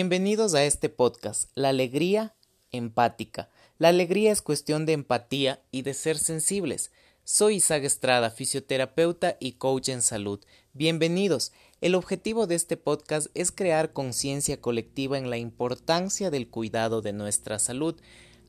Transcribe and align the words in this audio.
Bienvenidos 0.00 0.54
a 0.54 0.64
este 0.64 0.88
podcast, 0.88 1.50
La 1.54 1.68
Alegría 1.68 2.34
Empática. 2.70 3.50
La 3.76 3.88
alegría 3.88 4.32
es 4.32 4.40
cuestión 4.40 4.86
de 4.86 4.94
empatía 4.94 5.62
y 5.70 5.82
de 5.82 5.92
ser 5.92 6.16
sensibles. 6.16 6.90
Soy 7.22 7.56
Isaac 7.56 7.84
Estrada, 7.84 8.30
fisioterapeuta 8.30 9.36
y 9.40 9.52
coach 9.58 9.90
en 9.90 10.00
salud. 10.00 10.40
Bienvenidos. 10.72 11.52
El 11.82 11.94
objetivo 11.94 12.46
de 12.46 12.54
este 12.54 12.78
podcast 12.78 13.26
es 13.34 13.52
crear 13.52 13.92
conciencia 13.92 14.58
colectiva 14.58 15.18
en 15.18 15.28
la 15.28 15.36
importancia 15.36 16.30
del 16.30 16.48
cuidado 16.48 17.02
de 17.02 17.12
nuestra 17.12 17.58
salud, 17.58 18.00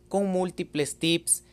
con 0.08 0.28
múltiples 0.28 1.00
tips, 1.00 1.44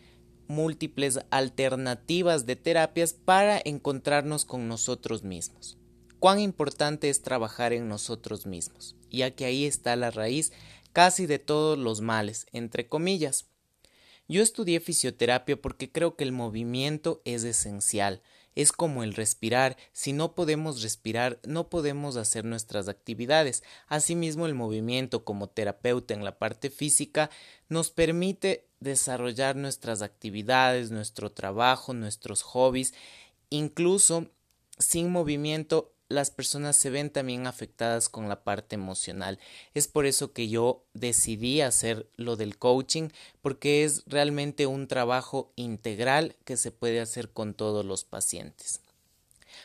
múltiples 0.46 1.18
alternativas 1.30 2.46
de 2.46 2.54
terapias 2.54 3.14
para 3.14 3.60
encontrarnos 3.64 4.44
con 4.44 4.68
nosotros 4.68 5.24
mismos. 5.24 5.76
Cuán 6.20 6.38
importante 6.38 7.10
es 7.10 7.20
trabajar 7.20 7.72
en 7.72 7.88
nosotros 7.88 8.46
mismos 8.46 8.94
ya 9.10 9.30
que 9.30 9.44
ahí 9.44 9.64
está 9.64 9.96
la 9.96 10.10
raíz 10.10 10.52
casi 10.92 11.26
de 11.26 11.38
todos 11.38 11.78
los 11.78 12.00
males, 12.00 12.46
entre 12.52 12.88
comillas. 12.88 13.46
Yo 14.28 14.42
estudié 14.42 14.80
fisioterapia 14.80 15.60
porque 15.60 15.90
creo 15.90 16.16
que 16.16 16.24
el 16.24 16.32
movimiento 16.32 17.22
es 17.24 17.44
esencial, 17.44 18.20
es 18.54 18.72
como 18.72 19.04
el 19.04 19.14
respirar, 19.14 19.76
si 19.92 20.12
no 20.12 20.34
podemos 20.34 20.82
respirar 20.82 21.38
no 21.44 21.70
podemos 21.70 22.16
hacer 22.16 22.44
nuestras 22.44 22.88
actividades. 22.88 23.62
Asimismo 23.86 24.46
el 24.46 24.54
movimiento 24.54 25.24
como 25.24 25.48
terapeuta 25.48 26.12
en 26.12 26.24
la 26.24 26.38
parte 26.38 26.68
física 26.68 27.30
nos 27.68 27.90
permite 27.90 28.66
desarrollar 28.80 29.54
nuestras 29.54 30.02
actividades, 30.02 30.90
nuestro 30.90 31.30
trabajo, 31.30 31.94
nuestros 31.94 32.42
hobbies, 32.42 32.94
incluso 33.48 34.26
sin 34.78 35.10
movimiento 35.10 35.92
las 36.08 36.30
personas 36.30 36.76
se 36.76 36.90
ven 36.90 37.10
también 37.10 37.46
afectadas 37.46 38.08
con 38.08 38.28
la 38.28 38.42
parte 38.42 38.74
emocional. 38.74 39.38
Es 39.74 39.88
por 39.88 40.06
eso 40.06 40.32
que 40.32 40.48
yo 40.48 40.84
decidí 40.94 41.60
hacer 41.60 42.08
lo 42.16 42.36
del 42.36 42.58
coaching, 42.58 43.08
porque 43.42 43.84
es 43.84 44.04
realmente 44.06 44.66
un 44.66 44.88
trabajo 44.88 45.52
integral 45.56 46.36
que 46.44 46.56
se 46.56 46.70
puede 46.72 47.00
hacer 47.00 47.30
con 47.30 47.54
todos 47.54 47.84
los 47.84 48.04
pacientes. 48.04 48.80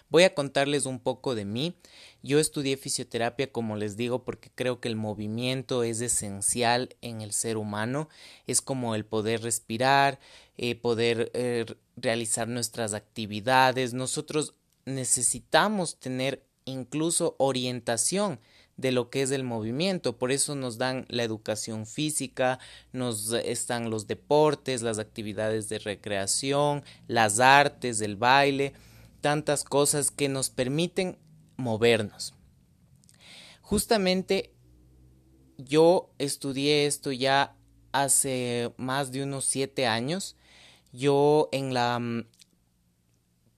Voy 0.09 0.23
a 0.23 0.33
contarles 0.33 0.85
un 0.85 0.99
poco 0.99 1.35
de 1.35 1.45
mí. 1.45 1.75
Yo 2.21 2.39
estudié 2.39 2.77
fisioterapia, 2.77 3.51
como 3.51 3.75
les 3.75 3.97
digo, 3.97 4.23
porque 4.23 4.49
creo 4.53 4.79
que 4.79 4.87
el 4.87 4.95
movimiento 4.95 5.83
es 5.83 6.01
esencial 6.01 6.95
en 7.01 7.21
el 7.21 7.31
ser 7.31 7.57
humano. 7.57 8.09
Es 8.47 8.61
como 8.61 8.95
el 8.95 9.05
poder 9.05 9.41
respirar, 9.41 10.19
eh, 10.57 10.75
poder 10.75 11.31
eh, 11.33 11.65
realizar 11.95 12.47
nuestras 12.47 12.93
actividades. 12.93 13.93
Nosotros 13.93 14.55
necesitamos 14.85 15.99
tener 15.99 16.45
incluso 16.65 17.35
orientación 17.39 18.39
de 18.77 18.91
lo 18.91 19.09
que 19.09 19.21
es 19.21 19.31
el 19.31 19.43
movimiento. 19.43 20.17
Por 20.17 20.31
eso 20.31 20.55
nos 20.55 20.77
dan 20.77 21.05
la 21.09 21.23
educación 21.23 21.85
física, 21.85 22.59
nos 22.91 23.31
están 23.33 23.89
los 23.89 24.07
deportes, 24.07 24.81
las 24.81 24.99
actividades 24.99 25.69
de 25.69 25.79
recreación, 25.79 26.83
las 27.07 27.39
artes, 27.39 28.01
el 28.01 28.15
baile, 28.15 28.73
tantas 29.21 29.63
cosas 29.63 30.11
que 30.11 30.29
nos 30.29 30.49
permiten 30.49 31.17
movernos. 31.57 32.33
Justamente 33.61 34.53
yo 35.57 36.09
estudié 36.17 36.85
esto 36.85 37.11
ya 37.11 37.55
hace 37.91 38.73
más 38.77 39.11
de 39.11 39.23
unos 39.23 39.45
siete 39.45 39.87
años. 39.87 40.35
Yo 40.91 41.49
en 41.51 41.73
la 41.73 41.99
mm, 41.99 42.25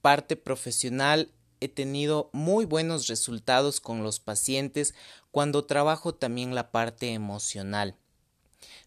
parte 0.06 0.36
profesional 0.36 1.32
he 1.58 1.66
tenido 1.66 2.30
muy 2.32 2.64
buenos 2.64 3.08
resultados 3.08 3.80
con 3.80 4.04
los 4.04 4.20
pacientes 4.20 4.94
cuando 5.32 5.64
trabajo 5.64 6.14
también 6.14 6.54
la 6.54 6.70
parte 6.70 7.12
emocional, 7.12 7.96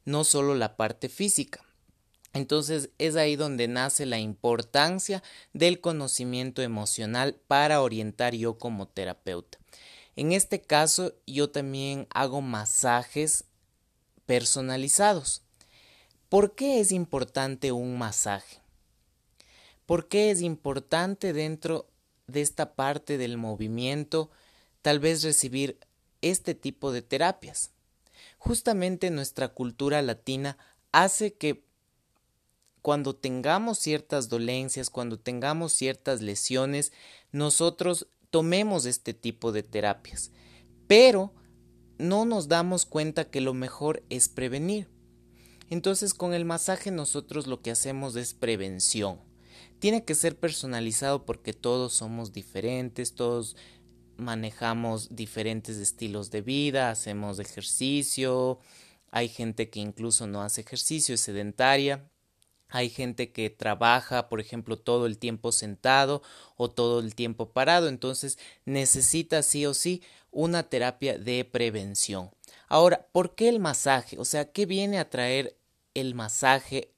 no 0.06 0.24
solo 0.24 0.56
la 0.56 0.78
parte 0.78 1.10
física. 1.10 1.66
Entonces 2.32 2.92
es 3.00 3.18
ahí 3.18 3.36
donde 3.36 3.68
nace 3.68 4.06
la 4.06 4.18
importancia 4.18 5.22
del 5.52 5.82
conocimiento 5.82 6.62
emocional 6.62 7.36
para 7.50 7.82
orientar 7.82 8.34
yo 8.34 8.58
como 8.58 8.88
terapeuta. 8.88 9.58
En 10.16 10.32
este 10.32 10.62
caso 10.62 11.12
yo 11.28 11.50
también 11.50 12.08
hago 12.12 12.40
masajes 12.40 13.44
personalizados. 14.26 15.42
¿Por 16.30 16.56
qué 16.56 16.80
es 16.80 16.94
importante 16.94 17.74
un 17.74 17.98
masaje? 17.98 18.59
¿Por 19.90 20.08
qué 20.08 20.30
es 20.30 20.44
importante 20.44 21.34
dentro 21.34 21.90
de 22.28 22.42
esta 22.42 22.76
parte 22.76 23.18
del 23.18 23.40
movimiento 23.40 24.30
tal 24.84 25.00
vez 25.00 25.24
recibir 25.24 25.80
este 26.22 26.54
tipo 26.54 26.92
de 26.92 27.02
terapias? 27.02 27.72
Justamente 28.38 29.10
nuestra 29.10 29.48
cultura 29.48 30.04
latina 30.04 30.60
hace 30.92 31.34
que 31.34 31.64
cuando 32.84 33.16
tengamos 33.16 33.80
ciertas 33.80 34.30
dolencias, 34.30 34.92
cuando 34.92 35.18
tengamos 35.18 35.74
ciertas 35.74 36.22
lesiones, 36.22 36.92
nosotros 37.32 38.06
tomemos 38.30 38.86
este 38.86 39.16
tipo 39.16 39.52
de 39.52 39.64
terapias. 39.64 40.30
Pero 40.86 41.34
no 41.98 42.26
nos 42.26 42.48
damos 42.48 42.86
cuenta 42.86 43.32
que 43.32 43.42
lo 43.42 43.56
mejor 43.56 44.04
es 44.12 44.30
prevenir. 44.30 44.88
Entonces 45.72 46.14
con 46.14 46.36
el 46.36 46.46
masaje 46.46 46.92
nosotros 46.92 47.48
lo 47.48 47.64
que 47.64 47.72
hacemos 47.72 48.16
es 48.18 48.36
prevención 48.36 49.28
tiene 49.80 50.04
que 50.04 50.16
ser 50.16 50.38
personalizado 50.38 51.26
porque 51.26 51.54
todos 51.54 51.94
somos 51.94 52.32
diferentes, 52.34 53.16
todos 53.16 53.56
manejamos 54.18 55.16
diferentes 55.16 55.78
estilos 55.78 56.30
de 56.30 56.42
vida, 56.42 56.92
hacemos 56.92 57.40
ejercicio, 57.40 58.60
hay 59.12 59.30
gente 59.30 59.70
que 59.70 59.80
incluso 59.80 60.28
no 60.28 60.42
hace 60.42 60.62
ejercicio, 60.62 61.16
es 61.16 61.22
sedentaria, 61.22 62.10
hay 62.68 62.90
gente 62.90 63.32
que 63.32 63.50
trabaja, 63.50 64.30
por 64.30 64.40
ejemplo, 64.40 64.78
todo 64.78 65.08
el 65.08 65.18
tiempo 65.18 65.52
sentado 65.52 66.22
o 66.56 66.70
todo 66.70 67.00
el 67.00 67.16
tiempo 67.16 67.52
parado, 67.52 67.88
entonces 67.88 68.38
necesita 68.66 69.42
sí 69.42 69.66
o 69.66 69.74
sí 69.74 70.04
una 70.32 70.64
terapia 70.64 71.18
de 71.18 71.44
prevención. 71.46 72.30
Ahora, 72.68 73.08
¿por 73.12 73.34
qué 73.34 73.50
el 73.50 73.60
masaje? 73.60 74.20
O 74.20 74.26
sea, 74.26 74.52
¿qué 74.52 74.68
viene 74.68 75.00
a 75.00 75.10
traer 75.10 75.58
el 75.96 76.14
masaje 76.14 76.94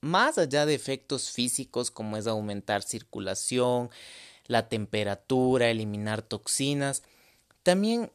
más 0.00 0.38
allá 0.38 0.66
de 0.66 0.74
efectos 0.74 1.30
físicos 1.30 1.90
como 1.90 2.16
es 2.16 2.26
aumentar 2.26 2.82
circulación, 2.82 3.90
la 4.46 4.68
temperatura, 4.68 5.70
eliminar 5.70 6.22
toxinas, 6.22 7.02
también 7.62 8.10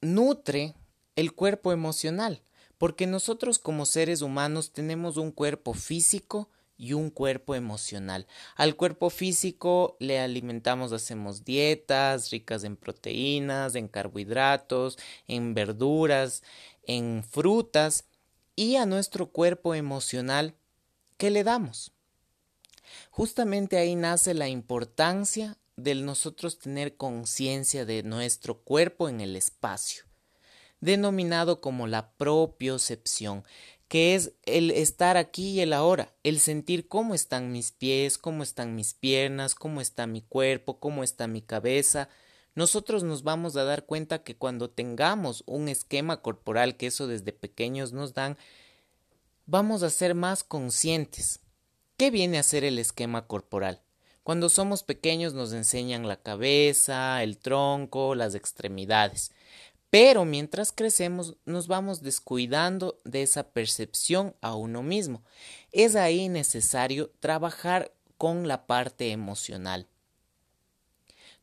nutre 0.00 0.74
el 1.16 1.32
cuerpo 1.32 1.72
emocional, 1.72 2.42
porque 2.78 3.06
nosotros 3.06 3.58
como 3.58 3.86
seres 3.86 4.22
humanos 4.22 4.72
tenemos 4.72 5.16
un 5.16 5.30
cuerpo 5.30 5.74
físico 5.74 6.48
y 6.76 6.92
un 6.92 7.10
cuerpo 7.10 7.54
emocional. 7.54 8.26
Al 8.56 8.74
cuerpo 8.74 9.10
físico 9.10 9.96
le 10.00 10.18
alimentamos, 10.18 10.92
hacemos 10.92 11.44
dietas 11.44 12.30
ricas 12.30 12.64
en 12.64 12.76
proteínas, 12.76 13.74
en 13.74 13.86
carbohidratos, 13.86 14.98
en 15.28 15.54
verduras, 15.54 16.42
en 16.82 17.22
frutas, 17.22 18.06
y 18.56 18.76
a 18.76 18.86
nuestro 18.86 19.30
cuerpo 19.30 19.74
emocional 19.74 20.54
¿Qué 21.16 21.30
le 21.30 21.44
damos? 21.44 21.92
Justamente 23.10 23.78
ahí 23.78 23.94
nace 23.94 24.34
la 24.34 24.48
importancia 24.48 25.56
de 25.76 25.94
nosotros 25.94 26.58
tener 26.58 26.96
conciencia 26.96 27.84
de 27.84 28.02
nuestro 28.02 28.60
cuerpo 28.60 29.08
en 29.08 29.20
el 29.20 29.36
espacio, 29.36 30.04
denominado 30.80 31.60
como 31.60 31.86
la 31.86 32.12
propiocepción, 32.12 33.44
que 33.88 34.14
es 34.14 34.32
el 34.44 34.70
estar 34.70 35.16
aquí 35.16 35.50
y 35.50 35.60
el 35.60 35.72
ahora, 35.72 36.14
el 36.22 36.40
sentir 36.40 36.88
cómo 36.88 37.14
están 37.14 37.52
mis 37.52 37.70
pies, 37.70 38.18
cómo 38.18 38.42
están 38.42 38.74
mis 38.74 38.94
piernas, 38.94 39.54
cómo 39.54 39.80
está 39.80 40.06
mi 40.06 40.22
cuerpo, 40.22 40.80
cómo 40.80 41.04
está 41.04 41.28
mi 41.28 41.42
cabeza. 41.42 42.08
Nosotros 42.54 43.04
nos 43.04 43.22
vamos 43.22 43.56
a 43.56 43.64
dar 43.64 43.84
cuenta 43.86 44.22
que 44.22 44.36
cuando 44.36 44.70
tengamos 44.70 45.44
un 45.46 45.68
esquema 45.68 46.22
corporal, 46.22 46.76
que 46.76 46.86
eso 46.86 47.06
desde 47.06 47.32
pequeños 47.32 47.92
nos 47.92 48.14
dan, 48.14 48.36
vamos 49.46 49.82
a 49.82 49.90
ser 49.90 50.14
más 50.14 50.44
conscientes. 50.44 51.40
¿Qué 51.96 52.10
viene 52.10 52.38
a 52.38 52.42
ser 52.42 52.64
el 52.64 52.78
esquema 52.78 53.26
corporal? 53.26 53.82
Cuando 54.22 54.48
somos 54.48 54.82
pequeños 54.82 55.34
nos 55.34 55.52
enseñan 55.52 56.08
la 56.08 56.16
cabeza, 56.16 57.22
el 57.22 57.38
tronco, 57.38 58.14
las 58.14 58.34
extremidades. 58.34 59.32
Pero 59.90 60.24
mientras 60.24 60.72
crecemos 60.72 61.36
nos 61.44 61.68
vamos 61.68 62.02
descuidando 62.02 63.00
de 63.04 63.22
esa 63.22 63.50
percepción 63.52 64.34
a 64.40 64.54
uno 64.54 64.82
mismo. 64.82 65.22
Es 65.70 65.94
ahí 65.94 66.28
necesario 66.28 67.12
trabajar 67.20 67.92
con 68.16 68.48
la 68.48 68.66
parte 68.66 69.12
emocional. 69.12 69.86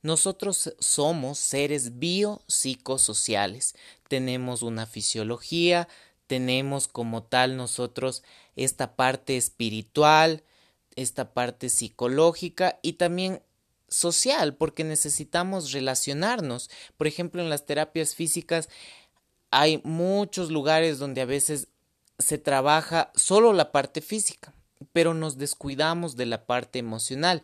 Nosotros 0.01 0.73
somos 0.79 1.37
seres 1.37 1.99
biopsicosociales. 1.99 3.75
Tenemos 4.07 4.63
una 4.63 4.87
fisiología, 4.87 5.87
tenemos 6.31 6.87
como 6.87 7.23
tal 7.23 7.57
nosotros 7.57 8.23
esta 8.55 8.95
parte 8.95 9.35
espiritual, 9.35 10.45
esta 10.95 11.33
parte 11.33 11.67
psicológica 11.67 12.79
y 12.81 12.93
también 12.93 13.41
social, 13.89 14.55
porque 14.55 14.85
necesitamos 14.85 15.73
relacionarnos. 15.73 16.69
Por 16.95 17.07
ejemplo, 17.07 17.41
en 17.41 17.49
las 17.49 17.65
terapias 17.65 18.15
físicas 18.15 18.69
hay 19.49 19.81
muchos 19.83 20.51
lugares 20.51 20.99
donde 20.99 21.19
a 21.19 21.25
veces 21.25 21.67
se 22.17 22.37
trabaja 22.37 23.11
solo 23.13 23.51
la 23.51 23.73
parte 23.73 23.99
física, 23.99 24.53
pero 24.93 25.13
nos 25.13 25.37
descuidamos 25.37 26.15
de 26.15 26.27
la 26.27 26.45
parte 26.45 26.79
emocional 26.79 27.43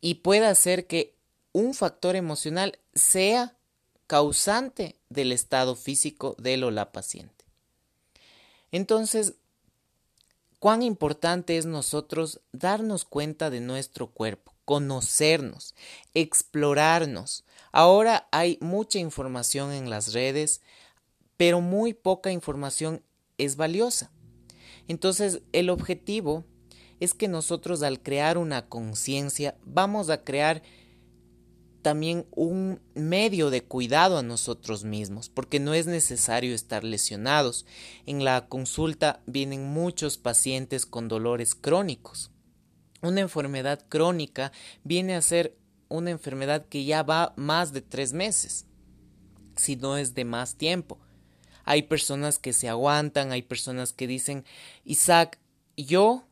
y 0.00 0.14
puede 0.14 0.46
hacer 0.46 0.86
que 0.86 1.16
un 1.50 1.74
factor 1.74 2.14
emocional 2.14 2.78
sea 2.94 3.56
causante 4.06 4.94
del 5.08 5.32
estado 5.32 5.74
físico 5.74 6.36
del 6.38 6.62
o 6.62 6.70
la 6.70 6.92
paciente. 6.92 7.41
Entonces, 8.72 9.34
cuán 10.58 10.82
importante 10.82 11.58
es 11.58 11.66
nosotros 11.66 12.40
darnos 12.52 13.04
cuenta 13.04 13.50
de 13.50 13.60
nuestro 13.60 14.08
cuerpo, 14.10 14.54
conocernos, 14.64 15.74
explorarnos. 16.14 17.44
Ahora 17.70 18.28
hay 18.32 18.58
mucha 18.60 18.98
información 18.98 19.72
en 19.72 19.90
las 19.90 20.12
redes, 20.12 20.62
pero 21.36 21.60
muy 21.60 21.94
poca 21.94 22.32
información 22.32 23.02
es 23.38 23.56
valiosa. 23.56 24.10
Entonces, 24.88 25.42
el 25.52 25.70
objetivo 25.70 26.44
es 27.00 27.14
que 27.14 27.28
nosotros 27.28 27.82
al 27.82 28.00
crear 28.00 28.38
una 28.38 28.68
conciencia 28.68 29.56
vamos 29.64 30.08
a 30.08 30.22
crear 30.22 30.62
también 31.82 32.26
un 32.30 32.80
medio 32.94 33.50
de 33.50 33.62
cuidado 33.62 34.18
a 34.18 34.22
nosotros 34.22 34.84
mismos, 34.84 35.28
porque 35.28 35.60
no 35.60 35.74
es 35.74 35.86
necesario 35.86 36.54
estar 36.54 36.84
lesionados. 36.84 37.66
En 38.06 38.24
la 38.24 38.46
consulta 38.48 39.20
vienen 39.26 39.64
muchos 39.64 40.16
pacientes 40.16 40.86
con 40.86 41.08
dolores 41.08 41.54
crónicos. 41.54 42.30
Una 43.02 43.20
enfermedad 43.20 43.84
crónica 43.88 44.52
viene 44.84 45.14
a 45.14 45.22
ser 45.22 45.58
una 45.88 46.10
enfermedad 46.10 46.66
que 46.66 46.84
ya 46.84 47.02
va 47.02 47.34
más 47.36 47.72
de 47.72 47.82
tres 47.82 48.12
meses, 48.12 48.66
si 49.56 49.76
no 49.76 49.96
es 49.96 50.14
de 50.14 50.24
más 50.24 50.56
tiempo. 50.56 50.98
Hay 51.64 51.82
personas 51.82 52.38
que 52.38 52.52
se 52.52 52.68
aguantan, 52.68 53.32
hay 53.32 53.42
personas 53.42 53.92
que 53.92 54.06
dicen, 54.06 54.44
Isaac, 54.84 55.38
yo 55.76 56.24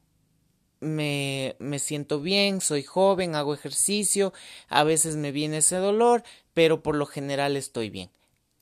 me, 0.81 1.57
me 1.59 1.79
siento 1.79 2.21
bien, 2.21 2.61
soy 2.61 2.83
joven, 2.83 3.35
hago 3.35 3.55
ejercicio, 3.55 4.33
a 4.69 4.85
veces 4.85 5.17
me 5.17 5.33
viene 5.33 5.59
ese 5.59 5.77
dolor, 5.77 6.23
pero 6.55 6.83
por 6.83 6.97
lo 6.97 7.07
general 7.07 7.57
estoy 7.57 7.91
bien. 7.91 8.11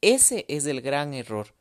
Ese 0.00 0.44
es 0.48 0.66
el 0.66 0.80
gran 0.80 1.14
error, 1.14 1.54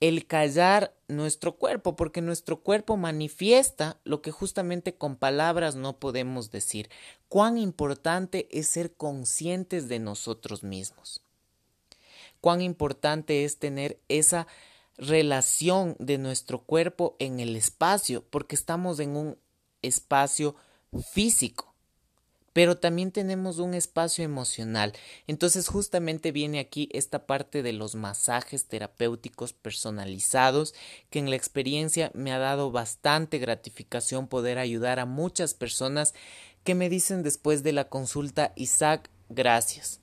el 0.00 0.26
callar 0.26 0.94
nuestro 1.08 1.56
cuerpo, 1.56 1.96
porque 1.96 2.20
nuestro 2.20 2.60
cuerpo 2.60 2.96
manifiesta 2.96 3.98
lo 4.04 4.22
que 4.22 4.30
justamente 4.30 4.94
con 4.94 5.16
palabras 5.16 5.76
no 5.76 5.98
podemos 5.98 6.50
decir. 6.50 6.90
Cuán 7.28 7.58
importante 7.58 8.48
es 8.50 8.68
ser 8.68 8.92
conscientes 8.92 9.88
de 9.88 9.98
nosotros 9.98 10.62
mismos. 10.62 11.22
Cuán 12.40 12.60
importante 12.60 13.44
es 13.44 13.58
tener 13.58 13.98
esa 14.08 14.46
relación 14.98 15.96
de 15.98 16.18
nuestro 16.18 16.60
cuerpo 16.60 17.16
en 17.18 17.40
el 17.40 17.56
espacio, 17.56 18.24
porque 18.30 18.56
estamos 18.56 19.00
en 19.00 19.16
un 19.16 19.38
espacio 19.86 20.56
físico, 21.12 21.74
pero 22.52 22.78
también 22.78 23.12
tenemos 23.12 23.58
un 23.58 23.74
espacio 23.74 24.24
emocional. 24.24 24.94
Entonces 25.26 25.68
justamente 25.68 26.32
viene 26.32 26.58
aquí 26.58 26.88
esta 26.92 27.26
parte 27.26 27.62
de 27.62 27.74
los 27.74 27.94
masajes 27.94 28.64
terapéuticos 28.64 29.52
personalizados, 29.52 30.74
que 31.10 31.18
en 31.18 31.28
la 31.28 31.36
experiencia 31.36 32.10
me 32.14 32.32
ha 32.32 32.38
dado 32.38 32.70
bastante 32.70 33.38
gratificación 33.38 34.26
poder 34.26 34.56
ayudar 34.56 35.00
a 35.00 35.04
muchas 35.04 35.52
personas 35.52 36.14
que 36.64 36.74
me 36.74 36.88
dicen 36.88 37.22
después 37.22 37.62
de 37.62 37.72
la 37.72 37.88
consulta, 37.90 38.52
Isaac, 38.56 39.10
gracias. 39.28 40.00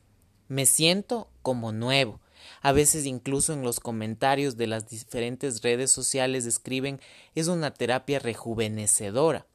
Me 0.47 0.67
siento 0.67 1.29
como 1.41 1.71
nuevo. 1.71 2.21
A 2.61 2.71
veces 2.71 3.05
incluso 3.05 3.53
en 3.53 3.63
los 3.63 3.79
comentarios 3.79 4.57
de 4.57 4.67
las 4.67 4.87
diferentes 4.89 5.61
redes 5.61 5.91
sociales 5.91 6.45
escriben 6.45 7.01
es 7.33 7.47
una 7.47 7.73
terapia 7.73 8.19
rejuvenecedora. 8.19 9.47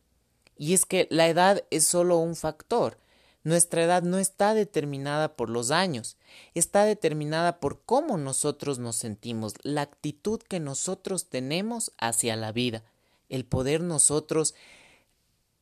Y 0.59 0.75
es 0.75 0.85
que 0.85 1.07
la 1.11 1.29
edad 1.29 1.65
es 1.71 1.85
solo 1.85 2.19
un 2.19 2.37
factor. 2.37 2.99
Nuestra 3.45 3.85
edad 3.85 4.03
no 4.03 4.19
está 4.19 4.53
determinada 4.53 5.37
por 5.37 5.49
los 5.49 5.71
años, 5.71 6.19
está 6.55 6.85
determinada 6.85 7.61
por 7.61 7.81
cómo 7.83 8.19
nosotros 8.19 8.79
nos 8.79 8.97
sentimos, 8.97 9.55
la 9.63 9.83
actitud 9.83 10.41
que 10.43 10.61
nosotros 10.61 11.31
tenemos 11.31 11.93
hacia 11.99 12.37
la 12.37 12.53
vida, 12.53 12.83
el 13.29 13.45
poder 13.45 13.81
nosotros 13.81 14.55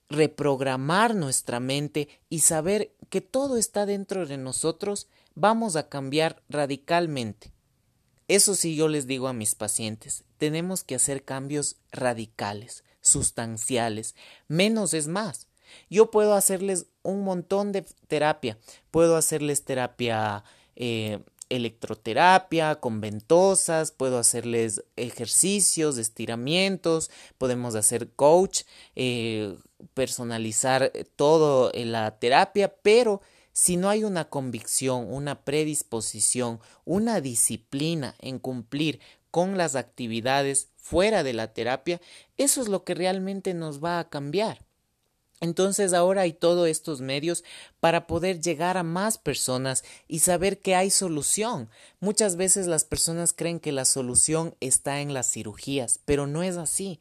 reprogramar 0.09 1.15
nuestra 1.15 1.61
mente 1.61 2.09
y 2.31 2.41
saber 2.41 2.93
que 3.11 3.21
todo 3.21 3.57
está 3.57 3.87
dentro 3.87 4.27
de 4.27 4.39
nosotros, 4.39 5.07
vamos 5.35 5.77
a 5.77 5.89
cambiar 5.89 6.43
radicalmente. 6.49 7.53
Eso 8.27 8.55
sí 8.55 8.75
yo 8.75 8.89
les 8.89 9.07
digo 9.07 9.29
a 9.29 9.33
mis 9.33 9.55
pacientes, 9.55 10.25
tenemos 10.39 10.83
que 10.83 10.95
hacer 10.95 11.25
cambios 11.25 11.77
radicales 11.93 12.83
sustanciales. 13.07 14.15
Menos 14.49 14.95
es 14.95 15.09
más. 15.09 15.49
Yo 15.91 16.11
puedo 16.11 16.35
hacerles 16.35 16.87
un 17.03 17.23
montón 17.23 17.73
de 17.73 17.83
terapia. 18.09 18.59
Puedo 18.91 19.17
hacerles 19.17 19.65
terapia 19.65 20.45
eh, 20.77 21.21
electroterapia 21.49 22.77
con 22.77 23.01
ventosas, 23.01 23.93
puedo 23.93 24.19
hacerles 24.19 24.85
ejercicios, 24.97 25.99
estiramientos, 25.99 27.11
podemos 27.39 27.75
hacer 27.75 28.11
coach, 28.11 28.63
eh, 28.97 29.57
personalizar 29.95 30.93
todo 31.15 31.71
en 31.73 31.93
la 31.93 32.19
terapia, 32.19 32.75
pero 32.83 33.21
si 33.53 33.77
no 33.77 33.89
hay 33.89 34.05
una 34.05 34.29
convicción, 34.29 35.07
una 35.13 35.45
predisposición, 35.45 36.61
una 36.85 37.21
disciplina 37.21 38.15
en 38.19 38.39
cumplir 38.39 39.01
con 39.31 39.57
las 39.57 39.77
actividades 39.77 40.69
fuera 40.87 41.25
de 41.25 41.33
la 41.33 41.53
terapia, 41.53 42.01
eso 42.37 42.61
es 42.61 42.69
lo 42.69 42.85
que 42.85 42.95
realmente 42.95 43.55
nos 43.55 43.83
va 43.83 43.99
a 43.99 44.09
cambiar. 44.09 44.65
Entonces 45.41 45.93
ahora 45.93 46.23
hay 46.23 46.33
todos 46.33 46.69
estos 46.69 47.01
medios 47.01 47.43
para 47.81 48.07
poder 48.07 48.41
llegar 48.41 48.77
a 48.77 48.85
más 48.85 49.19
personas 49.19 49.85
y 50.07 50.21
saber 50.21 50.61
que 50.61 50.77
hay 50.77 50.91
solución. 50.91 51.69
Muchas 51.99 52.37
veces 52.37 52.69
las 52.69 52.85
personas 52.85 53.33
creen 53.33 53.59
que 53.59 53.73
la 53.73 53.85
solución 53.85 54.55
está 54.61 55.01
en 55.01 55.13
las 55.13 55.31
cirugías, 55.31 55.99
pero 56.05 56.27
no 56.29 56.45
es 56.45 56.57
así. 56.57 57.01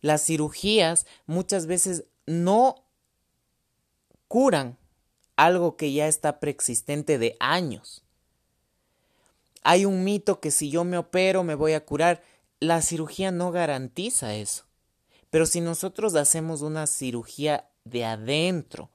Las 0.00 0.26
cirugías 0.26 1.06
muchas 1.26 1.66
veces 1.66 2.04
no 2.26 2.84
curan 4.26 4.76
algo 5.36 5.76
que 5.76 5.92
ya 5.92 6.08
está 6.08 6.40
preexistente 6.40 7.18
de 7.18 7.36
años. 7.38 8.02
Hay 9.62 9.84
un 9.84 10.04
mito 10.04 10.40
que 10.40 10.50
si 10.50 10.70
yo 10.70 10.84
me 10.84 10.98
opero 10.98 11.42
me 11.42 11.54
voy 11.54 11.72
a 11.72 11.84
curar. 11.84 12.22
La 12.60 12.80
cirugía 12.80 13.30
no 13.30 13.50
garantiza 13.52 14.34
eso. 14.34 14.64
Pero 15.30 15.44
si 15.44 15.60
nosotros 15.60 16.14
hacemos 16.14 16.62
una 16.62 16.86
cirugía 16.86 17.68
de 17.84 18.04
adentro, 18.04 18.90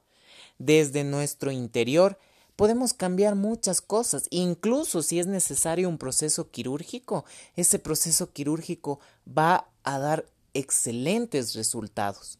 desde 0.58 1.04
nuestro 1.04 1.52
interior, 1.52 2.18
podemos 2.56 2.92
cambiar 2.92 3.34
muchas 3.34 3.80
cosas. 3.80 4.26
Incluso 4.30 5.02
si 5.02 5.18
es 5.18 5.26
necesario 5.26 5.88
un 5.88 5.98
proceso 5.98 6.50
quirúrgico, 6.50 7.24
ese 7.56 7.78
proceso 7.78 8.32
quirúrgico 8.32 9.00
va 9.26 9.68
a 9.84 9.98
dar 9.98 10.26
excelentes 10.54 11.54
resultados. 11.54 12.38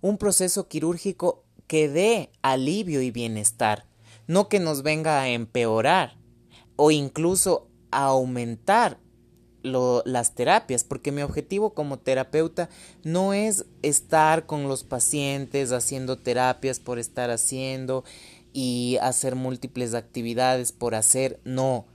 Un 0.00 0.16
proceso 0.16 0.68
quirúrgico 0.68 1.44
que 1.66 1.88
dé 1.88 2.32
alivio 2.42 3.02
y 3.02 3.10
bienestar, 3.10 3.86
no 4.26 4.48
que 4.48 4.60
nos 4.60 4.82
venga 4.82 5.20
a 5.20 5.28
empeorar 5.28 6.16
o 6.76 6.90
incluso 6.90 7.68
aumentar 7.90 8.98
las 9.62 10.34
terapias, 10.34 10.84
porque 10.84 11.12
mi 11.12 11.22
objetivo 11.22 11.74
como 11.74 11.98
terapeuta 11.98 12.68
no 13.02 13.32
es 13.34 13.64
estar 13.82 14.46
con 14.46 14.68
los 14.68 14.84
pacientes 14.84 15.72
haciendo 15.72 16.16
terapias 16.16 16.80
por 16.80 16.98
estar 16.98 17.30
haciendo 17.30 18.04
y 18.52 18.98
hacer 19.00 19.36
múltiples 19.36 19.94
actividades 19.94 20.72
por 20.72 20.94
hacer, 20.94 21.40
no. 21.44 21.86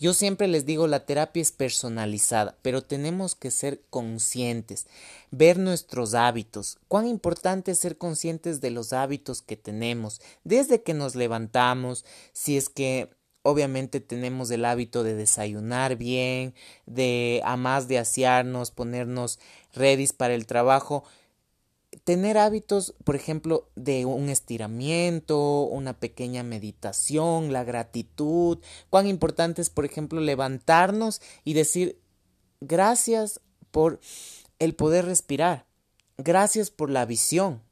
Yo 0.00 0.14
siempre 0.14 0.48
les 0.48 0.64
digo, 0.64 0.86
la 0.86 1.04
terapia 1.04 1.42
es 1.42 1.52
personalizada, 1.52 2.56
pero 2.62 2.82
tenemos 2.82 3.34
que 3.34 3.50
ser 3.50 3.82
conscientes, 3.90 4.86
ver 5.30 5.58
nuestros 5.58 6.14
hábitos. 6.14 6.78
Cuán 6.88 7.06
importante 7.06 7.72
es 7.72 7.80
ser 7.80 7.98
conscientes 7.98 8.62
de 8.62 8.70
los 8.70 8.94
hábitos 8.94 9.42
que 9.42 9.58
tenemos, 9.58 10.22
desde 10.42 10.82
que 10.82 10.94
nos 10.94 11.16
levantamos, 11.16 12.06
si 12.32 12.56
es 12.56 12.70
que 12.70 13.10
obviamente 13.42 14.00
tenemos 14.00 14.50
el 14.50 14.64
hábito 14.64 15.02
de 15.02 15.14
desayunar 15.14 15.96
bien, 15.96 16.54
de 16.86 17.40
a 17.44 17.56
más 17.56 17.88
de 17.88 17.98
asearnos, 17.98 18.70
ponernos 18.70 19.38
ready 19.74 20.06
para 20.08 20.34
el 20.34 20.46
trabajo, 20.46 21.04
tener 22.04 22.38
hábitos, 22.38 22.94
por 23.04 23.16
ejemplo, 23.16 23.68
de 23.74 24.04
un 24.04 24.28
estiramiento, 24.28 25.62
una 25.62 25.98
pequeña 25.98 26.42
meditación, 26.42 27.52
la 27.52 27.64
gratitud, 27.64 28.58
cuán 28.90 29.06
importante 29.06 29.62
es, 29.62 29.70
por 29.70 29.84
ejemplo, 29.84 30.20
levantarnos 30.20 31.20
y 31.44 31.54
decir 31.54 32.00
gracias 32.60 33.40
por 33.70 34.00
el 34.58 34.74
poder 34.74 35.06
respirar, 35.06 35.66
gracias 36.18 36.70
por 36.70 36.90
la 36.90 37.06
visión, 37.06 37.62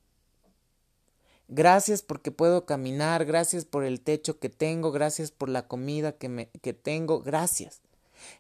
gracias 1.48 2.02
porque 2.02 2.30
puedo 2.30 2.66
caminar, 2.66 3.24
gracias 3.24 3.64
por 3.64 3.84
el 3.84 4.00
techo 4.00 4.38
que 4.38 4.48
tengo, 4.48 4.92
gracias 4.92 5.30
por 5.30 5.48
la 5.48 5.66
comida 5.66 6.12
que, 6.12 6.28
me, 6.28 6.50
que 6.62 6.72
tengo, 6.72 7.20
gracias. 7.20 7.80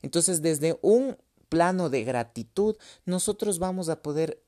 Entonces, 0.02 0.42
desde 0.42 0.78
un 0.82 1.16
plano 1.48 1.88
de 1.90 2.04
gratitud, 2.04 2.76
nosotros 3.04 3.58
vamos 3.58 3.88
a 3.88 4.02
poder 4.02 4.42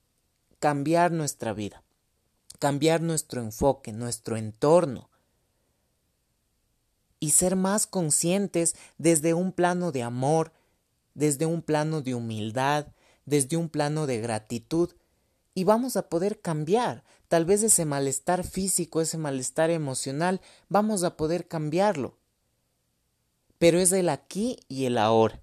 cambiar 0.59 1.11
nuestra 1.11 1.53
vida, 1.53 1.83
cambiar 2.59 3.01
nuestro 3.01 3.43
enfoque, 3.43 3.93
nuestro 3.93 4.37
entorno 4.37 5.09
y 7.19 7.31
ser 7.31 7.57
más 7.57 7.87
conscientes 7.87 8.77
desde 8.99 9.35
un 9.35 9.53
plano 9.53 9.93
de 9.93 10.03
amor, 10.03 10.53
desde 11.15 11.47
un 11.47 11.63
plano 11.63 12.03
de 12.03 12.15
humildad, 12.15 12.89
desde 13.25 13.57
un 13.57 13.69
plano 13.69 14.07
de 14.07 14.21
gratitud 14.21 14.91
y 15.55 15.65
vamos 15.65 15.97
a 15.97 16.09
poder 16.09 16.41
cambiar. 16.41 17.05
Tal 17.31 17.45
vez 17.45 17.63
ese 17.63 17.85
malestar 17.85 18.43
físico, 18.43 19.01
ese 19.01 19.17
malestar 19.17 19.71
emocional, 19.71 20.41
vamos 20.69 21.05
a 21.05 21.17
poder 21.17 21.47
cambiarlo. 21.47 22.17
Pero 23.57 23.79
es 23.79 23.93
el 23.93 24.09
aquí 24.09 24.59
y 24.67 24.87
el 24.87 24.99
ahora. 24.99 25.41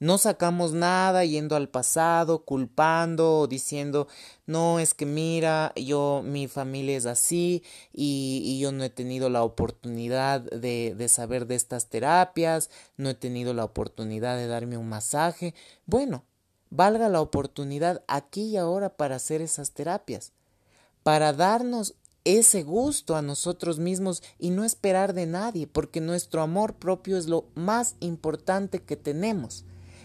No 0.00 0.18
sacamos 0.18 0.72
nada 0.72 1.24
yendo 1.24 1.54
al 1.54 1.68
pasado, 1.68 2.44
culpando 2.44 3.38
o 3.38 3.46
diciendo, 3.46 4.08
no, 4.46 4.80
es 4.80 4.92
que 4.92 5.06
mira, 5.06 5.72
yo, 5.76 6.22
mi 6.24 6.48
familia 6.48 6.96
es 6.96 7.06
así 7.06 7.62
y, 7.92 8.58
yo 8.58 8.72
no 8.72 8.82
he 8.82 8.90
tenido 8.90 9.30
la 9.30 9.44
oportunidad 9.44 10.40
de 10.40 11.08
saber 11.08 11.46
de 11.46 11.54
estas 11.54 11.86
terapias, 11.86 12.70
no 12.96 13.10
he 13.10 13.14
tenido 13.14 13.54
la 13.54 13.62
oportunidad 13.62 14.36
de 14.36 14.48
darme 14.48 14.78
un 14.78 14.88
masaje. 14.88 15.54
Bueno, 15.86 16.24
valga 16.70 17.08
la 17.08 17.20
oportunidad 17.20 18.02
aquí 18.08 18.46
y 18.46 18.56
ahora 18.56 18.96
para 18.96 19.14
hacer 19.14 19.42
esas 19.42 19.70
terapias, 19.70 20.32
para 21.04 21.32
darnos 21.32 21.94
ese 22.24 22.62
gusto 22.62 23.14
a 23.14 23.22
nosotros 23.22 23.78
mismos 23.78 24.22
y 24.38 24.50
no 24.50 24.64
esperar 24.64 25.12
de 25.12 25.26
nadie, 25.26 25.66
porque 25.68 26.00
nuestro 26.00 26.42
amor 26.42 26.74
propio 26.74 27.16
es 27.16 27.26
lo 27.26 27.46
más 27.54 27.94
importante 28.00 28.82
que 28.82 28.96
tenemos. 28.96 29.64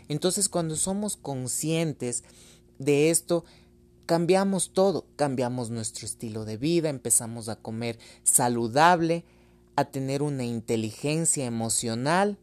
Entonces 0.10 0.50
cuando 0.50 0.76
somos 0.76 1.16
conscientes 1.16 2.24
de 2.78 3.10
esto, 3.10 3.46
cambiamos 4.06 4.74
todo, 4.74 5.06
cambiamos 5.16 5.70
nuestro 5.70 6.06
estilo 6.06 6.44
de 6.44 6.58
vida, 6.58 6.90
empezamos 6.90 7.48
a 7.48 7.56
comer 7.56 7.98
saludable, 8.24 9.24
a 9.78 9.86
tener 9.86 10.22
una 10.22 10.44
inteligencia 10.44 11.46
emocional 11.46 12.38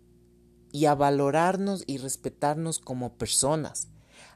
y 0.72 0.86
a 0.86 0.94
valorarnos 0.94 1.84
y 1.86 1.98
respetarnos 1.98 2.78
como 2.78 3.18
personas, 3.18 3.88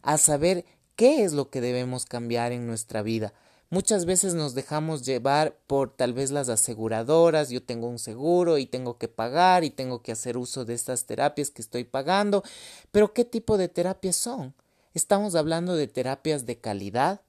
a 0.02 0.18
saber 0.18 0.66
qué 0.96 1.24
es 1.24 1.32
lo 1.32 1.48
que 1.48 1.62
debemos 1.62 2.04
cambiar 2.04 2.52
en 2.52 2.66
nuestra 2.66 3.00
vida, 3.02 3.32
Muchas 3.72 4.04
veces 4.04 4.34
nos 4.34 4.54
dejamos 4.54 5.06
llevar 5.06 5.56
por 5.68 5.94
tal 5.94 6.12
vez 6.12 6.32
las 6.32 6.48
aseguradoras, 6.48 7.50
yo 7.50 7.62
tengo 7.62 7.86
un 7.86 8.00
seguro 8.00 8.58
y 8.58 8.66
tengo 8.66 8.98
que 8.98 9.06
pagar 9.06 9.62
y 9.62 9.70
tengo 9.70 10.02
que 10.02 10.10
hacer 10.10 10.36
uso 10.36 10.64
de 10.64 10.74
estas 10.74 11.04
terapias 11.04 11.52
que 11.52 11.62
estoy 11.62 11.84
pagando, 11.84 12.42
pero 12.90 13.14
¿qué 13.14 13.24
tipo 13.24 13.56
de 13.56 13.68
terapias 13.68 14.16
son? 14.16 14.54
¿Estamos 14.92 15.36
hablando 15.36 15.76
de 15.76 15.86
terapias 15.86 16.46
de 16.46 16.58
calidad 16.58 17.20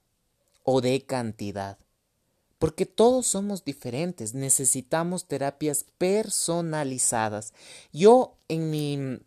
o 0.64 0.82
de 0.82 1.04
cantidad? 1.06 1.78
Porque 2.58 2.88
todos 2.88 3.28
somos 3.28 3.64
diferentes, 3.64 4.34
necesitamos 4.34 5.28
terapias 5.28 5.86
personalizadas. 6.00 7.54
Yo 7.94 8.34
en 8.48 8.72
mi 8.72 9.20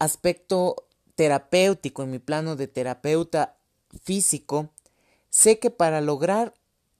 aspecto 0.00 0.88
terapéutico, 1.14 2.02
en 2.02 2.10
mi 2.10 2.18
plano 2.18 2.56
de 2.56 2.66
terapeuta 2.66 3.54
físico, 4.02 4.70
Sé 5.38 5.60
que 5.60 5.70
para 5.70 6.00
lograr 6.00 6.52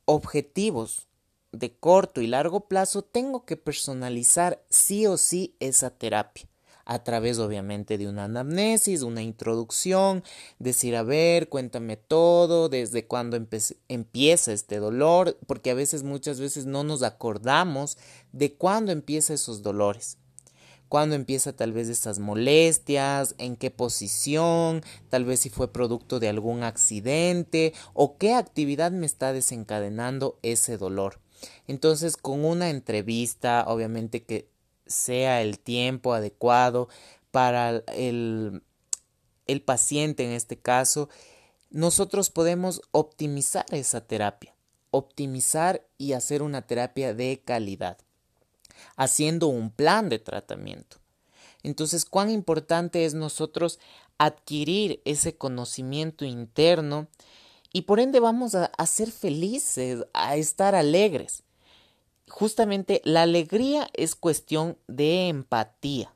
objetivos 0.04 1.08
de 1.50 1.74
corto 1.74 2.20
y 2.20 2.28
largo 2.28 2.68
plazo 2.68 3.02
tengo 3.02 3.44
que 3.44 3.56
personalizar 3.56 4.62
sí 4.70 5.08
o 5.08 5.16
sí 5.16 5.56
esa 5.58 5.90
terapia. 5.90 6.48
A 6.84 7.02
través 7.02 7.40
obviamente 7.40 7.98
de 7.98 8.06
una 8.06 8.26
anamnesis, 8.26 9.02
una 9.02 9.22
introducción, 9.22 10.22
decir, 10.60 10.94
a 10.94 11.02
ver, 11.02 11.48
cuéntame 11.48 11.96
todo, 11.96 12.68
desde 12.68 13.08
cuándo 13.08 13.44
empieza 13.88 14.52
este 14.52 14.78
dolor, 14.78 15.36
porque 15.48 15.72
a 15.72 15.74
veces 15.74 16.04
muchas 16.04 16.38
veces 16.38 16.64
no 16.64 16.84
nos 16.84 17.02
acordamos 17.02 17.98
de 18.30 18.54
cuándo 18.54 18.92
empieza 18.92 19.34
esos 19.34 19.62
dolores 19.62 20.17
cuándo 20.88 21.14
empieza 21.14 21.52
tal 21.52 21.72
vez 21.72 21.88
estas 21.88 22.18
molestias, 22.18 23.34
en 23.38 23.56
qué 23.56 23.70
posición, 23.70 24.82
tal 25.08 25.24
vez 25.24 25.40
si 25.40 25.50
fue 25.50 25.72
producto 25.72 26.18
de 26.20 26.28
algún 26.28 26.62
accidente 26.62 27.74
o 27.94 28.16
qué 28.16 28.34
actividad 28.34 28.90
me 28.90 29.06
está 29.06 29.32
desencadenando 29.32 30.38
ese 30.42 30.78
dolor. 30.78 31.20
Entonces, 31.66 32.16
con 32.16 32.44
una 32.44 32.70
entrevista, 32.70 33.64
obviamente 33.66 34.24
que 34.24 34.48
sea 34.86 35.42
el 35.42 35.58
tiempo 35.58 36.14
adecuado 36.14 36.88
para 37.30 37.82
el, 37.94 38.62
el 39.46 39.62
paciente 39.62 40.24
en 40.24 40.32
este 40.32 40.58
caso, 40.58 41.08
nosotros 41.70 42.30
podemos 42.30 42.80
optimizar 42.92 43.66
esa 43.70 44.06
terapia, 44.06 44.54
optimizar 44.90 45.86
y 45.98 46.14
hacer 46.14 46.42
una 46.42 46.66
terapia 46.66 47.12
de 47.12 47.42
calidad 47.44 47.98
haciendo 48.96 49.48
un 49.48 49.70
plan 49.70 50.08
de 50.08 50.18
tratamiento. 50.18 50.98
Entonces, 51.62 52.04
cuán 52.04 52.30
importante 52.30 53.04
es 53.04 53.14
nosotros 53.14 53.78
adquirir 54.18 55.00
ese 55.04 55.36
conocimiento 55.36 56.24
interno 56.24 57.08
y 57.72 57.82
por 57.82 58.00
ende 58.00 58.20
vamos 58.20 58.54
a, 58.54 58.70
ser 58.86 59.10
felices, 59.10 60.04
a 60.12 60.36
estar 60.36 60.74
alegres. 60.74 61.42
Justamente 62.28 63.00
la 63.04 63.22
alegría 63.22 63.88
es 63.94 64.14
cuestión 64.14 64.78
de 64.86 65.28
empatía, 65.28 66.14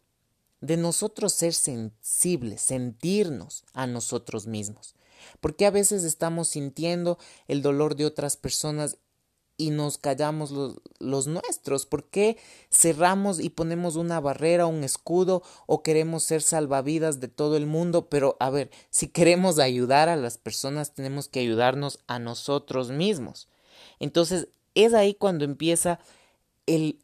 de 0.61 0.76
nosotros 0.76 1.33
ser 1.33 1.52
sensibles, 1.52 2.61
sentirnos 2.62 3.64
a 3.75 3.87
nosotros 3.87 4.47
mismos. 4.47 4.95
Porque 5.40 5.66
a 5.66 5.71
veces 5.71 6.04
estamos 6.04 6.49
sintiendo 6.49 7.19
el 7.47 7.62
dolor 7.62 7.97
de 7.97 8.07
otras 8.07 8.37
personas 8.37 8.99
y 9.56 9.71
nos 9.71 9.99
callamos 9.99 10.50
los, 10.50 10.80
los, 10.99 11.26
nuestros? 11.26 11.87
¿Por 11.87 12.04
qué 12.04 12.37
cerramos 12.71 13.40
y 13.40 13.50
ponemos 13.50 13.97
una 13.97 14.21
barrera, 14.21 14.66
un 14.66 14.85
escudo 14.85 15.42
o 15.66 15.82
queremos 15.82 16.25
ser 16.25 16.42
salvavidas 16.42 17.21
de 17.21 17.28
todo 17.28 17.56
el 17.56 17.66
mundo? 17.66 18.09
Pero 18.09 18.37
a 18.40 18.50
ver, 18.50 18.71
si 18.90 19.09
queremos 19.09 19.59
ayudar 19.59 20.09
a 20.09 20.16
las 20.16 20.38
personas, 20.38 20.94
tenemos 20.94 21.28
que 21.28 21.40
ayudarnos 21.40 22.00
a 22.06 22.18
nosotros 22.18 22.90
mismos. 22.90 23.49
Entonces, 24.00 24.49
es 24.75 24.94
ahí 24.94 25.14
cuando 25.14 25.44
empieza 25.44 26.00
el 26.66 26.99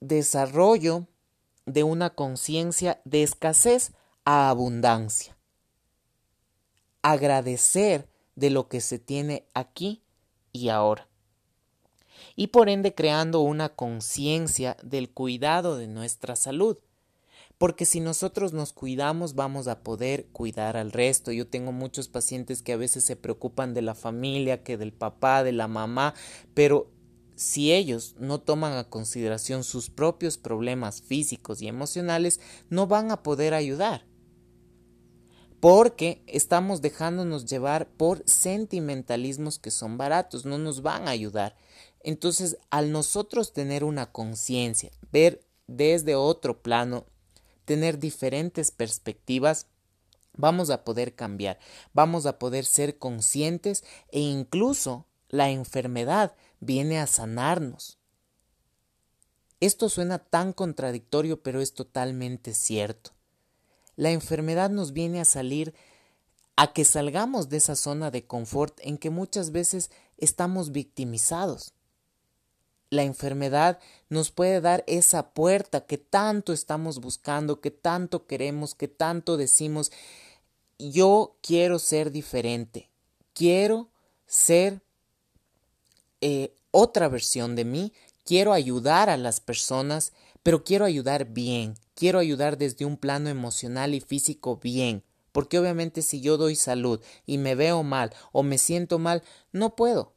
desarrollo 0.00 1.06
de 1.66 1.84
una 1.84 2.10
conciencia 2.10 3.00
de 3.04 3.22
escasez 3.22 3.92
a 4.24 4.50
abundancia. 4.50 5.36
Agradecer 7.02 8.08
de 8.34 8.50
lo 8.50 8.68
que 8.68 8.80
se 8.80 8.98
tiene 8.98 9.46
aquí 9.54 10.02
y 10.52 10.68
ahora 10.68 11.08
y 12.36 12.48
por 12.48 12.68
ende 12.68 12.94
creando 12.94 13.40
una 13.40 13.70
conciencia 13.70 14.76
del 14.82 15.10
cuidado 15.10 15.76
de 15.76 15.86
nuestra 15.86 16.36
salud. 16.36 16.78
Porque 17.58 17.84
si 17.84 18.00
nosotros 18.00 18.52
nos 18.52 18.72
cuidamos 18.72 19.34
vamos 19.34 19.68
a 19.68 19.82
poder 19.82 20.26
cuidar 20.32 20.76
al 20.76 20.90
resto. 20.90 21.30
Yo 21.30 21.46
tengo 21.46 21.70
muchos 21.70 22.08
pacientes 22.08 22.62
que 22.62 22.72
a 22.72 22.76
veces 22.76 23.04
se 23.04 23.14
preocupan 23.14 23.72
de 23.72 23.82
la 23.82 23.94
familia, 23.94 24.64
que 24.64 24.76
del 24.76 24.92
papá, 24.92 25.44
de 25.44 25.52
la 25.52 25.68
mamá, 25.68 26.14
pero 26.54 26.90
si 27.36 27.72
ellos 27.72 28.14
no 28.18 28.40
toman 28.40 28.76
a 28.76 28.84
consideración 28.84 29.64
sus 29.64 29.90
propios 29.90 30.38
problemas 30.38 31.02
físicos 31.02 31.62
y 31.62 31.68
emocionales, 31.68 32.40
no 32.68 32.86
van 32.86 33.10
a 33.10 33.22
poder 33.22 33.54
ayudar. 33.54 34.04
Porque 35.60 36.22
estamos 36.26 36.82
dejándonos 36.82 37.46
llevar 37.46 37.88
por 37.88 38.22
sentimentalismos 38.26 39.60
que 39.60 39.70
son 39.70 39.96
baratos, 39.96 40.44
no 40.44 40.58
nos 40.58 40.82
van 40.82 41.06
a 41.06 41.12
ayudar. 41.12 41.56
Entonces, 42.02 42.58
al 42.70 42.92
nosotros 42.92 43.52
tener 43.52 43.84
una 43.84 44.10
conciencia, 44.10 44.90
ver 45.10 45.44
desde 45.66 46.14
otro 46.14 46.62
plano, 46.62 47.06
tener 47.64 47.98
diferentes 47.98 48.70
perspectivas, 48.70 49.66
vamos 50.34 50.70
a 50.70 50.84
poder 50.84 51.14
cambiar, 51.14 51.58
vamos 51.92 52.26
a 52.26 52.38
poder 52.38 52.64
ser 52.64 52.98
conscientes 52.98 53.84
e 54.10 54.20
incluso 54.20 55.06
la 55.28 55.50
enfermedad 55.50 56.34
viene 56.60 56.98
a 56.98 57.06
sanarnos. 57.06 57.98
Esto 59.60 59.88
suena 59.88 60.18
tan 60.18 60.52
contradictorio, 60.52 61.40
pero 61.40 61.60
es 61.60 61.72
totalmente 61.72 62.52
cierto. 62.52 63.12
La 63.94 64.10
enfermedad 64.10 64.70
nos 64.70 64.92
viene 64.92 65.20
a 65.20 65.24
salir 65.24 65.72
a 66.56 66.72
que 66.72 66.84
salgamos 66.84 67.48
de 67.48 67.58
esa 67.58 67.76
zona 67.76 68.10
de 68.10 68.26
confort 68.26 68.78
en 68.82 68.98
que 68.98 69.10
muchas 69.10 69.52
veces 69.52 69.90
estamos 70.18 70.72
victimizados. 70.72 71.74
La 72.92 73.04
enfermedad 73.04 73.78
nos 74.10 74.30
puede 74.32 74.60
dar 74.60 74.84
esa 74.86 75.30
puerta 75.30 75.86
que 75.86 75.96
tanto 75.96 76.52
estamos 76.52 77.00
buscando, 77.00 77.62
que 77.62 77.70
tanto 77.70 78.26
queremos, 78.26 78.74
que 78.74 78.86
tanto 78.86 79.38
decimos, 79.38 79.90
yo 80.78 81.38
quiero 81.40 81.78
ser 81.78 82.10
diferente, 82.10 82.90
quiero 83.32 83.88
ser 84.26 84.82
eh, 86.20 86.54
otra 86.70 87.08
versión 87.08 87.56
de 87.56 87.64
mí, 87.64 87.94
quiero 88.26 88.52
ayudar 88.52 89.08
a 89.08 89.16
las 89.16 89.40
personas, 89.40 90.12
pero 90.42 90.62
quiero 90.62 90.84
ayudar 90.84 91.24
bien, 91.24 91.78
quiero 91.94 92.18
ayudar 92.18 92.58
desde 92.58 92.84
un 92.84 92.98
plano 92.98 93.30
emocional 93.30 93.94
y 93.94 94.00
físico 94.02 94.58
bien, 94.58 95.02
porque 95.32 95.58
obviamente 95.58 96.02
si 96.02 96.20
yo 96.20 96.36
doy 96.36 96.56
salud 96.56 97.00
y 97.24 97.38
me 97.38 97.54
veo 97.54 97.84
mal 97.84 98.12
o 98.32 98.42
me 98.42 98.58
siento 98.58 98.98
mal, 98.98 99.22
no 99.50 99.76
puedo. 99.76 100.11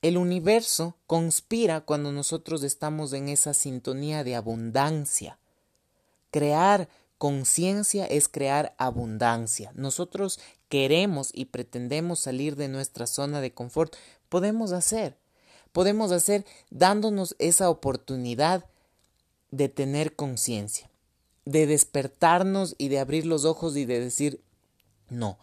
El 0.00 0.16
universo 0.16 0.96
conspira 1.06 1.80
cuando 1.80 2.12
nosotros 2.12 2.62
estamos 2.62 3.12
en 3.12 3.28
esa 3.28 3.52
sintonía 3.52 4.22
de 4.22 4.36
abundancia. 4.36 5.38
Crear 6.30 6.88
conciencia 7.18 8.06
es 8.06 8.28
crear 8.28 8.76
abundancia. 8.78 9.72
Nosotros 9.74 10.38
queremos 10.68 11.30
y 11.34 11.46
pretendemos 11.46 12.20
salir 12.20 12.54
de 12.54 12.68
nuestra 12.68 13.08
zona 13.08 13.40
de 13.40 13.52
confort. 13.52 13.96
Podemos 14.28 14.70
hacer. 14.70 15.16
Podemos 15.72 16.12
hacer 16.12 16.46
dándonos 16.70 17.34
esa 17.40 17.68
oportunidad 17.68 18.66
de 19.50 19.68
tener 19.68 20.14
conciencia, 20.14 20.90
de 21.44 21.66
despertarnos 21.66 22.76
y 22.78 22.88
de 22.88 23.00
abrir 23.00 23.26
los 23.26 23.44
ojos 23.44 23.76
y 23.76 23.84
de 23.84 23.98
decir, 23.98 24.40
no, 25.08 25.38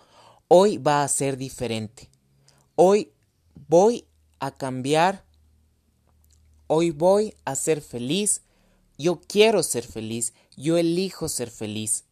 hoy 0.48 0.78
va 0.78 1.04
a 1.04 1.08
ser 1.10 1.36
diferente. 1.36 2.10
Hoy 2.76 3.12
voy 3.68 4.06
a 4.40 4.52
cambiar. 4.52 5.26
Hoy 6.68 6.92
voy 6.92 7.36
a 7.46 7.56
ser 7.56 7.82
feliz. 7.82 8.42
Yo 8.98 9.22
quiero 9.28 9.64
ser 9.64 9.86
feliz. 9.86 10.34
Yo 10.56 10.78
elijo 10.78 11.30
ser 11.30 11.50
feliz. 11.50 12.06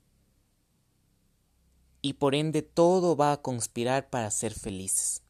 Y 2.02 2.14
por 2.14 2.36
ende 2.36 2.62
todo 2.62 3.16
va 3.16 3.32
a 3.32 3.42
conspirar 3.42 4.10
para 4.10 4.30
ser 4.32 4.54
felices. 4.54 5.22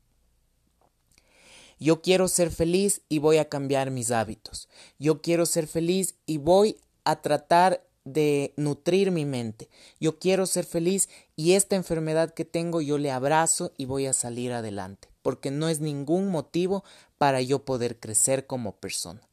Yo 1.79 2.01
quiero 2.01 2.27
ser 2.27 2.49
feliz 2.49 3.01
y 3.09 3.19
voy 3.19 3.37
a 3.37 3.49
cambiar 3.49 3.91
mis 3.91 4.11
hábitos. 4.11 4.69
Yo 4.99 5.21
quiero 5.21 5.45
ser 5.45 5.67
feliz 5.67 6.15
y 6.25 6.37
voy 6.37 6.77
a 7.03 7.21
tratar 7.21 7.85
de 8.05 8.53
nutrir 8.57 9.11
mi 9.11 9.25
mente. 9.25 9.69
Yo 9.99 10.17
quiero 10.17 10.45
ser 10.45 10.65
feliz 10.65 11.09
y 11.35 11.53
esta 11.53 11.75
enfermedad 11.75 12.33
que 12.33 12.45
tengo 12.45 12.81
yo 12.81 12.97
le 12.97 13.11
abrazo 13.11 13.73
y 13.77 13.85
voy 13.85 14.05
a 14.05 14.13
salir 14.13 14.51
adelante 14.53 15.12
porque 15.23 15.49
no 15.49 15.69
es 15.69 15.79
ningún 15.79 16.27
motivo 16.27 16.83
para 17.17 17.41
yo 17.41 17.65
poder 17.65 17.99
crecer 17.99 18.45
como 18.45 18.75
persona. 18.75 19.27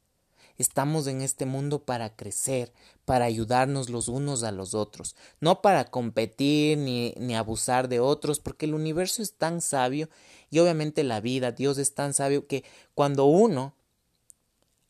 Estamos 0.57 1.07
en 1.07 1.23
este 1.23 1.47
mundo 1.47 1.85
para 1.85 2.15
crecer, 2.17 2.73
para 3.05 3.25
ayudarnos 3.25 3.89
los 3.89 4.09
unos 4.09 4.43
a 4.43 4.53
los 4.53 4.75
otros, 4.75 5.17
no 5.41 5.63
para 5.63 5.91
competir 5.91 6.79
ni, 6.79 7.13
ni, 7.17 7.35
abusar 7.35 7.89
de 7.89 7.99
otros, 7.99 8.41
porque 8.41 8.67
el 8.67 8.75
universo 8.75 9.23
es 9.23 9.33
tan 9.33 9.63
sabio 9.63 10.11
y 10.51 10.59
obviamente 10.59 11.03
la 11.03 11.21
vida, 11.21 11.53
Dios 11.53 11.79
es 11.79 11.95
tan 11.95 12.13
sabio 12.13 12.47
que 12.47 12.65
cuando 12.95 13.25
uno 13.25 13.75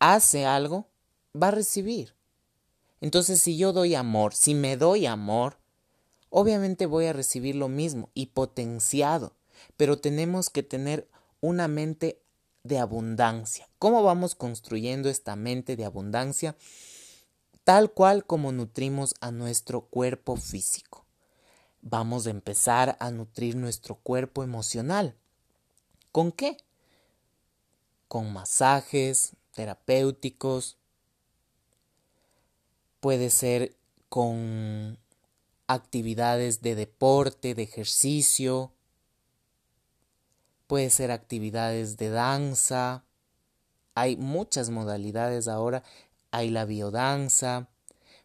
hace 0.00 0.44
algo, 0.44 0.88
va 1.40 1.48
a 1.48 1.52
recibir. 1.52 2.14
Entonces 3.00 3.40
si 3.40 3.56
yo 3.56 3.72
doy 3.72 3.94
amor, 3.94 4.34
si 4.34 4.54
me 4.54 4.76
doy 4.76 5.06
amor, 5.06 5.56
obviamente 6.30 6.86
voy 6.86 7.06
a 7.06 7.12
recibir 7.12 7.54
lo 7.54 7.68
mismo 7.68 8.10
y 8.12 8.26
potenciado 8.26 9.34
pero 9.76 9.98
tenemos 9.98 10.50
que 10.50 10.62
tener 10.62 11.08
una 11.40 11.68
mente 11.68 12.20
de 12.64 12.78
abundancia. 12.78 13.68
¿Cómo 13.78 14.02
vamos 14.02 14.34
construyendo 14.34 15.08
esta 15.08 15.36
mente 15.36 15.76
de 15.76 15.84
abundancia? 15.84 16.56
Tal 17.64 17.92
cual 17.92 18.24
como 18.24 18.52
nutrimos 18.52 19.14
a 19.20 19.30
nuestro 19.30 19.82
cuerpo 19.82 20.36
físico. 20.36 21.04
Vamos 21.82 22.26
a 22.26 22.30
empezar 22.30 22.96
a 23.00 23.10
nutrir 23.10 23.56
nuestro 23.56 23.94
cuerpo 23.94 24.42
emocional. 24.42 25.16
¿Con 26.12 26.32
qué? 26.32 26.58
Con 28.08 28.32
masajes 28.32 29.32
terapéuticos. 29.54 30.76
Puede 33.00 33.30
ser 33.30 33.76
con 34.08 34.98
actividades 35.68 36.60
de 36.60 36.74
deporte, 36.74 37.54
de 37.54 37.62
ejercicio, 37.62 38.72
puede 40.70 40.90
ser 40.90 41.10
actividades 41.10 41.96
de 41.96 42.10
danza, 42.10 43.02
hay 43.96 44.16
muchas 44.16 44.70
modalidades 44.70 45.48
ahora, 45.48 45.82
hay 46.30 46.48
la 46.48 46.64
biodanza, 46.64 47.68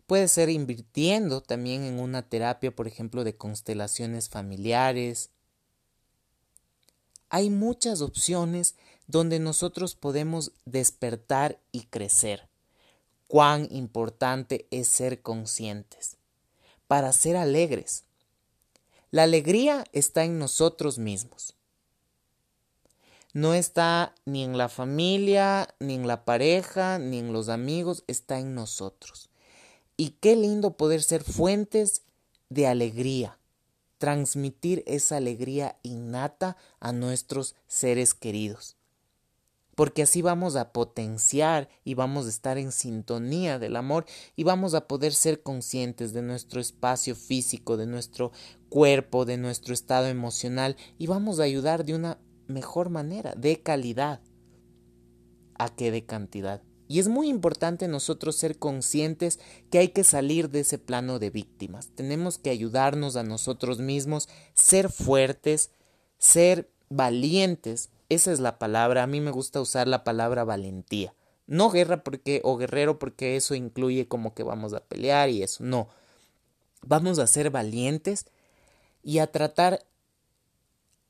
puede 0.06 0.28
ser 0.28 0.50
invirtiendo 0.50 1.42
también 1.42 1.84
en 1.86 2.00
una 2.00 2.22
terapia, 2.22 2.70
por 2.70 2.86
ejemplo, 2.86 3.24
de 3.24 3.36
constelaciones 3.36 4.30
familiares. 4.30 5.32
Hay 7.30 7.50
muchas 7.50 8.02
opciones 8.02 8.76
donde 9.08 9.40
nosotros 9.40 9.96
podemos 9.96 10.52
despertar 10.66 11.60
y 11.72 11.86
crecer. 11.86 12.48
Cuán 13.28 13.68
importante 13.72 14.68
es 14.70 14.88
ser 14.88 15.24
conscientes 15.24 16.18
para 16.88 17.12
ser 17.12 17.38
alegres. 17.38 18.04
La 19.10 19.24
alegría 19.24 19.84
está 19.94 20.26
en 20.26 20.38
nosotros 20.38 21.00
mismos 21.00 21.55
no 23.36 23.54
está 23.54 24.16
ni 24.24 24.46
en 24.46 24.58
la 24.58 24.70
familia, 24.70 25.68
ni 25.82 25.96
en 25.96 26.08
la 26.08 26.24
pareja, 26.24 27.00
ni 27.00 27.20
en 27.20 27.34
los 27.34 27.50
amigos, 27.50 28.06
está 28.08 28.40
en 28.40 28.56
nosotros. 28.56 29.30
Y 29.98 30.12
qué 30.22 30.38
lindo 30.38 30.78
poder 30.78 31.04
ser 31.04 31.22
fuentes 31.22 32.04
de 32.48 32.66
alegría, 32.66 33.38
transmitir 33.98 34.86
esa 34.88 35.18
alegría 35.18 35.78
innata 35.84 36.56
a 36.80 36.94
nuestros 36.94 37.56
seres 37.68 38.14
queridos. 38.14 38.78
Porque 39.76 40.04
así 40.04 40.22
vamos 40.22 40.56
a 40.56 40.72
potenciar 40.72 41.68
y 41.84 41.94
vamos 41.94 42.28
a 42.28 42.30
estar 42.30 42.58
en 42.58 42.72
sintonía 42.72 43.60
del 43.60 43.76
amor 43.76 44.06
y 44.38 44.46
vamos 44.46 44.76
a 44.76 44.88
poder 44.88 45.14
ser 45.14 45.44
conscientes 45.44 46.14
de 46.14 46.22
nuestro 46.22 46.62
espacio 46.62 47.18
físico, 47.18 47.76
de 47.76 47.86
nuestro 47.86 48.32
cuerpo, 48.70 49.26
de 49.26 49.36
nuestro 49.36 49.74
estado 49.74 50.08
emocional 50.08 50.78
y 50.98 51.08
vamos 51.08 51.42
a 51.42 51.44
ayudar 51.44 51.84
de 51.84 51.96
una 51.96 52.18
mejor 52.48 52.90
manera, 52.90 53.34
de 53.36 53.62
calidad, 53.62 54.22
a 55.58 55.74
que 55.76 55.92
de 55.92 56.06
cantidad. 56.06 56.62
Y 56.88 57.00
es 57.00 57.08
muy 57.08 57.30
importante 57.30 57.88
nosotros 57.88 58.36
ser 58.36 58.60
conscientes 58.60 59.40
que 59.72 59.80
hay 59.80 59.88
que 59.90 60.04
salir 60.04 60.50
de 60.50 60.60
ese 60.60 60.78
plano 60.78 61.18
de 61.18 61.32
víctimas. 61.32 61.90
Tenemos 61.96 62.38
que 62.38 62.52
ayudarnos 62.52 63.16
a 63.16 63.24
nosotros 63.24 63.80
mismos, 63.80 64.30
ser 64.54 64.92
fuertes, 64.92 65.72
ser 66.20 66.70
valientes. 66.90 67.90
Esa 68.10 68.32
es 68.32 68.40
la 68.40 68.60
palabra. 68.60 69.02
A 69.02 69.08
mí 69.08 69.20
me 69.20 69.32
gusta 69.32 69.62
usar 69.62 69.88
la 69.88 70.04
palabra 70.04 70.44
valentía. 70.44 71.16
No 71.48 71.72
guerra 71.72 72.04
porque 72.04 72.42
o 72.44 72.58
guerrero 72.58 73.00
porque 73.00 73.36
eso 73.36 73.56
incluye 73.56 74.08
como 74.08 74.36
que 74.36 74.44
vamos 74.44 74.74
a 74.74 74.82
pelear 74.82 75.30
y 75.30 75.42
eso. 75.42 75.64
No. 75.64 75.88
Vamos 76.86 77.18
a 77.18 77.26
ser 77.26 77.50
valientes 77.50 78.26
y 79.02 79.20
a 79.20 79.32
tratar 79.32 79.86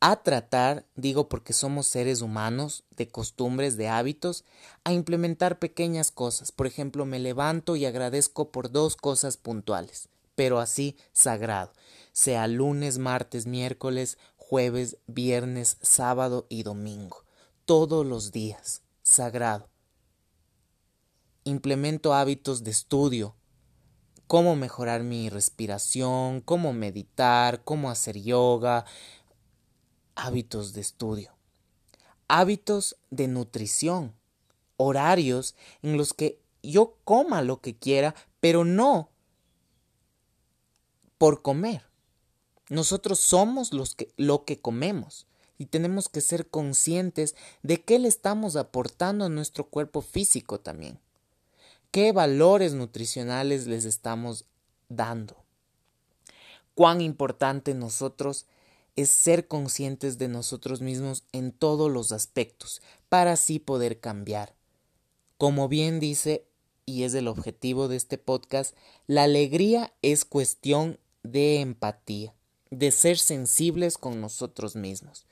a 0.08 0.18
tratar, 0.18 0.86
digo 0.96 1.30
porque 1.30 1.52
somos 1.52 1.88
seres 1.88 2.22
humanos, 2.22 2.84
de 2.96 3.08
costumbres, 3.08 3.76
de 3.76 3.88
hábitos, 3.88 4.46
a 4.84 4.94
implementar 4.94 5.58
pequeñas 5.58 6.12
cosas. 6.12 6.52
Por 6.52 6.68
ejemplo, 6.68 7.06
me 7.06 7.18
levanto 7.18 7.76
y 7.76 7.88
agradezco 7.88 8.52
por 8.52 8.72
dos 8.72 8.98
cosas 8.98 9.38
puntuales, 9.38 10.10
pero 10.36 10.60
así 10.60 10.96
sagrado, 11.12 11.74
sea 12.14 12.46
lunes, 12.46 13.00
martes, 13.00 13.48
miércoles, 13.48 14.20
jueves, 14.38 14.98
viernes, 15.08 15.78
sábado 15.82 16.46
y 16.50 16.62
domingo, 16.62 17.24
todos 17.66 18.06
los 18.06 18.32
días, 18.32 18.84
sagrado. 19.02 19.70
Implemento 21.46 22.14
hábitos 22.14 22.64
de 22.64 22.70
estudio, 22.70 23.34
cómo 24.28 24.56
mejorar 24.56 25.02
mi 25.02 25.32
respiración, 25.32 26.42
cómo 26.42 26.74
meditar, 26.74 27.64
cómo 27.64 27.90
hacer 27.90 28.22
yoga, 28.22 28.86
hábitos 30.16 30.74
de 30.74 30.82
estudio, 30.82 31.32
hábitos 32.28 32.98
de 33.12 33.28
nutrición, 33.28 34.14
horarios 34.78 35.56
en 35.82 35.98
los 35.98 36.14
que 36.14 36.40
yo 36.64 36.98
coma 37.04 37.42
lo 37.42 37.62
que 37.62 37.76
quiera, 37.76 38.16
pero 38.40 38.66
no 38.66 39.10
por 41.18 41.42
comer. 41.42 41.84
Nosotros 42.70 43.20
somos 43.20 43.74
los 43.74 43.96
que, 43.96 44.12
lo 44.18 44.44
que 44.46 44.60
comemos 44.60 45.28
y 45.58 45.68
tenemos 45.68 46.10
que 46.10 46.22
ser 46.22 46.50
conscientes 46.50 47.36
de 47.64 47.82
qué 47.82 48.00
le 48.00 48.08
estamos 48.08 48.56
aportando 48.56 49.26
a 49.26 49.30
nuestro 49.30 49.68
cuerpo 49.68 50.02
físico 50.02 50.60
también. 50.60 51.00
¿Qué 51.92 52.12
valores 52.12 52.74
nutricionales 52.74 53.68
les 53.68 53.86
estamos 53.86 54.46
dando? 54.90 55.38
Cuán 56.74 57.00
importante 57.00 57.74
nosotros 57.74 58.48
es 58.96 59.10
ser 59.10 59.48
conscientes 59.48 60.18
de 60.18 60.28
nosotros 60.28 60.82
mismos 60.82 61.24
en 61.32 61.52
todos 61.52 61.92
los 61.92 62.12
aspectos 62.12 62.82
para 63.10 63.34
así 63.34 63.60
poder 63.60 64.00
cambiar. 64.00 64.56
Como 65.38 65.68
bien 65.68 66.00
dice, 66.00 66.46
y 66.86 67.04
es 67.04 67.14
el 67.14 67.28
objetivo 67.28 67.88
de 67.88 67.98
este 67.98 68.18
podcast, 68.18 68.76
la 69.08 69.24
alegría 69.24 69.94
es 70.02 70.24
cuestión 70.24 71.00
de 71.24 71.60
empatía, 71.60 72.34
de 72.70 72.92
ser 72.92 73.18
sensibles 73.18 73.98
con 73.98 74.22
nosotros 74.22 74.76
mismos, 74.76 75.26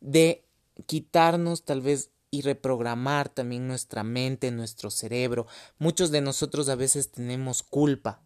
de 0.00 0.44
quitarnos 0.86 1.64
tal 1.64 1.80
vez 1.80 2.10
y 2.30 2.42
reprogramar 2.42 3.28
también 3.28 3.68
nuestra 3.68 4.02
mente, 4.02 4.50
nuestro 4.50 4.90
cerebro. 4.90 5.46
Muchos 5.78 6.10
de 6.10 6.20
nosotros 6.20 6.68
a 6.68 6.74
veces 6.74 7.12
tenemos 7.12 7.62
culpa. 7.62 8.22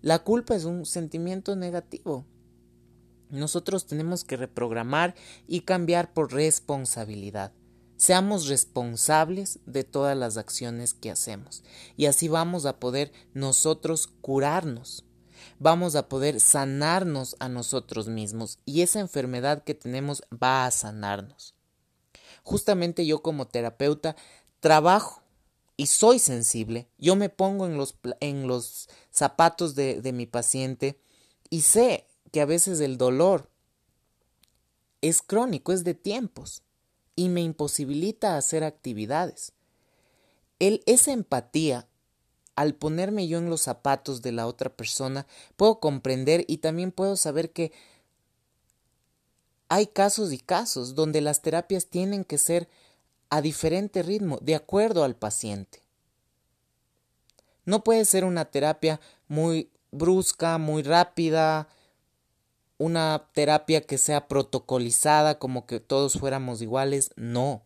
La 0.00 0.20
culpa 0.20 0.54
es 0.56 0.64
un 0.64 0.86
sentimiento 0.86 1.54
negativo, 1.54 2.26
nosotros 3.30 3.86
tenemos 3.86 4.24
que 4.24 4.36
reprogramar 4.36 5.14
y 5.46 5.60
cambiar 5.60 6.12
por 6.12 6.32
responsabilidad. 6.32 7.52
Seamos 7.96 8.48
responsables 8.48 9.60
de 9.66 9.84
todas 9.84 10.16
las 10.16 10.36
acciones 10.36 10.94
que 10.94 11.10
hacemos 11.10 11.62
y 11.96 12.06
así 12.06 12.28
vamos 12.28 12.66
a 12.66 12.78
poder 12.78 13.12
nosotros 13.32 14.08
curarnos. 14.20 15.04
Vamos 15.58 15.94
a 15.94 16.08
poder 16.08 16.40
sanarnos 16.40 17.36
a 17.38 17.48
nosotros 17.48 18.08
mismos 18.08 18.58
y 18.64 18.82
esa 18.82 19.00
enfermedad 19.00 19.62
que 19.62 19.74
tenemos 19.74 20.22
va 20.30 20.66
a 20.66 20.70
sanarnos. 20.70 21.54
Justamente 22.42 23.06
yo 23.06 23.22
como 23.22 23.46
terapeuta 23.46 24.16
trabajo 24.60 25.22
y 25.76 25.86
soy 25.86 26.18
sensible. 26.18 26.88
Yo 26.98 27.16
me 27.16 27.28
pongo 27.28 27.66
en 27.66 27.76
los, 27.76 27.96
en 28.20 28.46
los 28.46 28.88
zapatos 29.10 29.74
de, 29.74 30.00
de 30.00 30.12
mi 30.12 30.26
paciente 30.26 31.00
y 31.48 31.62
sé 31.62 32.06
que 32.34 32.40
a 32.40 32.46
veces 32.46 32.80
el 32.80 32.98
dolor 32.98 33.48
es 35.02 35.22
crónico, 35.22 35.70
es 35.70 35.84
de 35.84 35.94
tiempos 35.94 36.64
y 37.14 37.28
me 37.28 37.42
imposibilita 37.42 38.36
hacer 38.36 38.64
actividades. 38.64 39.52
El, 40.58 40.82
esa 40.86 41.12
empatía, 41.12 41.86
al 42.56 42.74
ponerme 42.74 43.28
yo 43.28 43.38
en 43.38 43.50
los 43.50 43.60
zapatos 43.60 44.20
de 44.20 44.32
la 44.32 44.48
otra 44.48 44.68
persona, 44.68 45.28
puedo 45.54 45.78
comprender 45.78 46.44
y 46.48 46.56
también 46.56 46.90
puedo 46.90 47.14
saber 47.16 47.52
que 47.52 47.70
hay 49.68 49.86
casos 49.86 50.32
y 50.32 50.38
casos 50.38 50.96
donde 50.96 51.20
las 51.20 51.40
terapias 51.40 51.86
tienen 51.86 52.24
que 52.24 52.38
ser 52.38 52.68
a 53.30 53.42
diferente 53.42 54.02
ritmo, 54.02 54.40
de 54.42 54.56
acuerdo 54.56 55.04
al 55.04 55.14
paciente. 55.14 55.82
No 57.64 57.84
puede 57.84 58.04
ser 58.04 58.24
una 58.24 58.46
terapia 58.46 59.00
muy 59.28 59.70
brusca, 59.92 60.58
muy 60.58 60.82
rápida, 60.82 61.68
una 62.78 63.30
terapia 63.32 63.82
que 63.82 63.98
sea 63.98 64.26
protocolizada 64.28 65.38
como 65.38 65.66
que 65.66 65.80
todos 65.80 66.14
fuéramos 66.18 66.60
iguales, 66.62 67.10
no. 67.16 67.62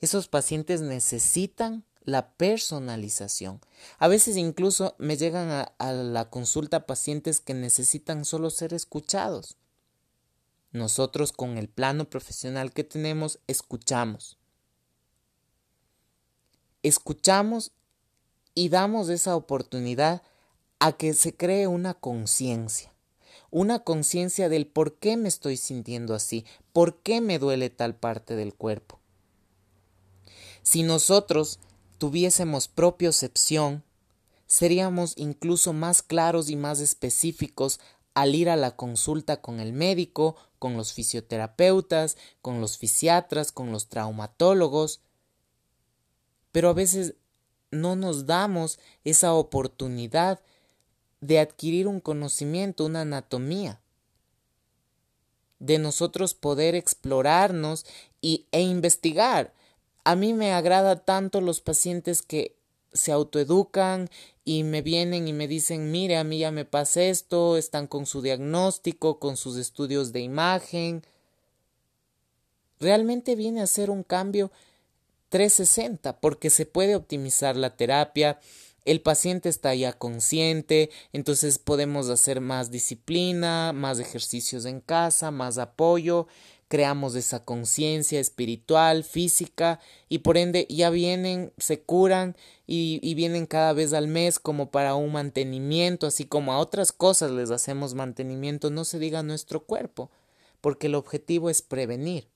Esos 0.00 0.28
pacientes 0.28 0.80
necesitan 0.80 1.84
la 2.04 2.32
personalización. 2.32 3.60
A 3.98 4.08
veces 4.08 4.36
incluso 4.36 4.94
me 4.98 5.16
llegan 5.16 5.66
a, 5.78 5.92
la 5.92 6.30
consulta 6.30 6.86
pacientes 6.86 7.40
que 7.40 7.54
necesitan 7.54 8.24
solo 8.24 8.50
ser 8.50 8.74
escuchados. 8.74 9.56
Nosotros 10.72 11.32
con 11.32 11.58
el 11.58 11.68
plano 11.68 12.08
profesional 12.08 12.72
que 12.72 12.84
tenemos 12.84 13.40
escuchamos. 13.46 14.38
Escuchamos 16.82 17.72
y 18.54 18.70
damos 18.70 19.08
esa 19.10 19.36
oportunidad 19.36 20.22
a 20.78 20.92
que 20.92 21.12
se 21.12 21.36
cree 21.36 21.66
una 21.66 21.94
conciencia 21.94 22.90
una 23.50 23.80
conciencia 23.80 24.48
del 24.48 24.66
por 24.66 24.96
qué 24.96 25.16
me 25.16 25.28
estoy 25.28 25.56
sintiendo 25.56 26.14
así, 26.14 26.44
por 26.72 26.98
qué 27.02 27.20
me 27.20 27.38
duele 27.38 27.70
tal 27.70 27.94
parte 27.94 28.36
del 28.36 28.54
cuerpo. 28.54 29.00
Si 30.62 30.82
nosotros 30.82 31.58
tuviésemos 31.98 32.68
propiocepción, 32.68 33.82
seríamos 34.46 35.14
incluso 35.16 35.72
más 35.72 36.02
claros 36.02 36.48
y 36.50 36.56
más 36.56 36.80
específicos 36.80 37.80
al 38.14 38.34
ir 38.34 38.50
a 38.50 38.56
la 38.56 38.76
consulta 38.76 39.40
con 39.40 39.60
el 39.60 39.72
médico, 39.72 40.36
con 40.58 40.76
los 40.76 40.92
fisioterapeutas, 40.92 42.16
con 42.42 42.60
los 42.60 42.76
fisiatras, 42.78 43.52
con 43.52 43.72
los 43.72 43.88
traumatólogos. 43.88 45.00
Pero 46.52 46.68
a 46.68 46.72
veces 46.72 47.14
no 47.70 47.96
nos 47.96 48.26
damos 48.26 48.78
esa 49.04 49.32
oportunidad 49.32 50.40
de 51.20 51.38
adquirir 51.38 51.86
un 51.86 52.00
conocimiento, 52.00 52.84
una 52.86 53.02
anatomía, 53.02 53.80
de 55.58 55.78
nosotros 55.78 56.34
poder 56.34 56.74
explorarnos 56.74 57.84
y, 58.20 58.46
e 58.52 58.62
investigar. 58.62 59.52
A 60.04 60.16
mí 60.16 60.32
me 60.32 60.52
agrada 60.52 61.04
tanto 61.04 61.40
los 61.40 61.60
pacientes 61.60 62.22
que 62.22 62.56
se 62.92 63.12
autoeducan 63.12 64.08
y 64.44 64.64
me 64.64 64.82
vienen 64.82 65.28
y 65.28 65.32
me 65.32 65.46
dicen, 65.46 65.90
mire, 65.90 66.16
a 66.16 66.24
mí 66.24 66.38
ya 66.38 66.50
me 66.50 66.64
pasa 66.64 67.02
esto, 67.02 67.56
están 67.56 67.86
con 67.86 68.06
su 68.06 68.22
diagnóstico, 68.22 69.18
con 69.18 69.36
sus 69.36 69.56
estudios 69.56 70.12
de 70.12 70.20
imagen. 70.20 71.04
Realmente 72.80 73.36
viene 73.36 73.60
a 73.60 73.66
ser 73.66 73.90
un 73.90 74.02
cambio 74.02 74.50
360 75.28 76.18
porque 76.20 76.50
se 76.50 76.66
puede 76.66 76.96
optimizar 76.96 77.56
la 77.56 77.76
terapia, 77.76 78.40
el 78.84 79.00
paciente 79.02 79.48
está 79.48 79.74
ya 79.74 79.92
consciente, 79.92 80.90
entonces 81.12 81.58
podemos 81.58 82.08
hacer 82.08 82.40
más 82.40 82.70
disciplina, 82.70 83.72
más 83.72 83.98
ejercicios 83.98 84.64
en 84.64 84.80
casa, 84.80 85.30
más 85.30 85.58
apoyo, 85.58 86.26
creamos 86.70 87.16
esa 87.16 87.44
conciencia 87.44 88.20
espiritual, 88.20 89.02
física, 89.02 89.80
y 90.08 90.18
por 90.18 90.38
ende 90.38 90.68
ya 90.70 90.88
vienen, 90.88 91.52
se 91.58 91.82
curan 91.82 92.36
y, 92.64 93.12
vienen 93.14 93.46
cada 93.46 93.72
vez 93.72 93.92
al 93.92 94.06
mes 94.06 94.38
como 94.38 94.70
para 94.70 94.94
un 94.94 95.10
mantenimiento, 95.10 96.06
así 96.06 96.26
como 96.26 96.52
a 96.52 96.58
otras 96.58 96.92
cosas 96.92 97.32
les 97.32 97.50
hacemos 97.50 97.94
mantenimiento, 97.94 98.70
no 98.70 98.84
se 98.84 99.00
diga 99.00 99.24
nuestro 99.24 99.64
cuerpo, 99.64 100.12
porque 100.60 100.86
el 100.86 100.94
objetivo 100.94 101.50
es 101.50 101.60
prevenir. 101.60 102.28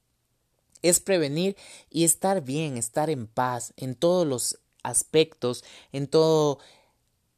Es 0.83 0.99
prevenir 0.99 1.57
y 1.89 2.03
estar 2.03 2.43
bien, 2.43 2.77
estar 2.77 3.11
en 3.11 3.29
paz 3.29 3.73
en 3.77 3.95
todos 3.95 4.27
los 4.27 4.59
aspectos, 4.85 5.65
en 5.93 6.07
todo 6.07 6.61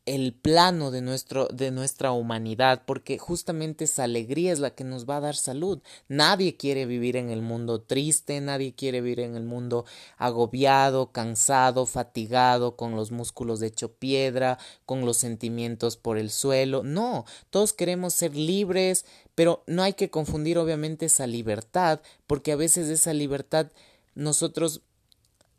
el 0.06 0.35
plano 0.35 0.92
de, 0.92 1.02
nuestro, 1.02 1.48
de 1.48 1.72
nuestra 1.72 2.12
humanidad, 2.12 2.85
porque 2.87 3.18
justamente 3.18 3.85
esa 3.85 4.04
alegría 4.04 4.52
es 4.52 4.61
la 4.61 4.70
que 4.70 4.85
nos 4.85 5.04
va 5.04 5.16
a 5.16 5.20
dar 5.20 5.35
salud. 5.35 5.82
Nadie 6.06 6.56
quiere 6.56 6.87
vivir 6.87 7.16
en 7.16 7.28
el 7.28 7.42
mundo 7.42 7.80
triste, 7.80 8.40
nadie 8.40 8.72
quiere 8.72 9.00
vivir 9.00 9.20
en 9.20 9.35
el 9.35 9.42
mundo 9.42 9.85
agobiado, 10.16 11.11
cansado, 11.11 11.87
fatigado, 11.87 12.76
con 12.76 12.94
los 12.94 13.11
músculos 13.11 13.61
hecho 13.62 13.92
piedra, 13.92 14.59
con 14.87 15.04
los 15.04 15.16
sentimientos 15.16 15.96
por 15.96 16.18
el 16.18 16.30
suelo. 16.30 16.85
No, 16.85 17.24
todos 17.50 17.72
queremos 17.72 18.14
ser 18.14 18.37
libres, 18.37 19.04
pero 19.35 19.64
no 19.66 19.82
hay 19.82 19.94
que 19.94 20.09
confundir 20.09 20.56
obviamente 20.59 21.06
esa 21.06 21.26
libertad, 21.26 22.00
porque 22.28 22.52
a 22.52 22.56
veces 22.56 22.88
esa 22.88 23.12
libertad 23.12 23.72
nosotros 24.14 24.82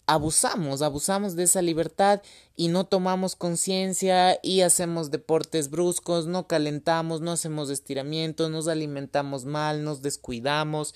abusamos, 0.08 0.82
abusamos 0.82 1.36
de 1.36 1.44
esa 1.44 1.62
libertad 1.62 2.22
y 2.56 2.70
no 2.70 2.86
tomamos 2.86 3.36
conciencia 3.36 4.40
y 4.42 4.62
hacemos 4.62 5.12
deportes 5.12 5.70
bruscos, 5.70 6.28
no 6.28 6.48
calentamos, 6.48 7.20
no 7.20 7.32
hacemos 7.32 7.70
estiramientos, 7.70 8.50
nos 8.50 8.70
alimentamos 8.70 9.46
mal, 9.46 9.84
nos 9.84 10.02
descuidamos 10.02 10.96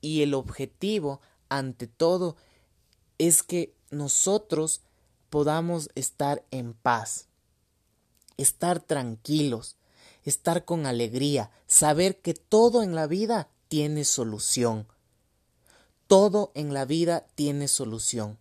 y 0.00 0.22
el 0.22 0.34
objetivo 0.34 1.20
ante 1.48 1.88
todo 1.88 2.36
es 3.18 3.42
que 3.42 3.74
nosotros 3.90 4.82
podamos 5.30 5.90
estar 5.96 6.44
en 6.52 6.74
paz, 6.74 7.26
estar 8.36 8.80
tranquilos, 8.80 9.76
estar 10.24 10.64
con 10.64 10.86
alegría, 10.86 11.50
saber 11.66 12.20
que 12.20 12.34
todo 12.34 12.84
en 12.84 12.94
la 12.94 13.08
vida 13.08 13.48
tiene 13.66 14.04
solución. 14.04 14.86
Todo 16.06 16.52
en 16.54 16.72
la 16.72 16.84
vida 16.84 17.26
tiene 17.34 17.66
solución. 17.66 18.38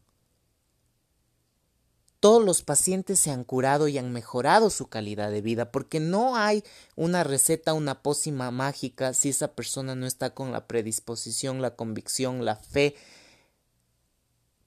Todos 2.24 2.42
los 2.42 2.62
pacientes 2.62 3.20
se 3.20 3.32
han 3.32 3.44
curado 3.44 3.90
y 3.90 3.98
han 3.98 4.14
mejorado 4.14 4.70
su 4.70 4.88
calidad 4.88 5.30
de 5.30 5.42
vida 5.42 5.74
porque 5.74 6.00
no 6.00 6.38
hay 6.38 6.64
una 6.96 7.26
receta, 7.26 7.74
una 7.74 8.02
pócima 8.02 8.50
mágica 8.50 9.14
si 9.14 9.28
esa 9.28 9.56
persona 9.56 9.94
no 9.94 10.06
está 10.06 10.34
con 10.34 10.54
la 10.54 10.66
predisposición, 10.66 11.62
la 11.62 11.76
convicción, 11.76 12.46
la 12.46 12.56
fe 12.56 12.96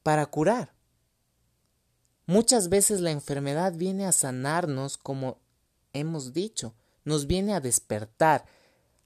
para 0.02 0.26
curar. 0.26 0.74
Muchas 2.26 2.68
veces 2.68 3.00
la 3.00 3.10
enfermedad 3.10 3.72
viene 3.72 4.04
a 4.04 4.12
sanarnos, 4.12 4.98
como 4.98 5.38
hemos 5.94 6.34
dicho, 6.34 6.74
nos 7.04 7.26
viene 7.26 7.54
a 7.54 7.60
despertar, 7.60 8.44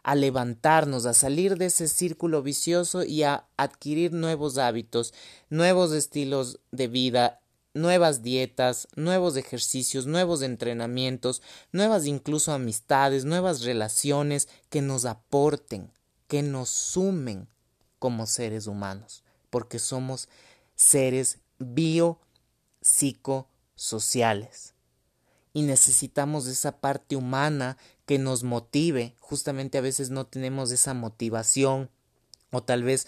a 0.03 0.17
levantarnos, 0.17 1.07
a 1.07 1.15
salir 1.15 1.57
de 1.57 1.67
ese 1.67 1.87
círculo 1.87 2.43
vicioso 2.43 3.05
y 3.05 3.23
a 3.23 3.47
adquirir 3.57 4.13
nuevos 4.13 4.59
hábitos, 4.59 5.15
nuevos 5.51 5.93
estilos 5.93 6.59
de 6.73 6.89
vida, 6.89 7.40
nuevas 7.75 8.23
dietas, 8.23 8.89
nuevos 8.97 9.37
ejercicios, 9.37 10.07
nuevos 10.07 10.43
entrenamientos, 10.43 11.43
nuevas 11.73 12.07
incluso 12.07 12.53
amistades, 12.53 13.25
nuevas 13.25 13.63
relaciones 13.63 14.49
que 14.69 14.83
nos 14.83 15.05
aporten, 15.05 15.93
que 16.29 16.43
nos 16.43 16.69
sumen 16.69 17.49
como 17.99 18.27
seres 18.27 18.67
humanos, 18.67 19.23
porque 19.51 19.79
somos 19.79 20.29
seres 20.75 21.39
bio 21.59 22.19
psicosociales 22.81 24.75
y 25.53 25.63
necesitamos 25.63 26.47
esa 26.47 26.81
parte 26.81 27.17
humana 27.17 27.77
que 28.07 28.19
nos 28.19 28.43
motive. 28.45 29.15
Justamente 29.21 29.79
a 29.79 29.83
veces 29.83 30.11
no 30.11 30.27
tenemos 30.27 30.71
esa 30.71 30.95
motivación 30.95 31.91
o 32.51 32.63
tal 32.63 32.83
vez 32.83 33.07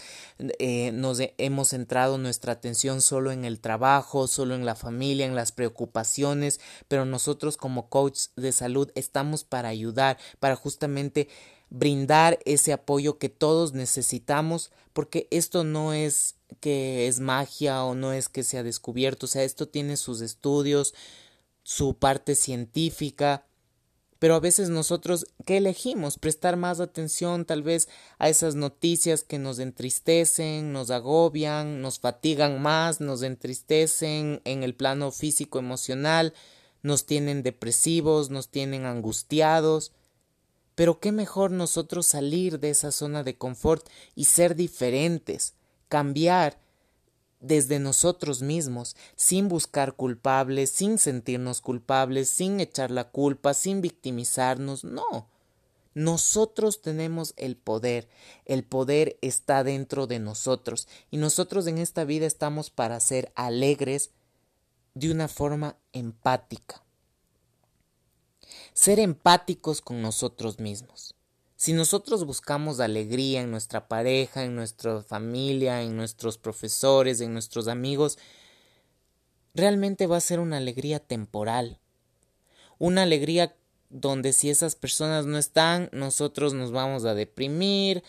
eh, 0.59 0.93
nos 0.93 1.19
hemos 1.39 1.69
centrado 1.69 2.19
nuestra 2.19 2.53
atención 2.53 3.01
solo 3.01 3.33
en 3.33 3.45
el 3.45 3.61
trabajo, 3.61 4.27
solo 4.27 4.55
en 4.55 4.65
la 4.65 4.75
familia, 4.75 5.27
en 5.27 5.35
las 5.35 5.53
preocupaciones, 5.53 6.61
pero 6.89 7.05
nosotros 7.05 7.57
como 7.57 7.89
coach 7.89 8.27
de 8.37 8.53
salud 8.53 8.91
estamos 8.95 9.45
para 9.45 9.69
ayudar, 9.69 10.19
para 10.41 10.57
justamente 10.57 11.29
brindar 11.71 12.39
ese 12.45 12.73
apoyo 12.73 13.19
que 13.19 13.31
todos 13.31 13.73
necesitamos, 13.73 14.71
porque 14.93 15.27
esto 15.31 15.65
no 15.65 15.93
es 15.95 16.37
que 16.61 17.09
es 17.09 17.21
magia 17.21 17.83
o 17.85 17.95
no 17.95 18.13
es 18.13 18.29
que 18.29 18.43
se 18.43 18.59
ha 18.59 18.63
descubierto, 18.63 19.27
o 19.27 19.29
sea, 19.29 19.43
esto 19.43 19.69
tiene 19.69 19.97
sus 19.97 20.21
estudios, 20.21 20.95
su 21.63 21.95
parte 21.95 22.35
científica, 22.35 23.47
pero 24.23 24.37
a 24.37 24.39
veces 24.39 24.71
nosotros, 24.71 25.27
¿qué 25.45 25.57
elegimos? 25.57 26.17
Prestar 26.17 26.57
más 26.57 26.79
atención 26.79 27.45
tal 27.45 27.65
vez 27.65 27.89
a 28.21 28.29
esas 28.29 28.55
noticias 28.55 29.25
que 29.25 29.41
nos 29.41 29.59
entristecen, 29.59 30.73
nos 30.73 30.93
agobian, 30.93 31.83
nos 31.83 31.99
fatigan 31.99 32.63
más, 32.63 33.01
nos 33.01 33.25
entristecen 33.25 34.41
en 34.45 34.63
el 34.63 34.77
plano 34.77 35.11
físico 35.11 35.59
emocional, 35.59 36.35
nos 36.83 37.05
tienen 37.05 37.43
depresivos, 37.43 38.31
nos 38.31 38.49
tienen 38.49 38.87
angustiados. 38.87 39.91
Pero 40.77 41.01
qué 41.01 41.11
mejor 41.11 41.51
nosotros 41.51 42.07
salir 42.07 42.61
de 42.61 42.71
esa 42.71 42.93
zona 42.93 43.25
de 43.25 43.37
confort 43.37 43.89
y 44.15 44.27
ser 44.27 44.55
diferentes, 44.55 45.55
cambiar 45.89 46.61
desde 47.43 47.79
nosotros 47.79 48.41
mismos, 48.41 48.97
sin 49.17 49.49
buscar 49.49 49.95
culpables, 49.95 50.71
sin 50.71 50.99
sentirnos 50.99 51.61
culpables, 51.61 52.29
sin 52.29 52.61
echar 52.61 52.91
la 52.91 53.11
culpa, 53.11 53.53
sin 53.53 53.83
victimizarnos, 53.83 54.85
no. 54.85 55.27
Nosotros 55.95 56.81
tenemos 56.81 57.35
el 57.37 57.57
poder, 57.57 58.09
el 58.47 58.65
poder 58.65 59.19
está 59.21 59.63
dentro 59.63 60.07
de 60.07 60.21
nosotros 60.21 60.89
y 61.11 61.19
nosotros 61.19 61.67
en 61.67 61.77
esta 61.77 62.05
vida 62.05 62.27
estamos 62.27 62.71
para 62.71 62.99
ser 63.01 63.31
alegres 63.35 64.11
de 64.95 65.11
una 65.11 65.29
forma 65.29 65.77
empática. 65.93 66.83
Ser 68.73 69.01
empáticos 69.01 69.83
con 69.83 70.01
nosotros 70.01 70.61
mismos. 70.61 71.15
Si 71.63 71.75
nosotros 71.75 72.27
buscamos 72.27 72.81
alegría 72.81 73.41
en 73.41 73.53
nuestra 73.53 73.87
pareja, 73.87 74.43
en 74.43 74.57
nuestra 74.57 75.01
familia, 75.01 75.81
en 75.83 75.97
nuestros 75.97 76.37
profesores, 76.37 77.21
en 77.21 77.33
nuestros 77.33 77.69
amigos, 77.69 78.19
realmente 79.55 80.09
va 80.09 80.17
a 80.17 80.21
ser 80.21 80.41
una 80.41 80.57
alegría 80.57 80.99
temporal. 80.99 81.79
Una 82.81 83.05
alegría 83.05 83.55
donde 83.91 84.33
si 84.33 84.51
esas 84.51 84.75
personas 84.75 85.27
no 85.27 85.39
están, 85.39 85.89
nosotros 85.93 86.53
nos 86.53 86.73
vamos 86.73 87.05
a 87.05 87.15
deprimir, 87.15 88.03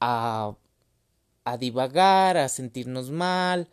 a, 0.00 0.54
a 1.44 1.56
divagar, 1.56 2.36
a 2.36 2.50
sentirnos 2.50 3.10
mal, 3.10 3.70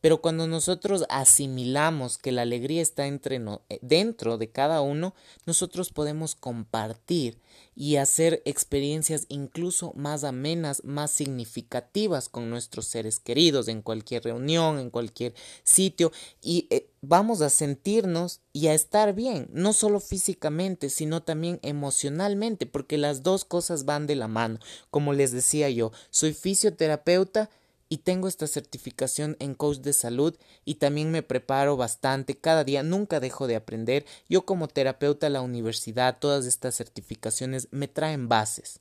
pero 0.00 0.20
cuando 0.20 0.46
nosotros 0.46 1.04
asimilamos 1.08 2.18
que 2.18 2.32
la 2.32 2.42
alegría 2.42 2.82
está 2.82 3.06
entre 3.06 3.36
eh, 3.36 3.78
dentro 3.82 4.38
de 4.38 4.50
cada 4.50 4.80
uno, 4.80 5.14
nosotros 5.46 5.90
podemos 5.90 6.34
compartir 6.34 7.38
y 7.74 7.96
hacer 7.96 8.42
experiencias 8.44 9.26
incluso 9.28 9.92
más 9.94 10.24
amenas, 10.24 10.82
más 10.84 11.10
significativas 11.10 12.28
con 12.28 12.50
nuestros 12.50 12.86
seres 12.86 13.20
queridos 13.20 13.68
en 13.68 13.82
cualquier 13.82 14.24
reunión, 14.24 14.78
en 14.78 14.90
cualquier 14.90 15.34
sitio 15.62 16.12
y 16.42 16.66
eh, 16.70 16.90
vamos 17.00 17.40
a 17.40 17.50
sentirnos 17.50 18.40
y 18.52 18.66
a 18.66 18.74
estar 18.74 19.14
bien, 19.14 19.48
no 19.52 19.72
solo 19.72 20.00
físicamente, 20.00 20.90
sino 20.90 21.22
también 21.22 21.60
emocionalmente, 21.62 22.66
porque 22.66 22.98
las 22.98 23.22
dos 23.22 23.44
cosas 23.44 23.84
van 23.84 24.06
de 24.06 24.16
la 24.16 24.28
mano. 24.28 24.58
Como 24.90 25.12
les 25.12 25.30
decía 25.32 25.70
yo, 25.70 25.92
soy 26.10 26.34
fisioterapeuta 26.34 27.50
y 27.88 27.98
tengo 27.98 28.28
esta 28.28 28.46
certificación 28.46 29.36
en 29.40 29.54
coach 29.54 29.78
de 29.78 29.92
salud 29.92 30.36
y 30.64 30.76
también 30.76 31.10
me 31.10 31.22
preparo 31.22 31.76
bastante 31.76 32.36
cada 32.36 32.64
día, 32.64 32.82
nunca 32.82 33.20
dejo 33.20 33.46
de 33.46 33.56
aprender. 33.56 34.04
Yo 34.28 34.44
como 34.44 34.68
terapeuta 34.68 35.30
la 35.30 35.40
universidad, 35.40 36.18
todas 36.18 36.44
estas 36.44 36.76
certificaciones 36.76 37.68
me 37.70 37.88
traen 37.88 38.28
bases. 38.28 38.80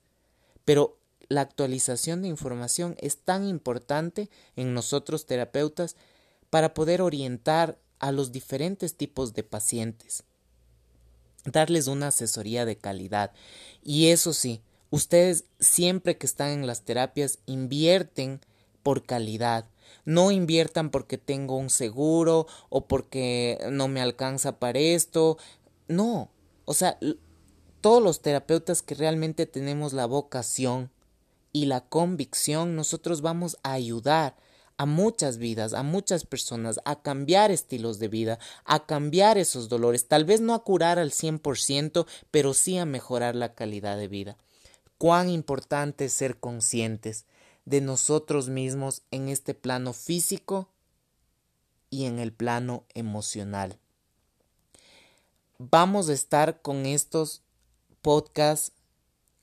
Pero 0.66 0.98
la 1.30 1.42
actualización 1.42 2.22
de 2.22 2.28
información 2.28 2.96
es 3.00 3.20
tan 3.20 3.48
importante 3.48 4.30
en 4.56 4.74
nosotros 4.74 5.26
terapeutas 5.26 5.96
para 6.50 6.74
poder 6.74 7.02
orientar 7.02 7.78
a 8.00 8.12
los 8.12 8.32
diferentes 8.32 8.96
tipos 8.96 9.34
de 9.34 9.44
pacientes, 9.44 10.24
darles 11.46 11.88
una 11.88 12.08
asesoría 12.08 12.66
de 12.66 12.78
calidad. 12.78 13.32
Y 13.84 14.08
eso 14.08 14.34
sí, 14.34 14.62
ustedes 14.90 15.46
siempre 15.60 16.18
que 16.18 16.28
están 16.28 16.50
en 16.52 16.68
las 16.68 16.84
terapias 16.84 17.40
invierten 17.46 18.42
por 18.88 19.04
calidad. 19.04 19.66
No 20.06 20.32
inviertan 20.32 20.92
porque 20.92 21.18
tengo 21.18 21.58
un 21.58 21.70
seguro 21.70 22.48
o 22.70 22.88
porque 22.88 23.60
no 23.70 23.90
me 23.90 24.00
alcanza 24.00 24.60
para 24.60 24.80
esto. 24.80 25.38
No. 25.90 26.32
O 26.64 26.74
sea, 26.74 26.98
todos 27.82 28.02
los 28.02 28.22
terapeutas 28.22 28.82
que 28.82 28.96
realmente 28.96 29.46
tenemos 29.46 29.92
la 29.92 30.06
vocación 30.06 30.90
y 31.52 31.66
la 31.66 31.82
convicción, 31.82 32.78
nosotros 32.78 33.20
vamos 33.20 33.58
a 33.62 33.74
ayudar 33.74 34.38
a 34.78 34.86
muchas 34.86 35.38
vidas, 35.38 35.74
a 35.74 35.84
muchas 35.84 36.26
personas, 36.26 36.80
a 36.86 37.02
cambiar 37.02 37.52
estilos 37.52 38.00
de 38.00 38.08
vida, 38.08 38.40
a 38.64 38.86
cambiar 38.86 39.38
esos 39.38 39.68
dolores, 39.68 40.08
tal 40.08 40.24
vez 40.24 40.40
no 40.40 40.54
a 40.54 40.64
curar 40.64 40.98
al 40.98 41.12
100%, 41.12 42.06
pero 42.32 42.54
sí 42.54 42.78
a 42.78 42.86
mejorar 42.86 43.36
la 43.36 43.54
calidad 43.54 43.98
de 43.98 44.08
vida. 44.08 44.38
Cuán 44.98 45.28
importante 45.28 46.06
es 46.06 46.14
ser 46.14 46.40
conscientes 46.40 47.26
de 47.68 47.82
nosotros 47.82 48.48
mismos 48.48 49.02
en 49.12 49.28
este 49.28 49.54
plano 49.54 49.92
físico 49.92 50.70
y 51.90 52.06
en 52.06 52.18
el 52.18 52.32
plano 52.32 52.86
emocional. 52.94 53.78
Vamos 55.58 56.08
a 56.08 56.14
estar 56.14 56.62
con 56.62 56.86
estos 56.86 57.42
podcasts 58.02 58.72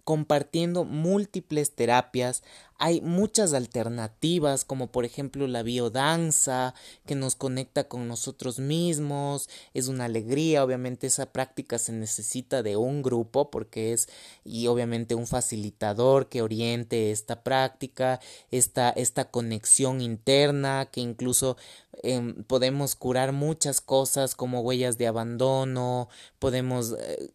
compartiendo 0.05 0.85
múltiples 0.85 1.75
terapias. 1.75 2.43
Hay 2.77 3.01
muchas 3.01 3.55
alternativas, 3.55 4.65
como 4.65 4.89
por 4.89 5.05
ejemplo 5.05 5.47
la 5.47 5.63
biodanza, 5.63 6.75
que 7.07 7.15
nos 7.15 7.37
conecta 7.37 7.85
con 7.85 8.07
nosotros 8.09 8.59
mismos. 8.59 9.49
Es 9.73 9.89
una 9.89 10.05
alegría, 10.05 10.63
obviamente 10.63 11.07
esa 11.07 11.33
práctica 11.33 11.79
se 11.79 11.93
necesita 11.93 12.63
de 12.63 12.77
un 12.77 13.03
grupo, 13.03 13.51
porque 13.51 13.93
es, 13.93 14.09
y 14.45 14.67
obviamente 14.67 15.15
un 15.15 15.27
facilitador 15.27 16.29
que 16.29 16.43
oriente 16.43 17.11
esta 17.11 17.43
práctica, 17.43 18.21
esta, 18.51 18.91
esta 18.91 19.31
conexión 19.31 20.01
interna, 20.01 20.87
que 20.87 21.01
incluso 21.01 21.57
em, 22.03 22.45
podemos 22.45 22.95
curar 22.97 23.33
muchas 23.33 23.81
cosas 23.81 24.35
como 24.35 24.61
huellas 24.61 24.99
de 24.99 25.07
abandono, 25.07 26.09
podemos... 26.39 26.93
Eh, 26.93 27.31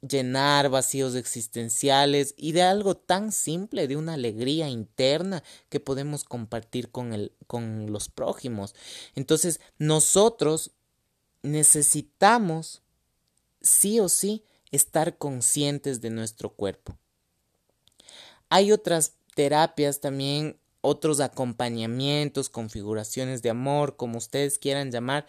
llenar 0.00 0.70
vacíos 0.70 1.14
existenciales 1.14 2.34
y 2.36 2.52
de 2.52 2.62
algo 2.62 2.96
tan 2.96 3.32
simple, 3.32 3.86
de 3.86 3.96
una 3.96 4.14
alegría 4.14 4.68
interna 4.68 5.42
que 5.68 5.80
podemos 5.80 6.24
compartir 6.24 6.90
con, 6.90 7.12
el, 7.12 7.32
con 7.46 7.92
los 7.92 8.08
prójimos. 8.08 8.74
Entonces, 9.14 9.60
nosotros 9.78 10.72
necesitamos 11.42 12.82
sí 13.60 14.00
o 14.00 14.08
sí 14.08 14.44
estar 14.70 15.18
conscientes 15.18 16.00
de 16.00 16.10
nuestro 16.10 16.50
cuerpo. 16.50 16.96
Hay 18.48 18.72
otras 18.72 19.14
terapias 19.34 20.00
también, 20.00 20.58
otros 20.80 21.20
acompañamientos, 21.20 22.48
configuraciones 22.48 23.42
de 23.42 23.50
amor, 23.50 23.96
como 23.96 24.18
ustedes 24.18 24.58
quieran 24.58 24.90
llamar, 24.90 25.26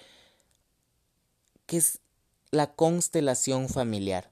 que 1.66 1.78
es 1.78 2.00
la 2.52 2.74
constelación 2.74 3.70
familiar. 3.70 4.31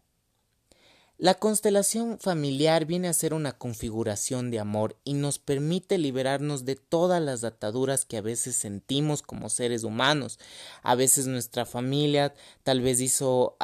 La 1.20 1.34
constelación 1.34 2.18
familiar 2.18 2.86
viene 2.86 3.10
a 3.10 3.14
ser 3.14 3.34
una 3.34 3.52
configuración 3.52 4.52
de 4.52 4.60
amor 4.60 4.96
y 5.04 5.16
nos 5.16 5.38
permite 5.38 5.98
liberarnos 5.98 6.64
de 6.64 6.78
todas 6.78 7.22
las 7.22 7.44
ataduras 7.44 8.06
que 8.06 8.16
a 8.16 8.22
veces 8.22 8.56
sentimos 8.56 9.22
como 9.22 9.50
seres 9.50 9.84
humanos. 9.84 10.40
A 10.82 10.96
veces 10.96 11.28
nuestra 11.28 11.66
familia 11.66 12.34
tal 12.64 12.80
vez 12.80 13.02
hizo 13.02 13.58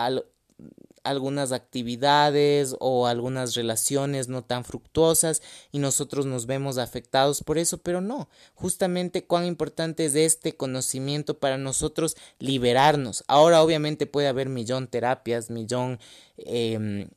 algunas 1.05 1.53
actividades 1.53 2.75
o 2.81 3.07
algunas 3.07 3.55
relaciones 3.55 4.27
no 4.27 4.43
tan 4.43 4.65
fructuosas 4.65 5.41
y 5.71 5.79
nosotros 5.79 6.25
nos 6.25 6.47
vemos 6.47 6.77
afectados 6.77 7.41
por 7.41 7.57
eso, 7.57 7.77
pero 7.77 8.01
no, 8.01 8.27
justamente 8.53 9.23
cuán 9.27 9.45
importante 9.45 10.03
es 10.03 10.15
este 10.15 10.57
conocimiento 10.57 11.39
para 11.39 11.57
nosotros 11.57 12.17
liberarnos. 12.37 13.23
Ahora 13.29 13.63
obviamente 13.63 14.07
puede 14.07 14.27
haber 14.27 14.49
millón 14.49 14.87
terapias, 14.87 15.49
millón 15.49 15.99
em, 16.35 17.07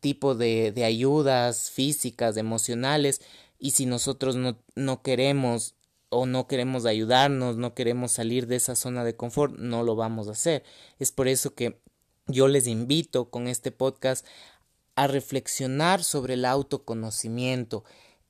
tipo 0.00 0.34
de, 0.34 0.72
de 0.72 0.84
ayudas 0.84 1.70
físicas, 1.70 2.36
emocionales, 2.36 3.20
y 3.58 3.72
si 3.72 3.86
nosotros 3.86 4.36
no, 4.36 4.58
no 4.74 5.02
queremos 5.02 5.74
o 6.08 6.26
no 6.26 6.46
queremos 6.46 6.86
ayudarnos, 6.86 7.56
no 7.56 7.74
queremos 7.74 8.12
salir 8.12 8.46
de 8.46 8.56
esa 8.56 8.76
zona 8.76 9.04
de 9.04 9.16
confort, 9.16 9.56
no 9.58 9.82
lo 9.82 9.96
vamos 9.96 10.28
a 10.28 10.32
hacer. 10.32 10.62
Es 10.98 11.12
por 11.12 11.28
eso 11.28 11.54
que 11.54 11.80
yo 12.26 12.48
les 12.48 12.66
invito 12.66 13.30
con 13.30 13.48
este 13.48 13.72
podcast 13.72 14.26
a 14.94 15.06
reflexionar 15.06 16.02
sobre 16.04 16.34
el 16.34 16.44
autoconocimiento, 16.44 17.84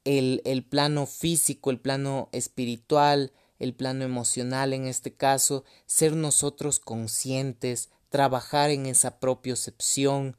el, 0.04 0.42
el 0.44 0.64
plano 0.64 1.06
físico, 1.06 1.70
el 1.70 1.80
plano 1.80 2.28
espiritual, 2.32 3.32
el 3.58 3.74
plano 3.74 4.04
emocional 4.04 4.72
en 4.72 4.86
este 4.86 5.14
caso, 5.14 5.64
ser 5.86 6.14
nosotros 6.14 6.78
conscientes, 6.78 7.90
trabajar 8.10 8.70
en 8.70 8.86
esa 8.86 9.18
propiocepción, 9.18 10.36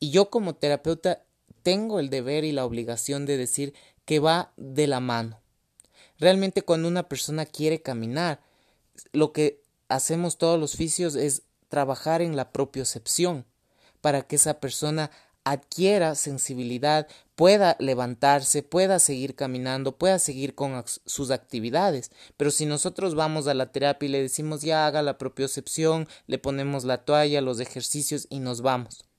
y 0.00 0.10
yo 0.10 0.30
como 0.30 0.54
terapeuta 0.54 1.22
tengo 1.62 2.00
el 2.00 2.08
deber 2.08 2.44
y 2.44 2.52
la 2.52 2.64
obligación 2.64 3.26
de 3.26 3.36
decir 3.36 3.74
que 4.06 4.18
va 4.18 4.52
de 4.56 4.86
la 4.86 4.98
mano. 4.98 5.38
Realmente 6.18 6.62
cuando 6.62 6.88
una 6.88 7.08
persona 7.08 7.46
quiere 7.46 7.82
caminar, 7.82 8.40
lo 9.12 9.32
que 9.32 9.62
hacemos 9.88 10.38
todos 10.38 10.58
los 10.58 10.74
fisios 10.74 11.14
es 11.14 11.42
trabajar 11.68 12.22
en 12.22 12.34
la 12.34 12.50
propiocepción 12.50 13.44
para 14.00 14.22
que 14.22 14.36
esa 14.36 14.58
persona 14.58 15.10
adquiera 15.44 16.14
sensibilidad, 16.14 17.08
pueda 17.34 17.76
levantarse, 17.78 18.62
pueda 18.62 18.98
seguir 18.98 19.34
caminando, 19.34 19.96
pueda 19.96 20.18
seguir 20.18 20.54
con 20.54 20.82
sus 21.06 21.30
actividades. 21.30 22.10
Pero 22.36 22.50
si 22.50 22.66
nosotros 22.66 23.14
vamos 23.14 23.46
a 23.46 23.54
la 23.54 23.72
terapia 23.72 24.06
y 24.06 24.12
le 24.12 24.22
decimos 24.22 24.62
ya 24.62 24.86
haga 24.86 25.02
la 25.02 25.18
propiocepción, 25.18 26.08
le 26.26 26.38
ponemos 26.38 26.84
la 26.84 27.04
toalla, 27.04 27.40
los 27.40 27.60
ejercicios 27.60 28.26
y 28.30 28.40
nos 28.40 28.60
vamos 28.62 29.09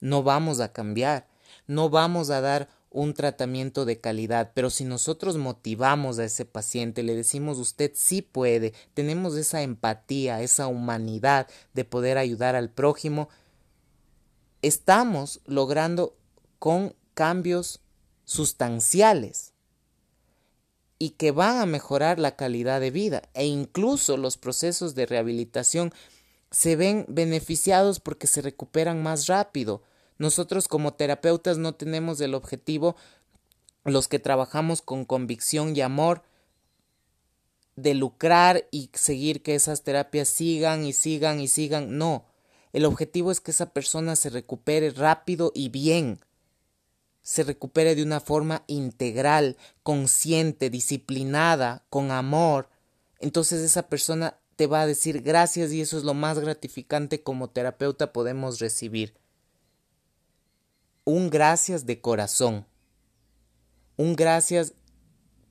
no 0.00 0.22
vamos 0.22 0.60
a 0.60 0.72
cambiar, 0.72 1.28
no 1.66 1.90
vamos 1.90 2.30
a 2.30 2.40
dar 2.40 2.68
un 2.90 3.14
tratamiento 3.14 3.84
de 3.84 4.00
calidad, 4.00 4.50
pero 4.52 4.68
si 4.68 4.84
nosotros 4.84 5.36
motivamos 5.36 6.18
a 6.18 6.24
ese 6.24 6.44
paciente, 6.44 7.04
le 7.04 7.14
decimos 7.14 7.58
usted 7.58 7.92
sí 7.94 8.20
puede, 8.20 8.74
tenemos 8.94 9.36
esa 9.36 9.62
empatía, 9.62 10.42
esa 10.42 10.66
humanidad 10.66 11.46
de 11.72 11.84
poder 11.84 12.18
ayudar 12.18 12.56
al 12.56 12.68
prójimo, 12.68 13.28
estamos 14.62 15.40
logrando 15.46 16.16
con 16.58 16.94
cambios 17.14 17.80
sustanciales 18.24 19.52
y 20.98 21.10
que 21.10 21.30
van 21.30 21.58
a 21.58 21.66
mejorar 21.66 22.18
la 22.18 22.36
calidad 22.36 22.80
de 22.80 22.90
vida 22.90 23.22
e 23.34 23.46
incluso 23.46 24.16
los 24.16 24.36
procesos 24.36 24.94
de 24.94 25.06
rehabilitación 25.06 25.92
se 26.50 26.76
ven 26.76 27.06
beneficiados 27.08 28.00
porque 28.00 28.26
se 28.26 28.42
recuperan 28.42 29.02
más 29.02 29.26
rápido, 29.26 29.82
nosotros 30.20 30.68
como 30.68 30.92
terapeutas 30.92 31.56
no 31.56 31.74
tenemos 31.74 32.20
el 32.20 32.34
objetivo, 32.34 32.94
los 33.84 34.06
que 34.06 34.18
trabajamos 34.18 34.82
con 34.82 35.06
convicción 35.06 35.74
y 35.74 35.80
amor, 35.80 36.24
de 37.74 37.94
lucrar 37.94 38.68
y 38.70 38.90
seguir 38.92 39.42
que 39.42 39.54
esas 39.54 39.82
terapias 39.82 40.28
sigan 40.28 40.84
y 40.84 40.92
sigan 40.92 41.40
y 41.40 41.48
sigan. 41.48 41.96
No, 41.96 42.26
el 42.74 42.84
objetivo 42.84 43.30
es 43.30 43.40
que 43.40 43.52
esa 43.52 43.72
persona 43.72 44.14
se 44.14 44.28
recupere 44.28 44.90
rápido 44.90 45.52
y 45.54 45.70
bien, 45.70 46.20
se 47.22 47.42
recupere 47.42 47.94
de 47.94 48.02
una 48.02 48.20
forma 48.20 48.62
integral, 48.66 49.56
consciente, 49.82 50.68
disciplinada, 50.68 51.86
con 51.88 52.10
amor. 52.10 52.68
Entonces 53.20 53.62
esa 53.62 53.88
persona 53.88 54.36
te 54.56 54.66
va 54.66 54.82
a 54.82 54.86
decir 54.86 55.22
gracias 55.22 55.72
y 55.72 55.80
eso 55.80 55.96
es 55.96 56.04
lo 56.04 56.12
más 56.12 56.38
gratificante 56.40 57.22
como 57.22 57.48
terapeuta 57.48 58.12
podemos 58.12 58.58
recibir 58.58 59.19
un 61.10 61.28
gracias 61.28 61.86
de 61.86 62.00
corazón, 62.00 62.66
un 63.96 64.14
gracias 64.14 64.74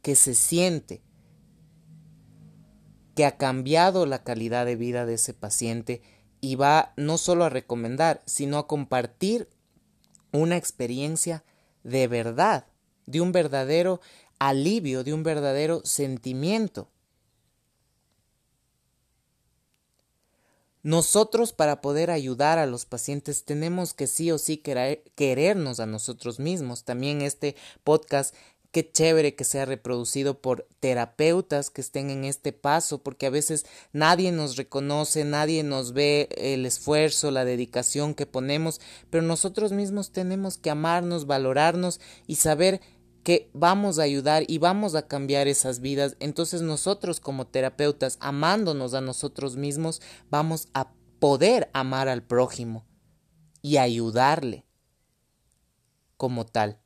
que 0.01 0.15
se 0.15 0.33
siente, 0.33 1.01
que 3.13 3.25
ha 3.25 3.37
cambiado 3.37 4.05
la 4.05 4.23
calidad 4.23 4.65
de 4.65 4.77
vida 4.77 5.05
de 5.05 5.15
ese 5.15 5.33
paciente 5.33 6.01
y 6.39 6.55
va 6.55 6.93
no 6.95 7.17
solo 7.17 7.43
a 7.43 7.49
recomendar, 7.49 8.21
sino 8.25 8.57
a 8.57 8.67
compartir 8.67 9.49
una 10.31 10.55
experiencia 10.55 11.43
de 11.83 12.07
verdad, 12.07 12.67
de 13.05 13.19
un 13.19 13.33
verdadero 13.33 13.99
alivio, 14.39 15.03
de 15.03 15.13
un 15.13 15.23
verdadero 15.23 15.81
sentimiento. 15.83 16.89
Nosotros 20.81 21.51
para 21.51 21.81
poder 21.81 22.09
ayudar 22.09 22.57
a 22.57 22.65
los 22.65 22.85
pacientes 22.85 23.43
tenemos 23.43 23.93
que 23.93 24.07
sí 24.07 24.31
o 24.31 24.37
sí 24.37 24.57
querernos 25.15 25.79
a 25.81 25.85
nosotros 25.85 26.39
mismos. 26.39 26.85
También 26.85 27.21
este 27.21 27.57
podcast, 27.83 28.33
qué 28.71 28.89
chévere 28.89 29.35
que 29.35 29.43
sea 29.43 29.65
reproducido 29.65 30.39
por 30.39 30.67
terapeutas 30.79 31.69
que 31.69 31.81
estén 31.81 32.09
en 32.09 32.23
este 32.23 32.53
paso, 32.53 32.99
porque 33.03 33.25
a 33.25 33.29
veces 33.29 33.65
nadie 33.91 34.31
nos 34.31 34.55
reconoce, 34.55 35.25
nadie 35.25 35.63
nos 35.63 35.91
ve 35.91 36.29
el 36.37 36.65
esfuerzo, 36.65 37.29
la 37.29 37.43
dedicación 37.43 38.13
que 38.13 38.25
ponemos, 38.25 38.79
pero 39.09 39.21
nosotros 39.21 39.73
mismos 39.73 40.11
tenemos 40.11 40.57
que 40.57 40.69
amarnos, 40.69 41.27
valorarnos 41.27 41.99
y 42.25 42.35
saber 42.35 42.79
que 43.23 43.49
vamos 43.53 43.99
a 43.99 44.03
ayudar 44.03 44.43
y 44.47 44.57
vamos 44.57 44.95
a 44.95 45.07
cambiar 45.07 45.47
esas 45.47 45.79
vidas, 45.79 46.15
entonces 46.19 46.61
nosotros 46.61 47.19
como 47.19 47.47
terapeutas, 47.47 48.17
amándonos 48.19 48.93
a 48.93 49.01
nosotros 49.01 49.55
mismos, 49.55 50.01
vamos 50.29 50.69
a 50.73 50.91
poder 51.19 51.69
amar 51.73 52.07
al 52.07 52.23
prójimo 52.23 52.85
y 53.61 53.77
ayudarle 53.77 54.65
como 56.17 56.45
tal. 56.45 56.79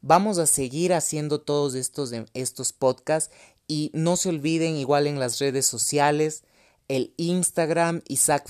Vamos 0.00 0.38
a 0.38 0.46
seguir 0.46 0.92
haciendo 0.92 1.40
todos 1.40 1.74
estos, 1.74 2.12
estos 2.34 2.72
podcasts 2.72 3.34
y 3.66 3.90
no 3.94 4.16
se 4.16 4.28
olviden 4.28 4.76
igual 4.76 5.06
en 5.06 5.18
las 5.18 5.38
redes 5.38 5.66
sociales, 5.66 6.44
el 6.88 7.14
Instagram 7.16 8.02
Isaac 8.08 8.48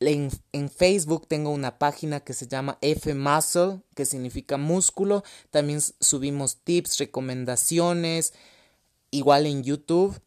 En, 0.00 0.30
Facebook 0.70 1.26
tengo 1.26 1.50
una 1.50 1.78
página 1.78 2.20
que 2.20 2.32
se 2.32 2.46
llama 2.46 2.78
F 2.82 3.12
Muscle, 3.14 3.80
que 3.96 4.04
significa 4.04 4.56
músculo. 4.56 5.24
También 5.50 5.80
subimos 5.80 6.58
tips, 6.58 6.98
recomendaciones. 6.98 8.32
Igual 9.10 9.46
en 9.46 9.64
YouTube, 9.64 10.20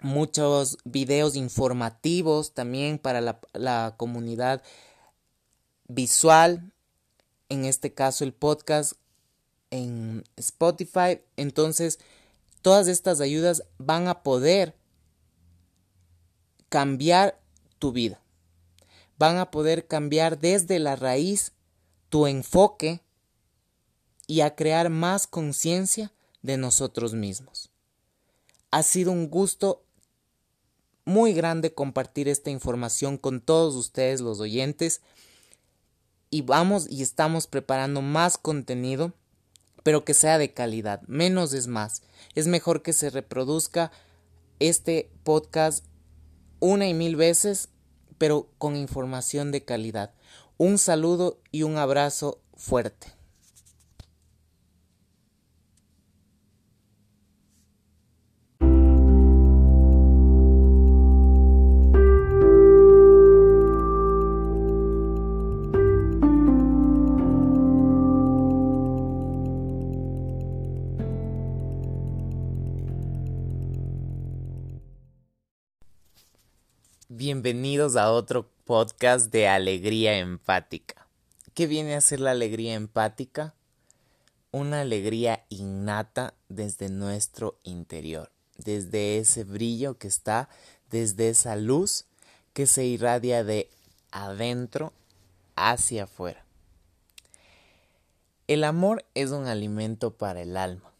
muchos 0.00 0.78
videos 0.84 1.36
informativos 1.36 2.54
también 2.54 2.98
para 2.98 3.20
la 3.52 3.94
comunidad 3.98 4.62
visual. 5.88 6.72
En 7.50 7.66
este 7.66 7.92
caso, 7.92 8.24
el 8.24 8.32
podcast 8.32 8.94
en 9.70 10.24
Spotify. 10.36 11.20
Entonces, 11.36 11.98
todas 12.62 12.88
estas 12.88 13.20
ayudas 13.20 13.62
van 13.76 14.08
a 14.08 14.22
poder 14.22 14.74
cambiar 16.70 17.38
tu 17.78 17.92
vida 17.92 18.22
van 19.18 19.38
a 19.38 19.50
poder 19.50 19.86
cambiar 19.86 20.38
desde 20.38 20.78
la 20.78 20.96
raíz 20.96 21.52
tu 22.08 22.26
enfoque 22.26 23.02
y 24.26 24.40
a 24.40 24.54
crear 24.54 24.90
más 24.90 25.26
conciencia 25.26 26.12
de 26.42 26.56
nosotros 26.56 27.14
mismos. 27.14 27.70
Ha 28.70 28.82
sido 28.82 29.12
un 29.12 29.28
gusto 29.28 29.84
muy 31.04 31.32
grande 31.32 31.72
compartir 31.72 32.28
esta 32.28 32.50
información 32.50 33.16
con 33.16 33.40
todos 33.40 33.74
ustedes 33.76 34.20
los 34.20 34.40
oyentes 34.40 35.00
y 36.30 36.42
vamos 36.42 36.90
y 36.90 37.02
estamos 37.02 37.46
preparando 37.46 38.02
más 38.02 38.38
contenido 38.38 39.12
pero 39.86 40.04
que 40.04 40.14
sea 40.14 40.36
de 40.36 40.52
calidad. 40.52 41.02
Menos 41.06 41.52
es 41.52 41.68
más. 41.68 42.02
Es 42.34 42.48
mejor 42.48 42.82
que 42.82 42.92
se 42.92 43.08
reproduzca 43.08 43.92
este 44.58 45.12
podcast 45.22 45.84
una 46.58 46.88
y 46.88 46.92
mil 46.92 47.14
veces 47.14 47.68
pero 48.18 48.48
con 48.58 48.76
información 48.76 49.52
de 49.52 49.64
calidad. 49.64 50.12
Un 50.58 50.78
saludo 50.78 51.38
y 51.50 51.62
un 51.62 51.76
abrazo 51.76 52.40
fuerte. 52.54 53.15
Bienvenidos 77.46 77.94
a 77.94 78.10
otro 78.10 78.50
podcast 78.64 79.30
de 79.30 79.46
alegría 79.46 80.18
empática. 80.18 81.06
¿Qué 81.54 81.68
viene 81.68 81.94
a 81.94 82.00
ser 82.00 82.18
la 82.18 82.32
alegría 82.32 82.74
empática? 82.74 83.54
Una 84.50 84.80
alegría 84.80 85.46
innata 85.48 86.34
desde 86.48 86.88
nuestro 86.88 87.60
interior, 87.62 88.32
desde 88.58 89.18
ese 89.18 89.44
brillo 89.44 89.96
que 89.96 90.08
está, 90.08 90.48
desde 90.90 91.28
esa 91.28 91.54
luz 91.54 92.06
que 92.52 92.66
se 92.66 92.84
irradia 92.84 93.44
de 93.44 93.70
adentro 94.10 94.92
hacia 95.54 96.02
afuera. 96.02 96.44
El 98.48 98.64
amor 98.64 99.04
es 99.14 99.30
un 99.30 99.46
alimento 99.46 100.10
para 100.10 100.42
el 100.42 100.56
alma, 100.56 100.90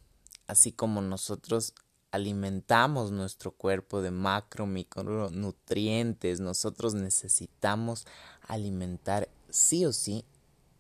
así 0.47 0.71
como 0.71 1.03
nosotros 1.03 1.75
alimentamos 2.17 3.13
nuestro 3.13 3.53
cuerpo 3.53 4.03
de 4.03 4.11
macro, 4.11 4.67
micronutrientes, 4.67 6.41
nosotros 6.41 6.95
necesitamos 6.95 8.07
alimentar 8.49 9.29
sí 9.51 9.85
o 9.87 9.93
sí 9.93 10.25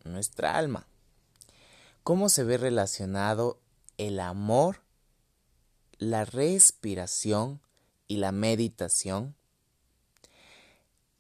nuestra 0.04 0.56
alma. 0.56 0.86
¿Cómo 2.02 2.28
se 2.28 2.44
ve 2.44 2.56
relacionado 2.56 3.58
el 3.98 4.20
amor, 4.20 4.80
la 5.98 6.24
respiración 6.24 7.60
y 8.08 8.16
la 8.16 8.32
meditación? 8.32 9.34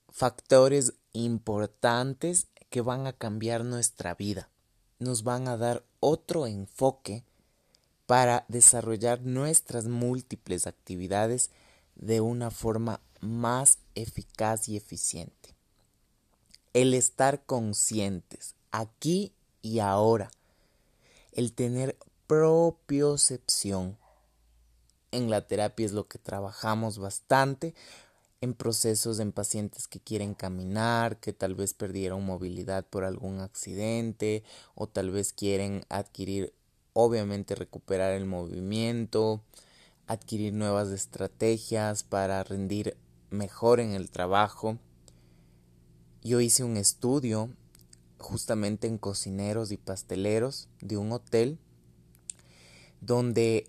Factores 0.08 0.94
importantes 1.12 2.48
que 2.70 2.80
van 2.80 3.06
a 3.06 3.12
cambiar 3.12 3.64
nuestra 3.64 4.14
vida, 4.14 4.48
nos 4.98 5.24
van 5.24 5.46
a 5.48 5.56
dar 5.56 5.84
otro 6.00 6.46
enfoque 6.46 7.24
para 8.06 8.44
desarrollar 8.48 9.20
nuestras 9.22 9.86
múltiples 9.86 10.66
actividades 10.66 11.50
de 11.96 12.20
una 12.20 12.50
forma 12.50 13.00
más 13.20 13.78
eficaz 13.94 14.68
y 14.68 14.76
eficiente. 14.76 15.54
El 16.72 16.94
estar 16.94 17.44
conscientes 17.44 18.54
aquí 18.70 19.32
y 19.62 19.80
ahora. 19.80 20.30
El 21.32 21.52
tener 21.52 21.96
propiocepción. 22.26 23.98
En 25.10 25.30
la 25.30 25.46
terapia 25.46 25.86
es 25.86 25.92
lo 25.92 26.06
que 26.06 26.18
trabajamos 26.18 26.98
bastante 26.98 27.74
en 28.40 28.54
procesos 28.54 29.18
en 29.18 29.32
pacientes 29.32 29.88
que 29.88 29.98
quieren 29.98 30.34
caminar, 30.34 31.18
que 31.18 31.32
tal 31.32 31.54
vez 31.54 31.72
perdieron 31.74 32.24
movilidad 32.24 32.84
por 32.84 33.04
algún 33.04 33.40
accidente 33.40 34.44
o 34.74 34.86
tal 34.86 35.10
vez 35.10 35.32
quieren 35.32 35.84
adquirir 35.88 36.52
obviamente 36.98 37.54
recuperar 37.54 38.14
el 38.14 38.24
movimiento, 38.24 39.42
adquirir 40.06 40.54
nuevas 40.54 40.88
estrategias 40.88 42.02
para 42.02 42.42
rendir 42.42 42.96
mejor 43.28 43.80
en 43.80 43.92
el 43.92 44.10
trabajo. 44.10 44.78
Yo 46.22 46.40
hice 46.40 46.64
un 46.64 46.78
estudio 46.78 47.50
justamente 48.16 48.86
en 48.86 48.96
cocineros 48.96 49.72
y 49.72 49.76
pasteleros 49.76 50.70
de 50.80 50.96
un 50.96 51.12
hotel 51.12 51.58
donde 53.02 53.68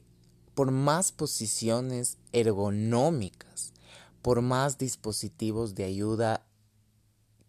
por 0.55 0.71
más 0.71 1.11
posiciones 1.11 2.17
ergonómicas, 2.31 3.73
por 4.21 4.41
más 4.41 4.77
dispositivos 4.77 5.75
de 5.75 5.83
ayuda 5.83 6.45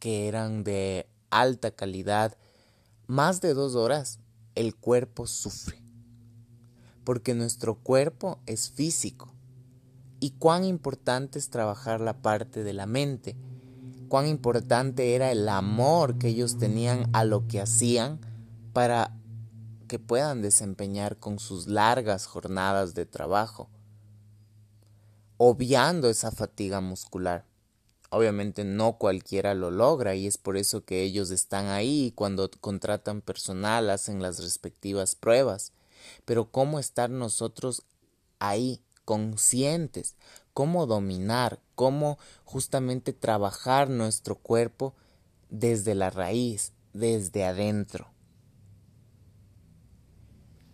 que 0.01 0.27
eran 0.27 0.65
de 0.65 1.07
alta 1.31 1.71
calidad, 1.71 2.37
más 3.07 3.41
de 3.41 3.55
dos 3.55 3.77
horas 3.77 4.19
el 4.59 4.75
cuerpo 4.75 5.27
sufre. 5.27 5.81
Porque 7.05 7.35
nuestro 7.35 7.77
cuerpo 7.77 8.41
es 8.47 8.71
físico. 8.71 9.33
Y 10.21 10.31
cuán 10.33 10.65
importante 10.65 11.39
es 11.39 11.49
trabajar 11.49 12.01
la 12.01 12.21
parte 12.23 12.65
de 12.65 12.73
la 12.73 12.87
mente. 12.87 13.37
Cuán 14.09 14.27
importante 14.27 15.15
era 15.15 15.31
el 15.31 15.49
amor 15.49 16.19
que 16.19 16.29
ellos 16.29 16.59
tenían 16.59 17.09
a 17.13 17.25
lo 17.25 17.47
que 17.47 17.61
hacían 17.61 18.21
para 18.73 19.15
que 19.87 19.99
puedan 19.99 20.43
desempeñar 20.43 21.19
con 21.19 21.39
sus 21.39 21.67
largas 21.67 22.27
jornadas 22.27 22.95
de 22.95 23.07
trabajo, 23.07 23.71
obviando 25.39 26.11
esa 26.11 26.31
fatiga 26.31 26.81
muscular. 26.81 27.48
Obviamente 28.11 28.65
no 28.65 28.95
cualquiera 28.95 29.55
lo 29.55 29.71
logra 29.71 30.15
y 30.15 30.27
es 30.27 30.39
por 30.39 30.57
eso 30.57 30.83
que 30.85 31.03
ellos 31.03 31.31
están 31.31 31.67
ahí 31.67 32.13
cuando 32.15 32.51
contratan 32.61 33.21
personal 33.21 33.91
hacen 33.91 34.23
las 34.23 34.43
respectivas 34.43 35.15
pruebas. 35.15 35.73
Pero 36.25 36.51
¿cómo 36.51 36.79
estar 36.79 37.11
nosotros 37.11 37.83
ahí, 38.39 38.81
conscientes? 39.05 40.17
¿Cómo 40.55 40.87
dominar? 40.87 41.61
¿Cómo 41.75 42.19
justamente 42.45 43.13
trabajar 43.13 43.91
nuestro 43.91 44.37
cuerpo 44.37 44.95
desde 45.51 45.95
la 45.95 46.11
raíz, 46.11 46.73
desde 46.95 47.45
adentro? 47.45 48.11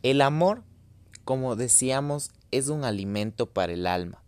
El 0.03 0.21
amor, 0.21 0.63
como 1.25 1.57
decíamos, 1.57 2.31
es 2.51 2.69
un 2.69 2.85
alimento 2.85 3.47
para 3.51 3.73
el 3.73 3.87
alma. 3.87 4.24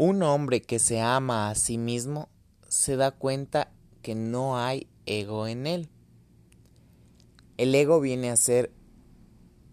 Un 0.00 0.22
hombre 0.22 0.62
que 0.62 0.78
se 0.78 1.00
ama 1.00 1.50
a 1.50 1.56
sí 1.56 1.76
mismo 1.76 2.28
se 2.68 2.94
da 2.94 3.10
cuenta 3.10 3.72
que 4.00 4.14
no 4.14 4.56
hay 4.56 4.86
ego 5.06 5.48
en 5.48 5.66
él. 5.66 5.88
El 7.56 7.74
ego 7.74 8.00
viene 8.00 8.30
a 8.30 8.36
ser 8.36 8.72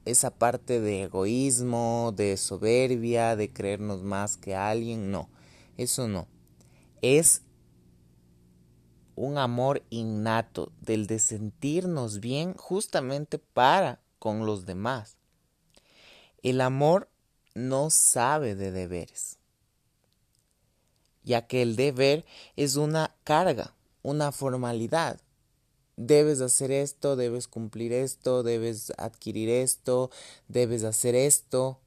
esa 0.04 0.32
parte 0.32 0.82
de 0.82 1.04
egoísmo, 1.04 2.12
de 2.18 2.38
soberbia, 2.38 3.36
de 3.36 3.54
creernos 3.54 4.02
más 4.02 4.36
que 4.36 4.56
alguien. 4.56 5.12
No, 5.12 5.30
eso 5.78 6.08
no. 6.08 6.28
Es 7.04 7.44
un 9.14 9.38
amor 9.38 9.84
innato 9.92 10.72
del 10.82 11.06
de 11.06 11.20
sentirnos 11.20 12.20
bien 12.20 12.56
justamente 12.56 13.38
para 13.38 14.02
con 14.18 14.48
los 14.48 14.66
demás. 14.66 15.20
El 16.42 16.62
amor 16.62 17.12
no 17.54 17.92
sabe 17.92 18.56
de 18.56 18.72
deberes 18.72 19.38
ya 21.26 21.48
que 21.48 21.62
el 21.62 21.76
deber 21.76 22.24
es 22.56 22.78
una 22.78 23.14
carga, 23.24 23.74
una 24.04 24.32
formalidad. 24.32 25.20
Debes 25.98 26.40
hacer 26.40 26.72
esto, 26.72 27.16
debes 27.16 27.48
cumplir 27.48 27.92
esto, 27.92 28.44
debes 28.44 28.94
adquirir 28.98 29.50
esto, 29.50 30.12
debes 30.48 30.84
hacer 30.84 31.16
esto. 31.16 31.80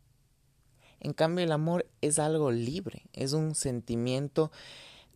En 1.00 1.12
cambio 1.12 1.44
el 1.44 1.52
amor 1.52 1.86
es 2.00 2.18
algo 2.18 2.50
libre, 2.50 3.04
es 3.12 3.32
un 3.32 3.54
sentimiento 3.54 4.50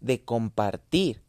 de 0.01 0.25
compartir. 0.25 1.23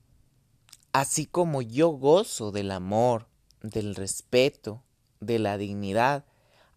Así 0.91 1.25
como 1.25 1.63
yo 1.63 1.89
gozo 1.89 2.51
del 2.51 2.69
amor, 2.69 3.25
del 3.61 3.95
respeto, 3.95 4.83
de 5.19 5.39
la 5.39 5.57
dignidad, 5.57 6.25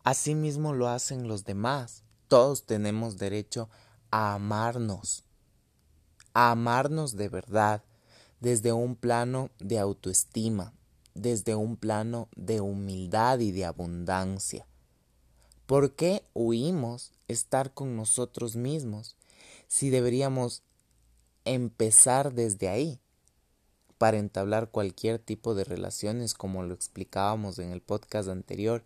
así 0.05 0.35
mismo 0.35 0.73
lo 0.73 0.89
hacen 0.89 1.29
los 1.29 1.45
demás. 1.45 2.05
Todos 2.29 2.65
tenemos 2.65 3.19
derecho 3.19 3.69
a 4.11 4.35
amarnos 4.35 5.26
a 6.37 6.51
amarnos 6.51 7.17
de 7.17 7.31
verdad, 7.31 7.83
desde 8.41 8.71
un 8.71 8.95
plano 8.95 9.49
de 9.59 9.79
autoestima, 9.79 10.75
desde 11.15 11.55
un 11.55 11.79
plano 11.79 12.29
de 12.37 12.61
humildad 12.61 13.39
y 13.39 13.53
de 13.53 13.65
abundancia. 13.65 14.67
¿Por 15.65 15.95
qué 15.95 16.27
huimos 16.35 17.15
estar 17.27 17.73
con 17.73 17.97
nosotros 17.97 18.55
mismos 18.55 19.17
si 19.67 19.89
deberíamos 19.89 20.63
empezar 21.47 22.35
desde 22.35 22.69
ahí 22.69 23.01
para 23.97 24.19
entablar 24.19 24.71
cualquier 24.71 25.19
tipo 25.19 25.55
de 25.55 25.65
relaciones 25.65 26.35
como 26.35 26.63
lo 26.65 26.75
explicábamos 26.75 27.59
en 27.59 27.71
el 27.71 27.81
podcast 27.81 28.29
anterior? 28.29 28.85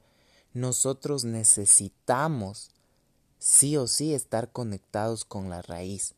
Nosotros 0.55 1.24
necesitamos 1.24 2.70
sí 3.40 3.76
o 3.76 3.88
sí 3.88 4.14
estar 4.14 4.53
conectados 4.53 5.24
con 5.24 5.51
la 5.51 5.62
raíz 5.62 6.14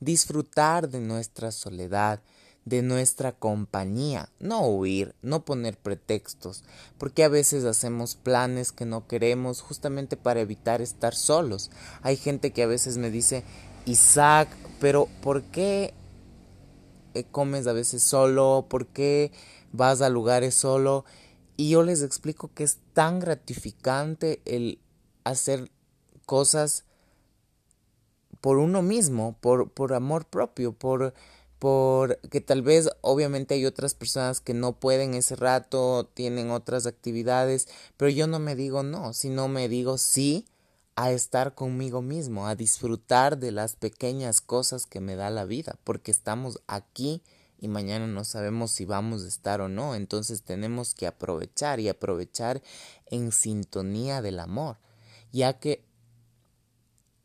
disfrutar 0.00 0.88
de 0.88 1.00
nuestra 1.00 1.52
soledad, 1.52 2.20
de 2.64 2.82
nuestra 2.82 3.32
compañía, 3.32 4.30
no 4.40 4.66
huir, 4.66 5.14
no 5.22 5.44
poner 5.44 5.76
pretextos, 5.76 6.64
porque 6.98 7.24
a 7.24 7.28
veces 7.28 7.64
hacemos 7.64 8.14
planes 8.14 8.72
que 8.72 8.86
no 8.86 9.06
queremos 9.06 9.60
justamente 9.60 10.16
para 10.16 10.40
evitar 10.40 10.80
estar 10.80 11.14
solos. 11.14 11.70
Hay 12.02 12.16
gente 12.16 12.52
que 12.52 12.62
a 12.62 12.66
veces 12.66 12.96
me 12.96 13.10
dice, 13.10 13.44
Isaac, 13.84 14.48
pero 14.80 15.08
¿por 15.22 15.42
qué 15.42 15.92
eh, 17.12 17.24
comes 17.30 17.66
a 17.66 17.72
veces 17.72 18.02
solo? 18.02 18.66
¿Por 18.68 18.86
qué 18.86 19.30
vas 19.72 20.00
a 20.00 20.08
lugares 20.08 20.54
solo? 20.54 21.04
Y 21.56 21.70
yo 21.70 21.82
les 21.82 22.02
explico 22.02 22.50
que 22.54 22.64
es 22.64 22.78
tan 22.94 23.20
gratificante 23.20 24.40
el 24.46 24.78
hacer 25.22 25.70
cosas 26.26 26.84
por 28.44 28.58
uno 28.58 28.82
mismo, 28.82 29.38
por, 29.40 29.70
por 29.70 29.94
amor 29.94 30.26
propio, 30.26 30.74
por, 30.74 31.14
por 31.58 32.20
que 32.28 32.42
tal 32.42 32.60
vez 32.60 32.90
obviamente 33.00 33.54
hay 33.54 33.64
otras 33.64 33.94
personas 33.94 34.42
que 34.42 34.52
no 34.52 34.78
pueden 34.78 35.14
ese 35.14 35.34
rato, 35.34 36.10
tienen 36.12 36.50
otras 36.50 36.84
actividades, 36.84 37.68
pero 37.96 38.10
yo 38.10 38.26
no 38.26 38.40
me 38.40 38.54
digo 38.54 38.82
no, 38.82 39.14
sino 39.14 39.48
me 39.48 39.70
digo 39.70 39.96
sí 39.96 40.44
a 40.94 41.10
estar 41.10 41.54
conmigo 41.54 42.02
mismo, 42.02 42.46
a 42.46 42.54
disfrutar 42.54 43.38
de 43.38 43.50
las 43.50 43.76
pequeñas 43.76 44.42
cosas 44.42 44.84
que 44.84 45.00
me 45.00 45.16
da 45.16 45.30
la 45.30 45.46
vida, 45.46 45.78
porque 45.82 46.10
estamos 46.10 46.60
aquí 46.66 47.22
y 47.58 47.68
mañana 47.68 48.06
no 48.06 48.24
sabemos 48.24 48.72
si 48.72 48.84
vamos 48.84 49.24
a 49.24 49.28
estar 49.28 49.62
o 49.62 49.70
no, 49.70 49.94
entonces 49.94 50.42
tenemos 50.42 50.94
que 50.94 51.06
aprovechar 51.06 51.80
y 51.80 51.88
aprovechar 51.88 52.60
en 53.06 53.32
sintonía 53.32 54.20
del 54.20 54.38
amor, 54.38 54.76
ya 55.32 55.58
que 55.58 55.83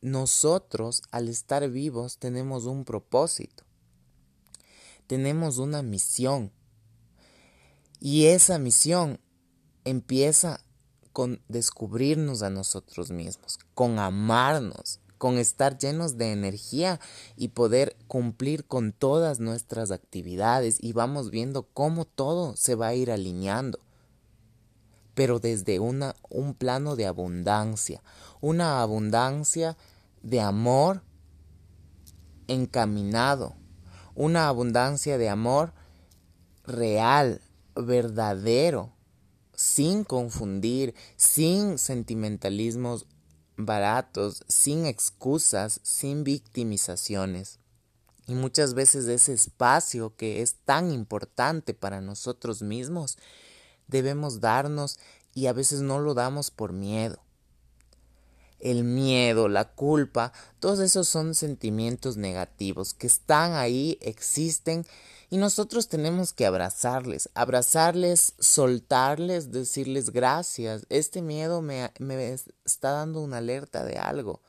nosotros 0.01 1.03
al 1.11 1.27
estar 1.27 1.67
vivos 1.69 2.17
tenemos 2.17 2.65
un 2.65 2.85
propósito, 2.85 3.63
tenemos 5.07 5.57
una 5.57 5.81
misión. 5.81 6.51
Y 7.99 8.27
esa 8.27 8.59
misión 8.59 9.19
empieza 9.83 10.61
con 11.11 11.41
descubrirnos 11.49 12.43
a 12.43 12.49
nosotros 12.49 13.11
mismos, 13.11 13.59
con 13.73 13.99
amarnos, 13.99 14.99
con 15.19 15.37
estar 15.37 15.77
llenos 15.77 16.17
de 16.17 16.31
energía 16.31 16.99
y 17.35 17.49
poder 17.49 17.95
cumplir 18.07 18.65
con 18.65 18.93
todas 18.93 19.39
nuestras 19.39 19.91
actividades 19.91 20.77
y 20.81 20.93
vamos 20.93 21.29
viendo 21.29 21.63
cómo 21.73 22.05
todo 22.05 22.55
se 22.55 22.75
va 22.75 22.87
a 22.87 22.95
ir 22.95 23.11
alineando. 23.11 23.79
Pero 25.13 25.39
desde 25.39 25.79
una, 25.79 26.15
un 26.29 26.53
plano 26.53 26.95
de 26.95 27.05
abundancia, 27.05 28.01
una 28.39 28.81
abundancia 28.81 29.75
de 30.21 30.41
amor 30.41 31.03
encaminado, 32.47 33.55
una 34.15 34.47
abundancia 34.47 35.17
de 35.17 35.29
amor 35.29 35.73
real, 36.65 37.41
verdadero, 37.75 38.93
sin 39.55 40.03
confundir, 40.03 40.95
sin 41.15 41.77
sentimentalismos 41.77 43.05
baratos, 43.57 44.43
sin 44.47 44.85
excusas, 44.85 45.79
sin 45.83 46.23
victimizaciones. 46.23 47.59
Y 48.25 48.35
muchas 48.35 48.73
veces 48.73 49.07
ese 49.07 49.33
espacio 49.33 50.15
que 50.15 50.41
es 50.41 50.55
tan 50.63 50.91
importante 50.91 51.73
para 51.73 51.99
nosotros 51.99 52.61
mismos, 52.61 53.17
debemos 53.87 54.39
darnos 54.39 54.99
y 55.33 55.47
a 55.47 55.53
veces 55.53 55.81
no 55.81 55.99
lo 55.99 56.13
damos 56.13 56.51
por 56.51 56.71
miedo. 56.71 57.21
El 58.59 58.83
miedo, 58.83 59.47
la 59.47 59.65
culpa, 59.65 60.33
todos 60.59 60.79
esos 60.79 61.07
son 61.07 61.35
sentimientos 61.35 62.17
negativos 62.17 62.93
que 62.93 63.07
están 63.07 63.53
ahí, 63.53 63.97
existen 64.01 64.85
y 65.31 65.37
nosotros 65.37 65.87
tenemos 65.89 66.33
que 66.33 66.47
abrazarles, 66.47 67.29
abrazarles, 67.35 68.33
soltarles, 68.39 69.51
decirles 69.51 70.09
gracias. 70.09 70.87
Este 70.89 71.21
miedo 71.21 71.61
me, 71.61 71.91
me 71.99 72.33
está 72.65 72.91
dando 72.91 73.21
una 73.21 73.37
alerta 73.37 73.85
de 73.85 73.97
algo. 73.97 74.41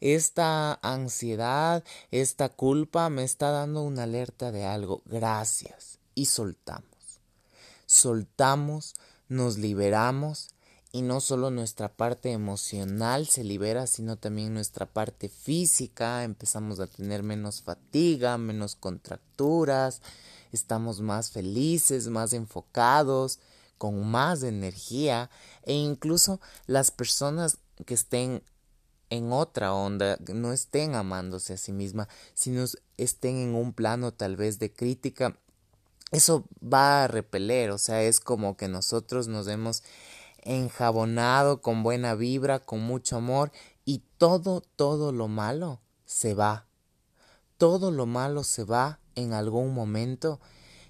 Esta 0.00 0.78
ansiedad, 0.82 1.84
esta 2.10 2.48
culpa 2.48 3.10
me 3.10 3.22
está 3.22 3.50
dando 3.50 3.82
una 3.82 4.04
alerta 4.04 4.50
de 4.50 4.64
algo. 4.64 5.02
Gracias. 5.04 5.98
Y 6.14 6.26
soltamos. 6.26 7.20
Soltamos, 7.84 8.94
nos 9.28 9.58
liberamos 9.58 10.53
y 10.94 11.02
no 11.02 11.20
solo 11.20 11.50
nuestra 11.50 11.88
parte 11.88 12.30
emocional 12.30 13.26
se 13.26 13.42
libera, 13.42 13.88
sino 13.88 14.16
también 14.16 14.54
nuestra 14.54 14.86
parte 14.86 15.28
física, 15.28 16.22
empezamos 16.22 16.78
a 16.78 16.86
tener 16.86 17.24
menos 17.24 17.62
fatiga, 17.62 18.38
menos 18.38 18.76
contracturas, 18.76 20.02
estamos 20.52 21.00
más 21.00 21.32
felices, 21.32 22.06
más 22.06 22.32
enfocados, 22.32 23.40
con 23.76 24.08
más 24.08 24.44
energía 24.44 25.30
e 25.64 25.72
incluso 25.72 26.40
las 26.68 26.92
personas 26.92 27.58
que 27.86 27.94
estén 27.94 28.44
en 29.10 29.32
otra 29.32 29.74
onda, 29.74 30.16
no 30.32 30.52
estén 30.52 30.94
amándose 30.94 31.54
a 31.54 31.56
sí 31.56 31.72
misma, 31.72 32.08
sino 32.34 32.64
estén 32.98 33.38
en 33.38 33.56
un 33.56 33.72
plano 33.72 34.12
tal 34.12 34.36
vez 34.36 34.60
de 34.60 34.72
crítica, 34.72 35.36
eso 36.12 36.44
va 36.62 37.02
a 37.02 37.08
repeler, 37.08 37.72
o 37.72 37.78
sea, 37.78 38.04
es 38.04 38.20
como 38.20 38.56
que 38.56 38.68
nosotros 38.68 39.26
nos 39.26 39.48
hemos 39.48 39.82
enjabonado 40.44 41.60
con 41.60 41.82
buena 41.82 42.14
vibra, 42.14 42.60
con 42.60 42.80
mucho 42.80 43.16
amor 43.16 43.50
y 43.84 44.02
todo, 44.18 44.62
todo 44.76 45.12
lo 45.12 45.28
malo 45.28 45.80
se 46.04 46.34
va. 46.34 46.66
Todo 47.56 47.90
lo 47.90 48.06
malo 48.06 48.44
se 48.44 48.64
va 48.64 49.00
en 49.14 49.32
algún 49.32 49.74
momento 49.74 50.40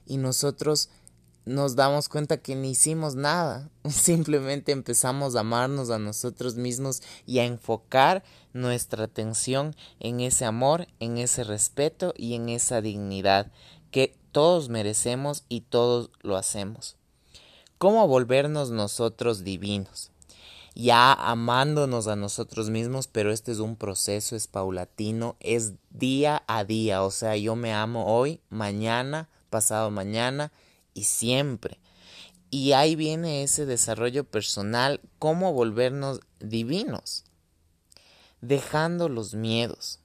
y 0.06 0.16
nosotros 0.16 0.90
nos 1.44 1.76
damos 1.76 2.08
cuenta 2.08 2.38
que 2.38 2.56
ni 2.56 2.70
hicimos 2.70 3.16
nada, 3.16 3.70
simplemente 3.88 4.72
empezamos 4.72 5.36
a 5.36 5.40
amarnos 5.40 5.90
a 5.90 5.98
nosotros 5.98 6.56
mismos 6.56 7.02
y 7.26 7.38
a 7.38 7.44
enfocar 7.44 8.24
nuestra 8.52 9.04
atención 9.04 9.76
en 10.00 10.20
ese 10.20 10.46
amor, 10.46 10.88
en 11.00 11.18
ese 11.18 11.44
respeto 11.44 12.14
y 12.16 12.34
en 12.34 12.48
esa 12.48 12.80
dignidad 12.80 13.52
que 13.90 14.16
todos 14.32 14.68
merecemos 14.68 15.44
y 15.48 15.60
todos 15.62 16.10
lo 16.22 16.36
hacemos 16.36 16.96
cómo 17.78 18.06
volvernos 18.08 18.70
nosotros 18.70 19.44
divinos, 19.44 20.10
ya 20.74 21.12
amándonos 21.12 22.06
a 22.08 22.16
nosotros 22.16 22.70
mismos, 22.70 23.06
pero 23.06 23.32
este 23.32 23.52
es 23.52 23.58
un 23.58 23.76
proceso, 23.76 24.36
es 24.36 24.46
paulatino, 24.46 25.36
es 25.40 25.74
día 25.90 26.42
a 26.46 26.64
día, 26.64 27.02
o 27.02 27.10
sea, 27.10 27.36
yo 27.36 27.56
me 27.56 27.72
amo 27.72 28.06
hoy, 28.06 28.40
mañana, 28.50 29.28
pasado 29.50 29.90
mañana 29.90 30.52
y 30.94 31.04
siempre. 31.04 31.78
Y 32.50 32.72
ahí 32.72 32.94
viene 32.94 33.42
ese 33.42 33.66
desarrollo 33.66 34.24
personal, 34.24 35.00
cómo 35.18 35.52
volvernos 35.52 36.20
divinos, 36.40 37.24
dejando 38.40 39.08
los 39.08 39.34
miedos, 39.34 40.00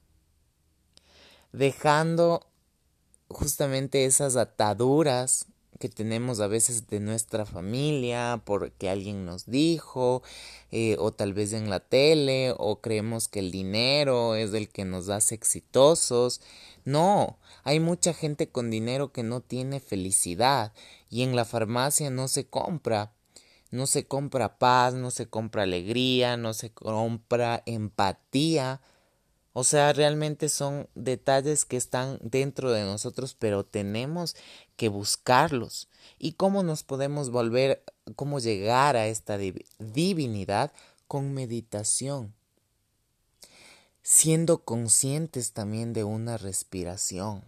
dejando 1.52 2.46
justamente 3.28 4.04
esas 4.04 4.36
ataduras 4.36 5.46
que 5.80 5.88
tenemos 5.88 6.40
a 6.40 6.46
veces 6.46 6.88
de 6.88 7.00
nuestra 7.00 7.46
familia, 7.46 8.42
porque 8.44 8.90
alguien 8.90 9.24
nos 9.24 9.46
dijo, 9.46 10.22
eh, 10.70 10.96
o 10.98 11.10
tal 11.10 11.32
vez 11.32 11.54
en 11.54 11.70
la 11.70 11.80
tele, 11.80 12.54
o 12.58 12.82
creemos 12.82 13.28
que 13.28 13.38
el 13.38 13.50
dinero 13.50 14.34
es 14.34 14.52
el 14.52 14.68
que 14.68 14.84
nos 14.84 15.08
hace 15.08 15.34
exitosos. 15.34 16.42
No, 16.84 17.38
hay 17.64 17.80
mucha 17.80 18.12
gente 18.12 18.50
con 18.50 18.70
dinero 18.70 19.10
que 19.10 19.22
no 19.22 19.40
tiene 19.40 19.80
felicidad 19.80 20.74
y 21.08 21.22
en 21.22 21.34
la 21.34 21.46
farmacia 21.46 22.10
no 22.10 22.28
se 22.28 22.46
compra. 22.46 23.12
No 23.70 23.86
se 23.86 24.04
compra 24.06 24.58
paz, 24.58 24.92
no 24.92 25.10
se 25.10 25.28
compra 25.28 25.62
alegría, 25.62 26.36
no 26.36 26.52
se 26.52 26.72
compra 26.72 27.62
empatía. 27.64 28.82
O 29.52 29.64
sea, 29.64 29.92
realmente 29.92 30.48
son 30.48 30.88
detalles 30.94 31.64
que 31.64 31.76
están 31.76 32.18
dentro 32.22 32.70
de 32.70 32.84
nosotros, 32.84 33.34
pero 33.38 33.64
tenemos 33.64 34.36
que 34.80 34.88
buscarlos. 34.88 35.90
¿Y 36.18 36.32
cómo 36.32 36.62
nos 36.62 36.84
podemos 36.84 37.28
volver, 37.28 37.84
cómo 38.16 38.38
llegar 38.38 38.96
a 38.96 39.08
esta 39.08 39.36
divinidad? 39.36 40.72
Con 41.06 41.34
meditación. 41.34 42.32
Siendo 44.02 44.64
conscientes 44.64 45.52
también 45.52 45.92
de 45.92 46.04
una 46.04 46.38
respiración. 46.38 47.44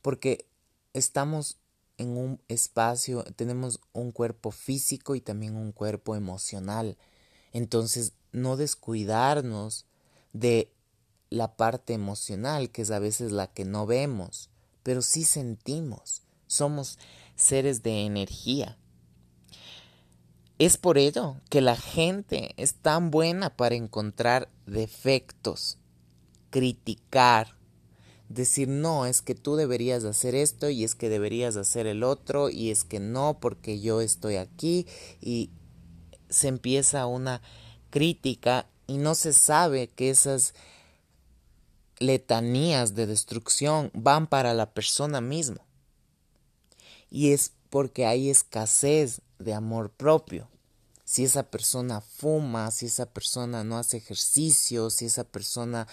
Porque 0.00 0.46
estamos 0.94 1.58
en 1.98 2.16
un 2.16 2.40
espacio, 2.48 3.24
tenemos 3.36 3.78
un 3.92 4.12
cuerpo 4.12 4.52
físico 4.52 5.14
y 5.14 5.20
también 5.20 5.56
un 5.56 5.72
cuerpo 5.72 6.16
emocional. 6.16 6.96
Entonces, 7.52 8.14
no 8.32 8.56
descuidarnos 8.56 9.84
de 10.32 10.72
la 11.28 11.54
parte 11.58 11.92
emocional, 11.92 12.70
que 12.70 12.80
es 12.80 12.90
a 12.90 12.98
veces 12.98 13.30
la 13.30 13.52
que 13.52 13.66
no 13.66 13.84
vemos, 13.84 14.48
pero 14.86 15.02
sí 15.02 15.24
sentimos. 15.24 16.22
Somos 16.46 17.00
seres 17.34 17.82
de 17.82 18.06
energía. 18.06 18.78
Es 20.60 20.76
por 20.76 20.96
ello 20.96 21.40
que 21.50 21.60
la 21.60 21.74
gente 21.74 22.54
es 22.56 22.74
tan 22.74 23.10
buena 23.10 23.56
para 23.56 23.74
encontrar 23.74 24.48
defectos, 24.64 25.78
criticar, 26.50 27.56
decir 28.28 28.68
no, 28.68 29.06
es 29.06 29.22
que 29.22 29.34
tú 29.34 29.56
deberías 29.56 30.04
hacer 30.04 30.36
esto 30.36 30.70
y 30.70 30.84
es 30.84 30.94
que 30.94 31.08
deberías 31.08 31.56
hacer 31.56 31.88
el 31.88 32.04
otro 32.04 32.48
y 32.48 32.70
es 32.70 32.84
que 32.84 33.00
no 33.00 33.40
porque 33.40 33.80
yo 33.80 34.00
estoy 34.00 34.36
aquí 34.36 34.86
y 35.20 35.50
se 36.28 36.46
empieza 36.46 37.06
una 37.06 37.42
crítica 37.90 38.70
y 38.86 38.98
no 38.98 39.16
se 39.16 39.32
sabe 39.32 39.88
que 39.88 40.10
esas 40.10 40.54
letanías 41.98 42.94
de 42.94 43.06
destrucción 43.06 43.90
van 43.94 44.26
para 44.26 44.54
la 44.54 44.72
persona 44.72 45.20
misma. 45.20 45.60
Y 47.10 47.32
es 47.32 47.52
porque 47.70 48.06
hay 48.06 48.30
escasez 48.30 49.20
de 49.38 49.54
amor 49.54 49.90
propio. 49.90 50.48
Si 51.04 51.22
esa 51.22 51.44
persona 51.44 52.00
fuma, 52.00 52.68
si 52.72 52.86
esa 52.86 53.06
persona 53.06 53.62
no 53.62 53.78
hace 53.78 53.98
ejercicio, 53.98 54.90
si 54.90 55.04
esa 55.04 55.22
persona 55.22 55.86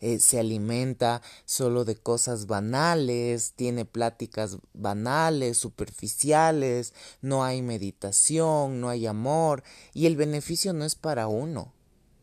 eh, 0.00 0.18
se 0.18 0.38
alimenta 0.38 1.22
solo 1.46 1.86
de 1.86 1.96
cosas 1.96 2.46
banales, 2.46 3.54
tiene 3.56 3.86
pláticas 3.86 4.58
banales, 4.74 5.56
superficiales, 5.56 6.92
no 7.22 7.44
hay 7.44 7.62
meditación, 7.62 8.78
no 8.82 8.90
hay 8.90 9.06
amor, 9.06 9.62
y 9.94 10.04
el 10.04 10.16
beneficio 10.16 10.74
no 10.74 10.84
es 10.84 10.96
para 10.96 11.28
uno, 11.28 11.72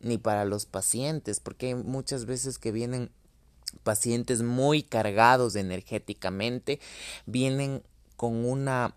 ni 0.01 0.19
para 0.19 0.45
los 0.45 0.67
pacientes, 0.67 1.39
porque 1.39 1.67
hay 1.69 1.75
muchas 1.75 2.25
veces 2.25 2.59
que 2.59 2.71
vienen 2.71 3.09
pacientes 3.85 4.41
muy 4.41 4.83
cargados 4.83 5.55
energéticamente, 5.55 6.81
vienen 7.25 7.83
con 8.17 8.43
una 8.43 8.95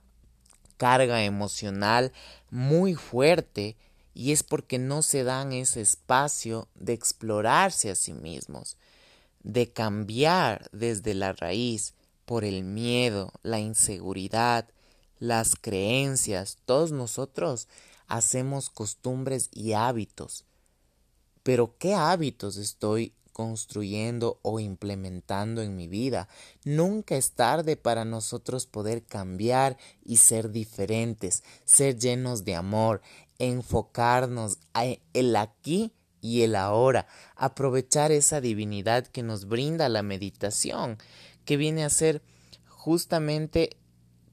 carga 0.79 1.23
emocional 1.23 2.13
muy 2.51 2.95
fuerte 2.95 3.77
y 4.15 4.33
es 4.33 4.43
porque 4.43 4.79
no 4.79 5.03
se 5.03 5.23
dan 5.23 5.53
ese 5.53 5.83
espacio 5.83 6.67
de 6.75 6.95
explorarse 6.95 7.91
a 7.91 7.95
sí 7.95 8.15
mismos, 8.15 8.77
de 9.45 9.71
cambiar 9.71 10.69
desde 10.73 11.15
la 11.15 11.35
raíz 11.35 11.95
por 12.25 12.45
el 12.45 12.65
miedo, 12.65 13.33
la 13.43 13.61
inseguridad, 13.61 14.67
las 15.19 15.55
creencias. 15.55 16.57
Todos 16.65 16.93
nosotros 16.93 17.69
hacemos 18.07 18.71
costumbres 18.71 19.51
y 19.53 19.75
hábitos. 19.75 20.45
Pero 21.43 21.77
¿qué 21.79 21.95
hábitos 21.95 22.57
estoy 22.57 23.13
construyendo 23.39 24.41
o 24.43 24.59
implementando 24.59 25.63
en 25.63 25.77
mi 25.77 25.87
vida. 25.87 26.27
Nunca 26.65 27.15
es 27.15 27.31
tarde 27.31 27.77
para 27.77 28.05
nosotros 28.05 28.67
poder 28.67 29.05
cambiar 29.05 29.77
y 30.05 30.17
ser 30.17 30.51
diferentes, 30.51 31.45
ser 31.65 31.97
llenos 32.01 32.45
de 32.45 32.57
amor, 32.57 33.01
enfocarnos 33.39 34.59
en 34.75 34.99
el 35.13 35.37
aquí 35.37 35.93
y 36.21 36.43
el 36.43 36.57
ahora, 36.57 37.07
aprovechar 37.37 38.11
esa 38.11 38.41
divinidad 38.41 39.07
que 39.07 39.23
nos 39.23 39.47
brinda 39.47 39.89
la 39.89 40.03
meditación, 40.03 40.99
que 41.45 41.57
viene 41.57 41.85
a 41.85 41.91
ser 41.91 42.23
justamente 42.67 43.77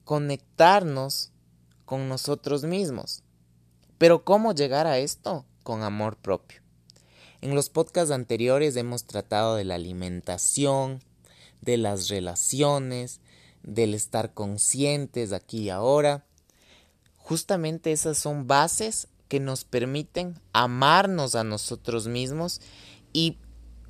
conectarnos 0.02 1.30
con 1.84 2.08
nosotros 2.08 2.64
mismos. 2.64 3.22
Pero 3.98 4.24
¿cómo 4.24 4.52
llegar 4.52 4.88
a 4.88 4.98
esto? 4.98 5.46
Con 5.62 5.84
amor 5.84 6.16
propio. 6.16 6.65
En 7.46 7.54
los 7.54 7.68
podcasts 7.68 8.10
anteriores 8.10 8.74
hemos 8.74 9.04
tratado 9.04 9.54
de 9.54 9.62
la 9.62 9.76
alimentación, 9.76 10.98
de 11.60 11.76
las 11.76 12.08
relaciones, 12.08 13.20
del 13.62 13.94
estar 13.94 14.34
conscientes 14.34 15.32
aquí 15.32 15.58
y 15.60 15.70
ahora. 15.70 16.26
Justamente 17.18 17.92
esas 17.92 18.18
son 18.18 18.48
bases 18.48 19.06
que 19.28 19.38
nos 19.38 19.64
permiten 19.64 20.34
amarnos 20.52 21.36
a 21.36 21.44
nosotros 21.44 22.08
mismos 22.08 22.60
y 23.12 23.38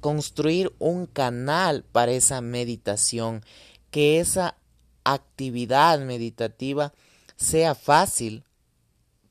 construir 0.02 0.74
un 0.78 1.06
canal 1.06 1.82
para 1.82 2.12
esa 2.12 2.42
meditación, 2.42 3.42
que 3.90 4.20
esa 4.20 4.58
actividad 5.02 5.98
meditativa 6.00 6.92
sea 7.36 7.74
fácil, 7.74 8.44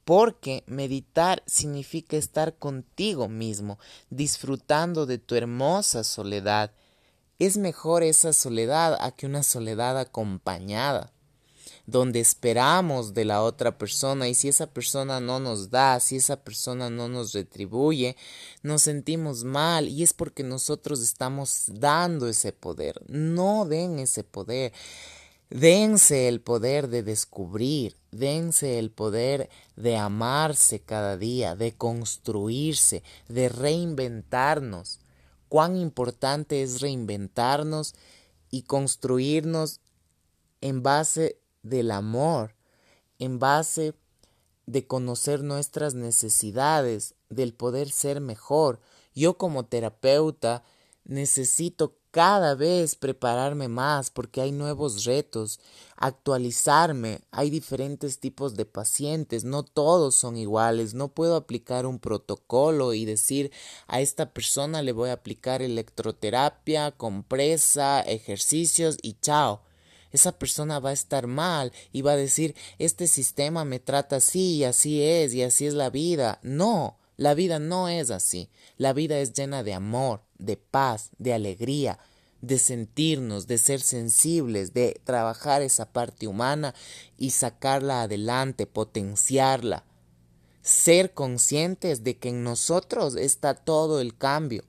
porque 0.05 0.63
meditar 0.67 1.43
significa 1.47 2.15
estar 2.15 2.57
contigo 2.57 3.27
mismo, 3.27 3.79
disfrutando 4.11 5.07
de 5.07 5.17
tu 5.17 5.35
hermosa 5.35 6.03
soledad. 6.03 6.71
Es 7.39 7.57
mejor 7.57 8.03
esa 8.03 8.31
soledad 8.31 8.97
a 9.01 9.11
que 9.11 9.25
una 9.25 9.41
soledad 9.41 9.99
acompañada, 9.99 11.11
donde 11.87 12.19
esperamos 12.19 13.15
de 13.15 13.25
la 13.25 13.41
otra 13.41 13.77
persona 13.77 14.27
y 14.27 14.35
si 14.35 14.47
esa 14.47 14.67
persona 14.67 15.19
no 15.19 15.39
nos 15.39 15.71
da, 15.71 15.99
si 15.99 16.17
esa 16.17 16.37
persona 16.37 16.91
no 16.91 17.09
nos 17.09 17.33
retribuye, 17.33 18.15
nos 18.61 18.83
sentimos 18.83 19.43
mal 19.43 19.89
y 19.89 20.03
es 20.03 20.13
porque 20.13 20.43
nosotros 20.43 21.01
estamos 21.01 21.65
dando 21.67 22.27
ese 22.27 22.53
poder. 22.53 23.01
No 23.07 23.65
den 23.65 23.97
ese 23.99 24.23
poder. 24.23 24.71
Dense 25.49 26.27
el 26.27 26.41
poder 26.41 26.89
de 26.89 27.03
descubrir, 27.03 27.95
dense 28.17 28.79
el 28.79 28.91
poder 28.91 29.49
de 29.75 29.97
amarse 29.97 30.79
cada 30.79 31.17
día, 31.17 31.55
de 31.55 31.73
construirse, 31.73 33.03
de 33.27 33.49
reinventarnos. 33.49 34.99
Cuán 35.49 35.75
importante 35.75 36.63
es 36.63 36.81
reinventarnos 36.81 37.95
y 38.49 38.63
construirnos 38.63 39.79
en 40.61 40.81
base 40.81 41.39
del 41.63 41.91
amor, 41.91 42.55
en 43.19 43.39
base 43.39 43.93
de 44.65 44.87
conocer 44.87 45.43
nuestras 45.43 45.93
necesidades, 45.93 47.15
del 47.29 47.53
poder 47.53 47.89
ser 47.89 48.21
mejor. 48.21 48.79
Yo 49.13 49.37
como 49.37 49.65
terapeuta 49.65 50.63
necesito 51.03 51.95
cada 52.15 52.55
vez 52.55 52.95
prepararme 52.95 53.67
más 53.67 54.09
porque 54.09 54.39
hay 54.39 54.53
nuevos 54.53 55.03
retos, 55.03 55.59
actualizarme, 55.97 57.19
hay 57.29 57.49
diferentes 57.49 58.19
tipos 58.19 58.55
de 58.55 58.63
pacientes, 58.63 59.43
no 59.43 59.63
todos 59.63 60.15
son 60.15 60.37
iguales, 60.37 60.93
no 60.93 61.09
puedo 61.09 61.35
aplicar 61.35 61.85
un 61.85 61.99
protocolo 61.99 62.93
y 62.93 63.03
decir 63.03 63.51
a 63.87 63.99
esta 63.99 64.31
persona 64.31 64.81
le 64.81 64.93
voy 64.93 65.09
a 65.09 65.15
aplicar 65.15 65.61
electroterapia, 65.61 66.91
compresa, 66.91 67.99
ejercicios 67.99 68.97
y 69.01 69.17
chao. 69.19 69.63
Esa 70.13 70.31
persona 70.39 70.79
va 70.79 70.91
a 70.91 70.93
estar 70.93 71.27
mal 71.27 71.73
y 71.91 72.01
va 72.01 72.13
a 72.13 72.15
decir 72.15 72.55
este 72.79 73.07
sistema 73.07 73.65
me 73.65 73.81
trata 73.81 74.15
así 74.15 74.55
y 74.55 74.63
así 74.63 75.03
es 75.03 75.33
y 75.33 75.43
así 75.43 75.67
es 75.67 75.73
la 75.73 75.89
vida. 75.89 76.39
No, 76.43 76.97
la 77.17 77.33
vida 77.33 77.59
no 77.59 77.87
es 77.87 78.11
así. 78.11 78.49
La 78.77 78.93
vida 78.93 79.19
es 79.19 79.33
llena 79.33 79.63
de 79.63 79.73
amor, 79.73 80.21
de 80.37 80.57
paz, 80.57 81.11
de 81.17 81.33
alegría, 81.33 81.99
de 82.41 82.59
sentirnos, 82.59 83.47
de 83.47 83.57
ser 83.57 83.79
sensibles, 83.79 84.73
de 84.73 84.99
trabajar 85.03 85.61
esa 85.61 85.91
parte 85.91 86.27
humana 86.27 86.75
y 87.17 87.31
sacarla 87.31 88.03
adelante, 88.03 88.67
potenciarla. 88.67 89.85
Ser 90.61 91.13
conscientes 91.13 92.03
de 92.03 92.17
que 92.17 92.29
en 92.29 92.43
nosotros 92.43 93.15
está 93.15 93.53
todo 93.53 94.01
el 94.01 94.17
cambio. 94.17 94.63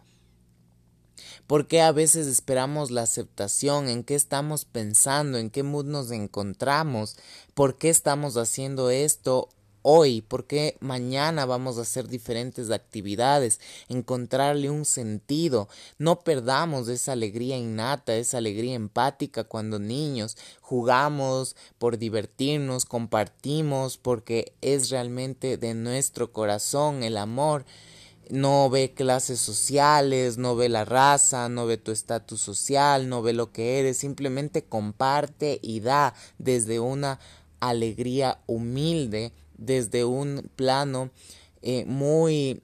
¿Por 1.46 1.68
qué 1.68 1.80
a 1.80 1.92
veces 1.92 2.26
esperamos 2.26 2.90
la 2.90 3.02
aceptación? 3.02 3.88
¿En 3.88 4.04
qué 4.04 4.14
estamos 4.14 4.64
pensando? 4.64 5.38
¿En 5.38 5.50
qué 5.50 5.62
mood 5.62 5.86
nos 5.86 6.10
encontramos? 6.10 7.16
¿Por 7.54 7.78
qué 7.78 7.88
estamos 7.88 8.36
haciendo 8.36 8.90
esto 8.90 9.48
hoy, 9.88 10.20
porque 10.20 10.76
mañana 10.80 11.46
vamos 11.46 11.78
a 11.78 11.82
hacer 11.82 12.08
diferentes 12.08 12.72
actividades, 12.72 13.60
encontrarle 13.88 14.68
un 14.68 14.84
sentido. 14.84 15.68
No 15.96 16.18
perdamos 16.24 16.88
esa 16.88 17.12
alegría 17.12 17.56
innata, 17.56 18.16
esa 18.16 18.38
alegría 18.38 18.74
empática 18.74 19.44
cuando 19.44 19.78
niños 19.78 20.36
jugamos 20.60 21.54
por 21.78 21.98
divertirnos, 21.98 22.84
compartimos, 22.84 23.96
porque 23.96 24.54
es 24.60 24.90
realmente 24.90 25.56
de 25.56 25.74
nuestro 25.74 26.32
corazón 26.32 27.04
el 27.04 27.16
amor 27.16 27.64
no 28.28 28.68
ve 28.68 28.92
clases 28.92 29.38
sociales, 29.38 30.36
no 30.36 30.56
ve 30.56 30.68
la 30.68 30.84
raza, 30.84 31.48
no 31.48 31.64
ve 31.64 31.76
tu 31.76 31.92
estatus 31.92 32.40
social, 32.40 33.08
no 33.08 33.22
ve 33.22 33.32
lo 33.32 33.52
que 33.52 33.78
eres, 33.78 33.98
simplemente 33.98 34.64
comparte 34.64 35.60
y 35.62 35.78
da 35.78 36.12
desde 36.38 36.80
una 36.80 37.20
alegría 37.60 38.40
humilde 38.46 39.32
desde 39.56 40.04
un 40.04 40.50
plano 40.56 41.10
eh, 41.62 41.84
muy 41.86 42.62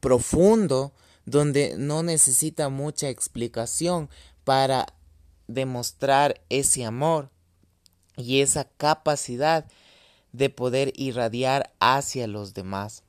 profundo 0.00 0.92
donde 1.24 1.74
no 1.76 2.02
necesita 2.02 2.68
mucha 2.68 3.08
explicación 3.08 4.08
para 4.44 4.86
demostrar 5.48 6.40
ese 6.48 6.84
amor 6.84 7.30
y 8.16 8.40
esa 8.40 8.64
capacidad 8.64 9.66
de 10.32 10.50
poder 10.50 10.92
irradiar 10.96 11.72
hacia 11.80 12.26
los 12.26 12.54
demás. 12.54 13.02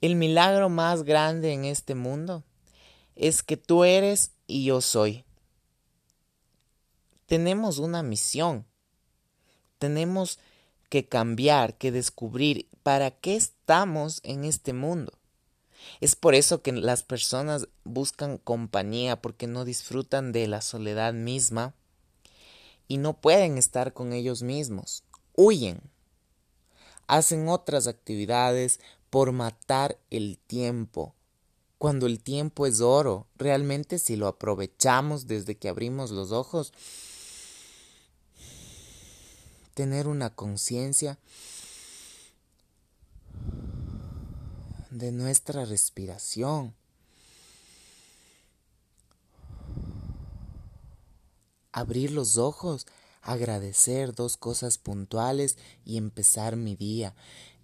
El 0.00 0.16
milagro 0.16 0.68
más 0.68 1.04
grande 1.04 1.52
en 1.52 1.64
este 1.64 1.94
mundo 1.94 2.44
es 3.14 3.42
que 3.42 3.56
tú 3.56 3.84
eres 3.84 4.32
y 4.46 4.64
yo 4.64 4.80
soy. 4.80 5.24
Tenemos 7.26 7.78
una 7.78 8.02
misión. 8.02 8.66
Tenemos 9.78 10.38
que 10.88 11.06
cambiar, 11.06 11.76
que 11.76 11.92
descubrir 11.92 12.68
para 12.82 13.10
qué 13.10 13.36
estamos 13.36 14.20
en 14.22 14.44
este 14.44 14.72
mundo. 14.72 15.12
Es 16.00 16.16
por 16.16 16.34
eso 16.34 16.62
que 16.62 16.72
las 16.72 17.02
personas 17.02 17.68
buscan 17.84 18.38
compañía 18.38 19.20
porque 19.20 19.46
no 19.46 19.64
disfrutan 19.64 20.32
de 20.32 20.46
la 20.46 20.60
soledad 20.60 21.12
misma 21.12 21.74
y 22.88 22.98
no 22.98 23.20
pueden 23.20 23.58
estar 23.58 23.92
con 23.92 24.12
ellos 24.12 24.42
mismos. 24.42 25.04
Huyen. 25.34 25.80
Hacen 27.06 27.48
otras 27.48 27.86
actividades 27.86 28.80
por 29.10 29.32
matar 29.32 29.98
el 30.10 30.38
tiempo. 30.38 31.14
Cuando 31.78 32.06
el 32.06 32.22
tiempo 32.22 32.66
es 32.66 32.80
oro, 32.80 33.26
realmente 33.36 33.98
si 33.98 34.16
lo 34.16 34.26
aprovechamos 34.28 35.26
desde 35.26 35.56
que 35.56 35.68
abrimos 35.68 36.10
los 36.10 36.32
ojos, 36.32 36.72
tener 39.76 40.08
una 40.08 40.30
conciencia 40.30 41.18
de 44.90 45.12
nuestra 45.12 45.66
respiración. 45.66 46.74
Abrir 51.72 52.10
los 52.10 52.38
ojos, 52.38 52.86
agradecer 53.20 54.14
dos 54.14 54.38
cosas 54.38 54.78
puntuales 54.78 55.58
y 55.84 55.98
empezar 55.98 56.56
mi 56.56 56.74
día. 56.74 57.14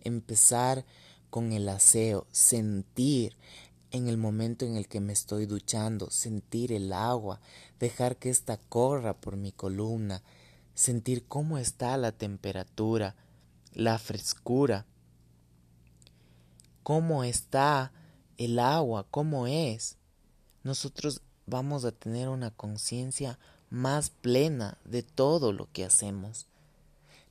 Empezar 0.00 0.84
con 1.30 1.52
el 1.52 1.66
aseo, 1.66 2.26
sentir 2.30 3.38
en 3.90 4.08
el 4.08 4.18
momento 4.18 4.66
en 4.66 4.76
el 4.76 4.86
que 4.86 5.00
me 5.00 5.14
estoy 5.14 5.46
duchando, 5.46 6.10
sentir 6.10 6.72
el 6.72 6.92
agua, 6.92 7.40
dejar 7.80 8.18
que 8.18 8.28
ésta 8.28 8.58
corra 8.68 9.18
por 9.18 9.38
mi 9.38 9.50
columna, 9.50 10.22
sentir 10.75 11.27
cómo 11.27 11.59
está 11.59 11.97
la 11.97 12.12
temperatura, 12.12 13.16
la 13.73 13.99
frescura, 13.99 14.87
cómo 16.83 17.25
está 17.25 17.93
el 18.37 18.59
agua, 18.59 19.07
cómo 19.11 19.47
es. 19.47 19.97
Nosotros 20.62 21.23
vamos 21.47 21.85
a 21.85 21.93
tener 21.93 22.29
una 22.29 22.51
conciencia 22.51 23.39
más 23.70 24.11
plena 24.11 24.79
de 24.85 25.03
todo 25.03 25.53
lo 25.53 25.70
que 25.73 25.85
hacemos. 25.85 26.47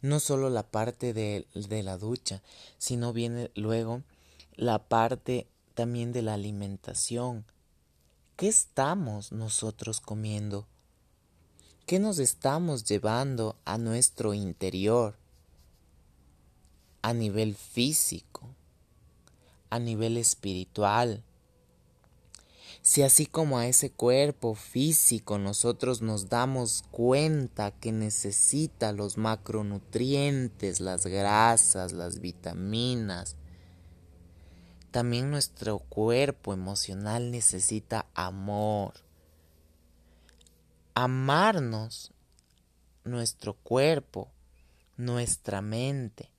No 0.02 0.20
solo 0.20 0.50
la 0.50 0.64
parte 0.64 1.14
de, 1.14 1.48
de, 1.54 1.84
la 1.84 1.98
ducha, 1.98 2.42
sino 2.80 3.14
viene 3.14 3.52
luego 3.56 4.02
la 4.56 4.80
parte 4.88 5.48
también 5.76 6.12
de 6.12 6.24
la 6.24 6.34
alimentación. 6.34 7.46
¿Qué 8.36 8.48
estamos 8.48 9.32
nosotros 9.32 10.02
comiendo? 10.02 10.68
¿Qué 11.92 12.00
nos 12.00 12.20
estamos 12.20 12.86
llevando 12.86 13.58
a 13.66 13.78
nuestro 13.78 14.34
interior? 14.34 15.18
A 17.02 17.12
nivel 17.12 17.54
físico, 17.54 18.56
a 19.70 19.78
nivel 19.78 20.16
espiritual, 20.16 21.22
si 22.82 23.02
así 23.02 23.26
como 23.26 23.58
a 23.58 23.68
ese 23.68 23.92
cuerpo 23.92 24.56
físico 24.56 25.38
nosotros 25.38 26.02
nos 26.02 26.30
damos 26.30 26.86
cuenta 26.92 27.72
que 27.72 27.92
necesita 27.92 28.94
los 28.94 29.18
macronutrientes, 29.18 30.80
las 30.80 31.06
grasas, 31.06 31.92
las 31.92 32.22
vitaminas, 32.22 33.36
también 34.92 35.30
nuestro 35.30 35.80
cuerpo 35.80 36.54
emocional 36.54 37.32
necesita 37.32 38.06
amor. 38.14 38.94
Amarnos, 40.94 42.12
nuestro 43.04 43.54
cuerpo, 43.56 44.32
nuestra 44.98 45.62
mente, 45.62 46.32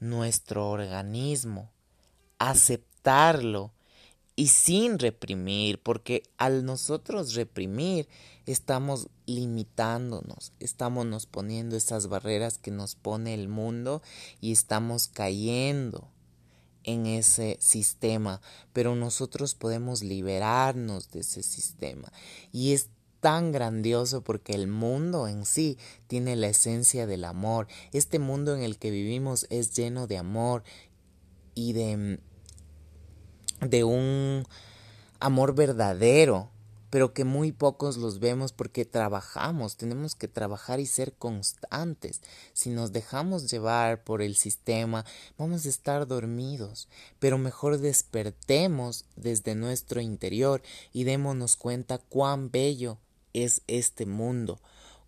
nuestro 0.00 0.70
organismo, 0.70 1.70
aceptarlo 2.38 3.72
y 4.36 4.48
sin 4.48 4.98
reprimir, 4.98 5.82
porque 5.82 6.22
al 6.36 6.64
nosotros 6.64 7.34
reprimir 7.34 8.08
estamos 8.46 9.08
limitándonos, 9.26 10.52
estamos 10.60 11.06
nos 11.06 11.26
poniendo 11.26 11.76
esas 11.76 12.06
barreras 12.06 12.58
que 12.58 12.70
nos 12.70 12.94
pone 12.94 13.34
el 13.34 13.48
mundo 13.48 14.00
y 14.40 14.52
estamos 14.52 15.08
cayendo 15.08 16.08
en 16.84 17.06
ese 17.06 17.58
sistema, 17.60 18.40
pero 18.72 18.94
nosotros 18.94 19.54
podemos 19.54 20.02
liberarnos 20.02 21.10
de 21.10 21.20
ese 21.20 21.42
sistema. 21.42 22.12
Y 22.52 22.72
es 22.72 22.90
tan 23.20 23.52
grandioso 23.52 24.22
porque 24.22 24.54
el 24.54 24.66
mundo 24.66 25.28
en 25.28 25.44
sí 25.44 25.78
tiene 26.06 26.36
la 26.36 26.48
esencia 26.48 27.06
del 27.06 27.24
amor. 27.24 27.66
Este 27.92 28.18
mundo 28.18 28.54
en 28.54 28.62
el 28.62 28.78
que 28.78 28.90
vivimos 28.90 29.46
es 29.50 29.74
lleno 29.74 30.06
de 30.06 30.18
amor 30.18 30.62
y 31.54 31.72
de 31.72 32.20
de 33.60 33.84
un 33.84 34.44
amor 35.20 35.54
verdadero, 35.54 36.50
pero 36.90 37.12
que 37.12 37.24
muy 37.24 37.52
pocos 37.52 37.96
los 37.96 38.18
vemos 38.18 38.52
porque 38.52 38.84
trabajamos, 38.84 39.76
tenemos 39.76 40.14
que 40.14 40.28
trabajar 40.28 40.80
y 40.80 40.86
ser 40.86 41.12
constantes. 41.12 42.22
Si 42.54 42.70
nos 42.70 42.92
dejamos 42.92 43.50
llevar 43.50 44.04
por 44.04 44.22
el 44.22 44.36
sistema, 44.36 45.04
vamos 45.36 45.66
a 45.66 45.68
estar 45.68 46.06
dormidos, 46.06 46.88
pero 47.18 47.36
mejor 47.36 47.78
despertemos 47.78 49.04
desde 49.16 49.54
nuestro 49.54 50.00
interior 50.00 50.62
y 50.92 51.04
démonos 51.04 51.56
cuenta 51.56 51.98
cuán 51.98 52.50
bello 52.50 52.98
es 53.32 53.62
este 53.66 54.06
mundo, 54.06 54.60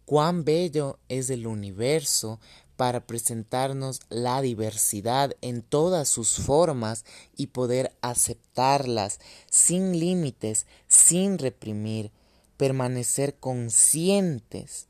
cuán 0.05 0.45
bello 0.45 0.99
es 1.09 1.31
el 1.31 1.47
universo 1.47 2.41
para 2.77 3.07
presentarnos 3.07 4.01
la 4.09 4.41
diversidad 4.41 5.37
en 5.43 5.61
todas 5.61 6.09
sus 6.09 6.37
formas 6.37 7.05
y 7.37 7.49
poder 7.49 7.95
aceptarlas 8.01 9.21
sin 9.51 10.01
límites, 10.01 10.67
sin 10.89 11.39
reprimir, 11.39 12.11
permanecer 12.57 13.35
conscientes, 13.35 14.89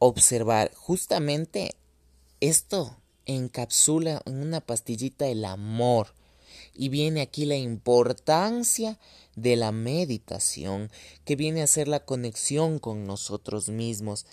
observar. 0.00 0.72
Justamente 0.74 1.76
esto 2.40 2.96
encapsula 3.26 4.20
en 4.26 4.42
una 4.42 4.60
pastillita 4.60 5.28
el 5.28 5.44
amor. 5.44 6.14
Y 6.74 6.88
viene 6.88 7.20
aquí 7.20 7.44
la 7.44 7.56
importancia 7.56 8.98
de 9.36 9.56
la 9.56 9.72
meditación, 9.72 10.90
que 11.24 11.36
viene 11.36 11.62
a 11.62 11.66
ser 11.66 11.88
la 11.88 12.04
conexión 12.04 12.78
con 12.78 13.06
nosotros 13.06 13.68
mismos, 13.68 14.26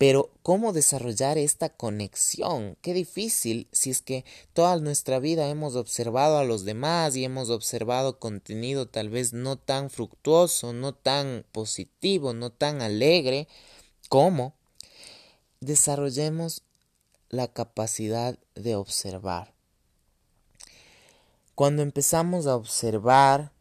pero 0.00 0.30
¿cómo 0.42 0.72
desarrollar 0.72 1.36
esta 1.36 1.68
conexión? 1.68 2.78
Qué 2.80 2.94
difícil 2.94 3.68
si 3.70 3.90
es 3.90 4.00
que 4.00 4.24
toda 4.54 4.78
nuestra 4.78 5.18
vida 5.18 5.46
hemos 5.50 5.76
observado 5.76 6.38
a 6.38 6.44
los 6.44 6.64
demás 6.64 7.16
y 7.16 7.24
hemos 7.24 7.50
observado 7.50 8.18
contenido 8.18 8.88
tal 8.88 9.10
vez 9.10 9.34
no 9.34 9.58
tan 9.58 9.90
fructuoso, 9.90 10.72
no 10.72 10.94
tan 10.94 11.44
positivo, 11.52 12.32
no 12.32 12.50
tan 12.50 12.80
alegre. 12.80 13.46
¿Cómo? 14.08 14.54
Desarrollemos 15.60 16.62
la 17.28 17.48
capacidad 17.48 18.38
de 18.54 18.76
observar. 18.76 19.59
Cuando 21.60 21.82
empezamos 21.82 22.46
a 22.46 22.56
observar 22.56 23.52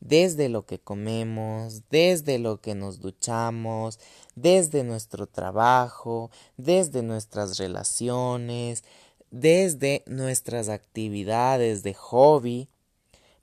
desde 0.00 0.50
lo 0.50 0.66
que 0.66 0.78
comemos, 0.78 1.80
desde 1.88 2.38
lo 2.38 2.60
que 2.60 2.74
nos 2.74 3.00
duchamos, 3.00 3.98
desde 4.34 4.84
nuestro 4.84 5.26
trabajo, 5.26 6.30
desde 6.58 7.02
nuestras 7.02 7.56
relaciones, 7.56 8.84
desde 9.30 10.02
nuestras 10.04 10.68
actividades 10.68 11.82
de 11.84 11.94
hobby, 11.94 12.68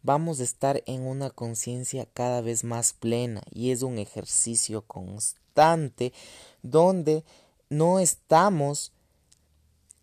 vamos 0.04 0.40
a 0.40 0.44
estar 0.44 0.84
en 0.86 1.02
una 1.08 1.32
conciencia 1.32 2.06
cada 2.14 2.42
vez 2.42 2.64
más 2.64 2.94
plena 2.94 3.42
y 3.50 3.72
es 3.72 3.82
un 3.82 3.98
ejercicio 3.98 4.84
constante 4.84 6.14
donde 6.62 7.24
no 7.72 8.00
estamos 8.00 8.92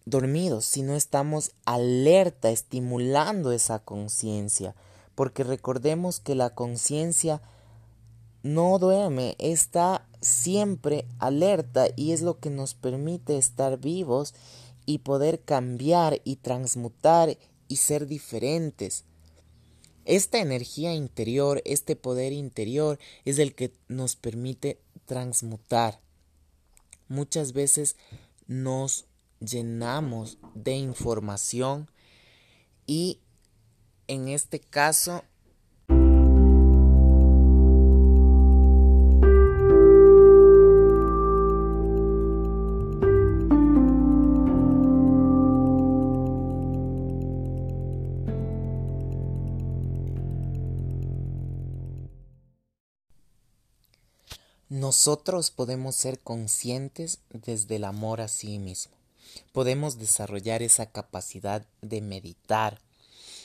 dormidos, 0.09 0.65
sino 0.65 0.95
estamos 0.95 1.53
alerta, 1.65 2.51
estimulando 2.51 3.53
esa 3.53 3.79
conciencia 3.79 4.75
porque 5.19 5.43
recordemos 5.43 6.21
que 6.21 6.37
la 6.37 6.51
conciencia 6.51 7.43
no 8.45 8.79
duerme, 8.79 9.35
está 9.41 10.07
siempre 10.21 11.07
alerta 11.19 11.89
y 11.97 12.13
es 12.13 12.23
lo 12.23 12.39
que 12.39 12.51
nos 12.51 12.75
permite 12.75 13.37
estar 13.37 13.81
vivos 13.81 14.33
y 14.87 14.99
poder 14.99 15.41
cambiar 15.41 16.21
y 16.23 16.37
transmutar 16.37 17.37
y 17.67 17.77
ser 17.79 18.07
diferentes. 18.07 19.07
Esta 20.05 20.39
energía 20.39 20.95
interior, 20.95 21.63
este 21.65 21.97
poder 21.97 22.33
interior 22.33 23.01
es 23.25 23.41
el 23.41 23.57
que 23.57 23.73
nos 23.89 24.15
permite 24.15 24.79
transmutar. 25.05 26.01
Muchas 27.09 27.53
veces 27.53 27.97
nos 28.47 29.07
llenamos 29.41 30.39
de 30.55 30.73
información 30.73 31.91
y 32.87 33.21
en 34.07 34.29
este 34.29 34.61
caso 34.61 35.25
Nosotros 54.71 55.51
podemos 55.51 55.97
ser 55.97 56.19
conscientes 56.19 57.21
desde 57.31 57.77
el 57.77 57.85
amor 57.85 58.21
a 58.21 58.29
sí 58.29 58.59
mismo. 58.59 58.98
Podemos 59.53 59.99
desarrollar 59.99 60.63
esa 60.63 60.87
capacidad 60.87 61.67
de 61.83 62.01
meditar, 62.01 62.81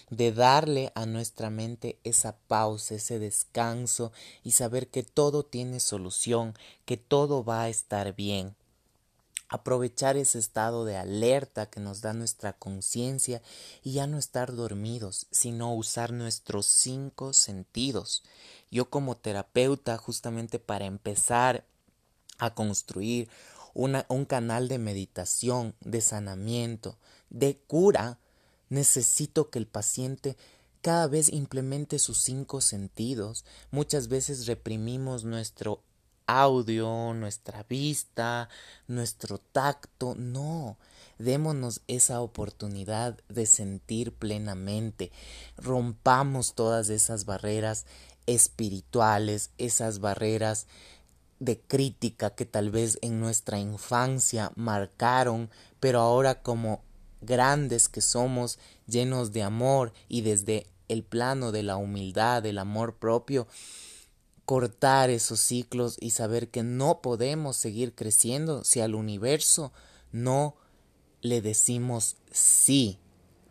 de 0.10 0.32
darle 0.32 0.92
a 0.96 1.06
nuestra 1.06 1.50
mente 1.50 1.98
esa 2.04 2.38
pausa, 2.48 2.96
ese 2.96 3.20
descanso 3.20 4.12
y 4.44 4.52
saber 4.52 4.88
que 4.88 5.04
todo 5.04 5.44
tiene 5.44 5.80
solución, 5.80 6.54
que 6.86 6.98
todo 6.98 7.44
va 7.44 7.64
a 7.64 7.70
estar 7.70 8.14
bien. 8.16 8.56
Aprovechar 9.50 10.18
ese 10.18 10.40
estado 10.40 10.84
de 10.84 10.98
alerta 10.98 11.68
que 11.68 11.80
nos 11.80 12.02
da 12.02 12.14
nuestra 12.14 12.54
conciencia 12.54 13.42
y 13.84 13.94
ya 13.94 14.08
no 14.08 14.18
estar 14.18 14.56
dormidos, 14.56 15.28
sino 15.30 15.76
usar 15.76 16.12
nuestros 16.12 16.66
cinco 16.66 17.34
sentidos. 17.34 18.24
Yo 18.72 18.90
como 18.90 19.16
terapeuta, 19.16 19.98
justamente 19.98 20.58
para 20.58 20.86
empezar 20.86 21.66
a 22.40 22.56
construir 22.56 23.30
un 23.74 24.26
canal 24.26 24.68
de 24.68 24.78
meditación, 24.78 25.76
de 25.82 26.02
sanamiento, 26.02 26.98
de 27.30 27.58
cura, 27.68 28.20
Necesito 28.74 29.52
que 29.52 29.60
el 29.60 29.68
paciente 29.68 30.36
cada 30.82 31.06
vez 31.06 31.32
implemente 31.32 32.00
sus 32.00 32.18
cinco 32.18 32.60
sentidos. 32.60 33.46
Muchas 33.70 34.08
veces 34.08 34.48
reprimimos 34.48 35.26
nuestro 35.26 35.84
audio, 36.26 37.14
nuestra 37.14 37.62
vista, 37.70 38.50
nuestro 38.88 39.38
tacto. 39.38 40.16
No, 40.16 40.80
démonos 41.20 41.82
esa 41.88 42.20
oportunidad 42.22 43.20
de 43.30 43.46
sentir 43.46 44.12
plenamente. 44.12 45.12
Rompamos 45.56 46.56
todas 46.56 46.90
esas 46.90 47.26
barreras 47.26 47.86
espirituales, 48.26 49.52
esas 49.60 50.00
barreras 50.00 50.66
de 51.44 51.60
crítica 51.60 52.36
que 52.36 52.46
tal 52.46 52.72
vez 52.72 52.98
en 53.02 53.20
nuestra 53.20 53.60
infancia 53.60 54.52
marcaron, 54.56 55.50
pero 55.80 56.00
ahora 56.00 56.42
como 56.42 56.82
grandes 57.22 57.90
que 57.90 58.02
somos, 58.02 58.60
llenos 58.88 59.32
de 59.32 59.44
amor 59.44 59.94
y 60.08 60.22
desde 60.22 60.68
el 60.88 61.04
plano 61.04 61.52
de 61.52 61.64
la 61.64 61.78
humildad, 61.78 62.44
del 62.44 62.58
amor 62.58 62.96
propio, 62.96 63.48
cortar 64.46 65.10
esos 65.10 65.40
ciclos 65.40 65.98
y 66.00 66.12
saber 66.12 66.50
que 66.50 66.64
no 66.64 67.02
podemos 67.02 67.56
seguir 67.56 67.96
creciendo 67.96 68.64
si 68.64 68.82
al 68.82 68.96
universo 68.96 69.72
no 70.12 70.56
le 71.22 71.42
decimos 71.42 72.18
sí. 72.32 73.00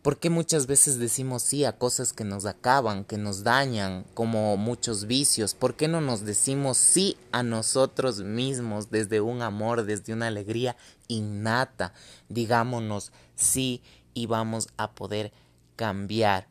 Porque 0.03 0.29
muchas 0.29 0.67
veces 0.67 0.99
decimos 0.99 1.43
sí 1.43 1.63
a 1.63 1.77
cosas 1.77 2.11
que 2.11 2.25
nos 2.25 2.45
acaban, 2.45 3.05
que 3.05 3.17
nos 3.17 3.43
dañan, 3.43 4.05
como 4.13 4.57
muchos 4.57 5.05
vicios? 5.07 5.55
¿Por 5.55 5.75
qué 5.75 5.87
no 5.87 6.01
nos 6.01 6.25
decimos 6.25 6.77
sí 6.77 7.15
a 7.31 7.41
nosotros 7.41 8.19
mismos 8.19 8.91
desde 8.91 9.21
un 9.21 9.41
amor, 9.41 9.85
desde 9.85 10.11
una 10.11 10.27
alegría 10.27 10.75
innata? 11.07 11.93
Digámonos 12.27 13.13
sí 13.35 13.81
y 14.13 14.25
vamos 14.25 14.67
a 14.75 14.91
poder 14.91 15.31
cambiar. 15.77 16.49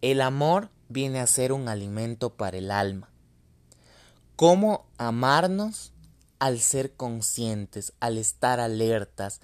El 0.00 0.20
amor 0.20 0.70
viene 0.88 1.20
a 1.20 1.28
ser 1.28 1.52
un 1.52 1.68
alimento 1.68 2.30
para 2.30 2.58
el 2.58 2.72
alma. 2.72 3.08
¿Cómo 4.34 4.86
amarnos? 4.98 5.92
Al 6.40 6.60
ser 6.60 6.92
conscientes, 6.92 7.92
al 7.98 8.16
estar 8.16 8.60
alertas, 8.60 9.40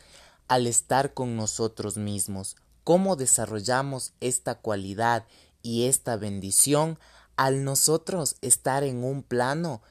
al 0.48 0.66
estar 0.66 1.14
con 1.14 1.36
nosotros 1.36 1.96
mismos. 1.96 2.56
¿Cómo 2.84 3.16
desarrollamos 3.16 4.12
esta 4.20 4.56
cualidad 4.56 5.26
y 5.62 5.84
esta 5.84 6.16
bendición 6.16 6.98
al 7.36 7.64
nosotros 7.64 8.36
estar 8.42 8.84
en 8.84 9.04
un 9.04 9.22
plano 9.22 9.82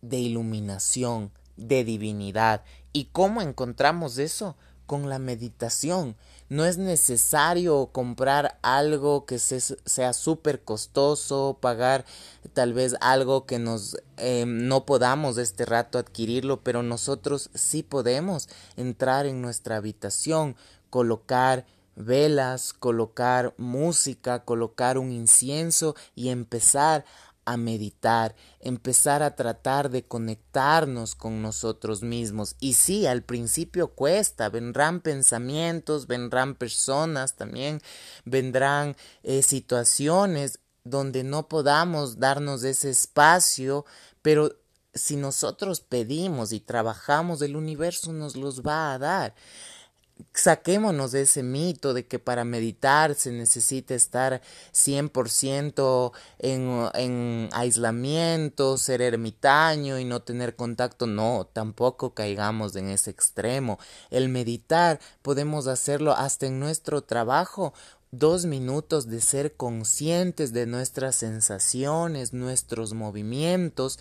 de 0.00 0.18
iluminación, 0.18 1.32
de 1.56 1.84
divinidad? 1.84 2.64
¿Y 2.92 3.06
cómo 3.06 3.42
encontramos 3.42 4.18
eso? 4.18 4.56
Con 4.90 5.08
la 5.08 5.20
meditación. 5.20 6.16
No 6.48 6.64
es 6.64 6.76
necesario 6.76 7.90
comprar 7.92 8.58
algo 8.60 9.24
que 9.24 9.38
sea 9.38 10.12
súper 10.12 10.64
costoso, 10.64 11.58
pagar 11.60 12.04
tal 12.54 12.72
vez 12.72 12.96
algo 13.00 13.46
que 13.46 13.60
nos 13.60 13.98
eh, 14.16 14.46
no 14.48 14.86
podamos 14.86 15.38
este 15.38 15.64
rato 15.64 15.96
adquirirlo, 15.96 16.64
pero 16.64 16.82
nosotros 16.82 17.50
sí 17.54 17.84
podemos 17.84 18.48
entrar 18.76 19.26
en 19.26 19.40
nuestra 19.40 19.76
habitación, 19.76 20.56
colocar 20.90 21.66
velas, 21.94 22.72
colocar 22.72 23.54
música, 23.58 24.44
colocar 24.44 24.98
un 24.98 25.12
incienso 25.12 25.94
y 26.16 26.30
empezar 26.30 27.04
a 27.52 27.56
meditar, 27.56 28.34
empezar 28.60 29.22
a 29.22 29.36
tratar 29.36 29.90
de 29.90 30.04
conectarnos 30.04 31.14
con 31.14 31.42
nosotros 31.42 32.02
mismos. 32.02 32.56
Y 32.60 32.74
sí, 32.74 33.06
al 33.06 33.22
principio 33.22 33.88
cuesta, 33.88 34.48
vendrán 34.48 35.00
pensamientos, 35.00 36.06
vendrán 36.06 36.54
personas 36.54 37.36
también, 37.36 37.80
vendrán 38.24 38.96
eh, 39.22 39.42
situaciones 39.42 40.60
donde 40.84 41.24
no 41.24 41.48
podamos 41.48 42.18
darnos 42.18 42.64
ese 42.64 42.90
espacio, 42.90 43.84
pero 44.22 44.56
si 44.94 45.16
nosotros 45.16 45.80
pedimos 45.80 46.52
y 46.52 46.60
trabajamos, 46.60 47.42
el 47.42 47.56
universo 47.56 48.12
nos 48.12 48.36
los 48.36 48.62
va 48.62 48.92
a 48.92 48.98
dar 48.98 49.34
saquémonos 50.34 51.12
de 51.12 51.22
ese 51.22 51.42
mito 51.42 51.94
de 51.94 52.06
que 52.06 52.18
para 52.18 52.44
meditar 52.44 53.14
se 53.14 53.32
necesita 53.32 53.94
estar 53.94 54.42
100% 54.72 56.12
en, 56.38 56.88
en 56.94 57.48
aislamiento, 57.52 58.78
ser 58.78 59.02
ermitaño 59.02 59.98
y 59.98 60.04
no 60.04 60.22
tener 60.22 60.56
contacto. 60.56 61.06
No, 61.06 61.48
tampoco 61.52 62.14
caigamos 62.14 62.74
en 62.76 62.88
ese 62.88 63.10
extremo. 63.10 63.78
El 64.10 64.28
meditar 64.28 65.00
podemos 65.22 65.66
hacerlo 65.66 66.12
hasta 66.12 66.46
en 66.46 66.60
nuestro 66.60 67.02
trabajo 67.02 67.72
dos 68.12 68.44
minutos 68.44 69.08
de 69.08 69.20
ser 69.20 69.54
conscientes 69.54 70.52
de 70.52 70.66
nuestras 70.66 71.14
sensaciones, 71.14 72.32
nuestros 72.32 72.92
movimientos. 72.92 73.98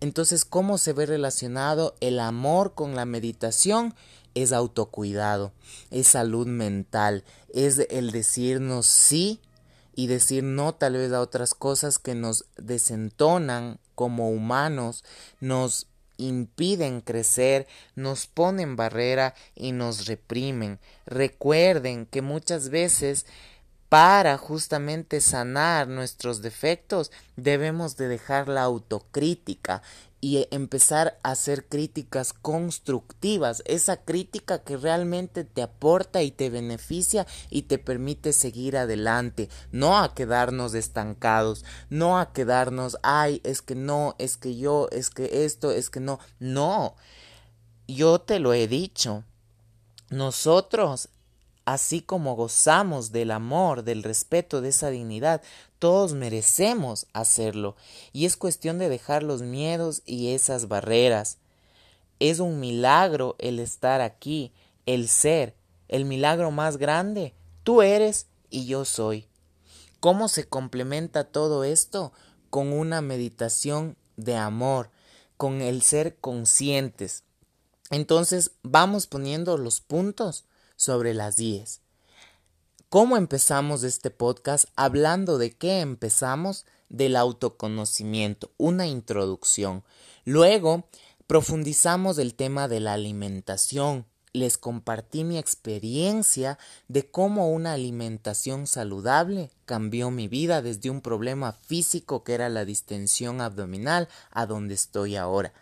Entonces, 0.00 0.44
¿cómo 0.44 0.78
se 0.78 0.92
ve 0.92 1.06
relacionado 1.06 1.94
el 2.00 2.20
amor 2.20 2.74
con 2.74 2.94
la 2.94 3.06
meditación? 3.06 3.94
Es 4.36 4.52
autocuidado, 4.52 5.52
es 5.90 6.08
salud 6.08 6.46
mental, 6.46 7.24
es 7.52 7.78
el 7.90 8.12
decirnos 8.12 8.86
sí 8.86 9.40
y 9.94 10.08
decir 10.08 10.44
no 10.44 10.74
tal 10.74 10.92
vez 10.92 11.10
a 11.12 11.22
otras 11.22 11.54
cosas 11.54 11.98
que 11.98 12.14
nos 12.14 12.44
desentonan 12.58 13.80
como 13.94 14.30
humanos, 14.30 15.04
nos 15.40 15.86
impiden 16.18 17.00
crecer, 17.00 17.66
nos 17.94 18.26
ponen 18.26 18.76
barrera 18.76 19.34
y 19.54 19.72
nos 19.72 20.04
reprimen. 20.06 20.80
Recuerden 21.06 22.04
que 22.04 22.20
muchas 22.20 22.68
veces 22.68 23.24
para 23.88 24.36
justamente 24.36 25.20
sanar 25.22 25.88
nuestros 25.88 26.42
defectos 26.42 27.10
debemos 27.36 27.96
de 27.96 28.08
dejar 28.08 28.48
la 28.48 28.62
autocrítica 28.62 29.82
y 30.20 30.46
empezar 30.50 31.18
a 31.22 31.32
hacer 31.32 31.66
críticas 31.66 32.32
constructivas, 32.32 33.62
esa 33.66 33.98
crítica 33.98 34.62
que 34.62 34.76
realmente 34.76 35.44
te 35.44 35.62
aporta 35.62 36.22
y 36.22 36.30
te 36.30 36.50
beneficia 36.50 37.26
y 37.50 37.62
te 37.62 37.78
permite 37.78 38.32
seguir 38.32 38.76
adelante, 38.76 39.48
no 39.72 39.98
a 39.98 40.14
quedarnos 40.14 40.74
estancados, 40.74 41.64
no 41.90 42.18
a 42.18 42.32
quedarnos, 42.32 42.98
ay, 43.02 43.40
es 43.44 43.62
que 43.62 43.74
no, 43.74 44.16
es 44.18 44.36
que 44.36 44.56
yo, 44.56 44.88
es 44.90 45.10
que 45.10 45.44
esto, 45.44 45.70
es 45.70 45.90
que 45.90 46.00
no, 46.00 46.18
no, 46.38 46.96
yo 47.86 48.20
te 48.20 48.40
lo 48.40 48.54
he 48.54 48.66
dicho, 48.66 49.24
nosotros 50.08 51.10
así 51.66 52.00
como 52.00 52.36
gozamos 52.36 53.10
del 53.10 53.32
amor, 53.32 53.82
del 53.82 54.04
respeto, 54.04 54.60
de 54.62 54.68
esa 54.70 54.88
dignidad, 54.88 55.42
todos 55.78 56.14
merecemos 56.14 57.06
hacerlo. 57.12 57.76
Y 58.12 58.26
es 58.26 58.36
cuestión 58.36 58.78
de 58.78 58.88
dejar 58.88 59.22
los 59.22 59.42
miedos 59.42 60.02
y 60.06 60.34
esas 60.34 60.68
barreras. 60.68 61.38
Es 62.18 62.38
un 62.40 62.60
milagro 62.60 63.36
el 63.38 63.58
estar 63.58 64.00
aquí, 64.00 64.52
el 64.86 65.08
ser, 65.08 65.54
el 65.88 66.04
milagro 66.04 66.50
más 66.50 66.78
grande. 66.78 67.34
Tú 67.62 67.82
eres 67.82 68.26
y 68.50 68.66
yo 68.66 68.84
soy. 68.84 69.26
¿Cómo 70.00 70.28
se 70.28 70.48
complementa 70.48 71.24
todo 71.24 71.64
esto? 71.64 72.12
Con 72.50 72.72
una 72.72 73.02
meditación 73.02 73.96
de 74.16 74.36
amor, 74.36 74.90
con 75.36 75.60
el 75.60 75.82
ser 75.82 76.16
conscientes. 76.16 77.24
Entonces 77.90 78.52
vamos 78.62 79.06
poniendo 79.06 79.58
los 79.58 79.80
puntos 79.80 80.44
sobre 80.76 81.14
las 81.14 81.36
10. 81.36 81.80
¿Cómo 82.88 83.16
empezamos 83.16 83.82
este 83.82 84.12
podcast? 84.12 84.68
Hablando 84.76 85.38
de 85.38 85.50
qué 85.50 85.80
empezamos 85.80 86.66
del 86.88 87.16
autoconocimiento, 87.16 88.52
una 88.58 88.86
introducción. 88.86 89.82
Luego 90.24 90.84
profundizamos 91.26 92.18
el 92.18 92.36
tema 92.36 92.68
de 92.68 92.78
la 92.78 92.92
alimentación. 92.92 94.06
Les 94.32 94.56
compartí 94.56 95.24
mi 95.24 95.36
experiencia 95.36 96.60
de 96.86 97.10
cómo 97.10 97.50
una 97.50 97.72
alimentación 97.72 98.68
saludable 98.68 99.50
cambió 99.64 100.12
mi 100.12 100.28
vida 100.28 100.62
desde 100.62 100.88
un 100.88 101.00
problema 101.00 101.50
físico 101.50 102.22
que 102.22 102.34
era 102.34 102.48
la 102.48 102.64
distensión 102.64 103.40
abdominal 103.40 104.08
a 104.30 104.46
donde 104.46 104.74
estoy 104.74 105.16
ahora. 105.16 105.52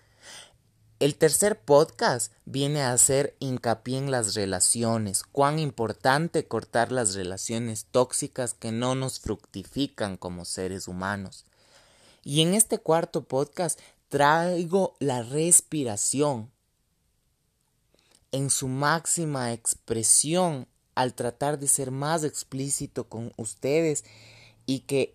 El 1.04 1.16
tercer 1.16 1.60
podcast 1.60 2.32
viene 2.46 2.80
a 2.80 2.94
hacer 2.94 3.36
hincapié 3.38 3.98
en 3.98 4.10
las 4.10 4.34
relaciones, 4.34 5.22
cuán 5.22 5.58
importante 5.58 6.46
cortar 6.46 6.92
las 6.92 7.14
relaciones 7.14 7.84
tóxicas 7.90 8.54
que 8.54 8.72
no 8.72 8.94
nos 8.94 9.20
fructifican 9.20 10.16
como 10.16 10.46
seres 10.46 10.88
humanos. 10.88 11.44
Y 12.22 12.40
en 12.40 12.54
este 12.54 12.78
cuarto 12.78 13.24
podcast 13.24 13.78
traigo 14.08 14.96
la 14.98 15.22
respiración 15.22 16.50
en 18.32 18.48
su 18.48 18.68
máxima 18.68 19.52
expresión 19.52 20.66
al 20.94 21.12
tratar 21.12 21.58
de 21.58 21.68
ser 21.68 21.90
más 21.90 22.24
explícito 22.24 23.10
con 23.10 23.34
ustedes 23.36 24.06
y 24.64 24.80
que 24.80 25.14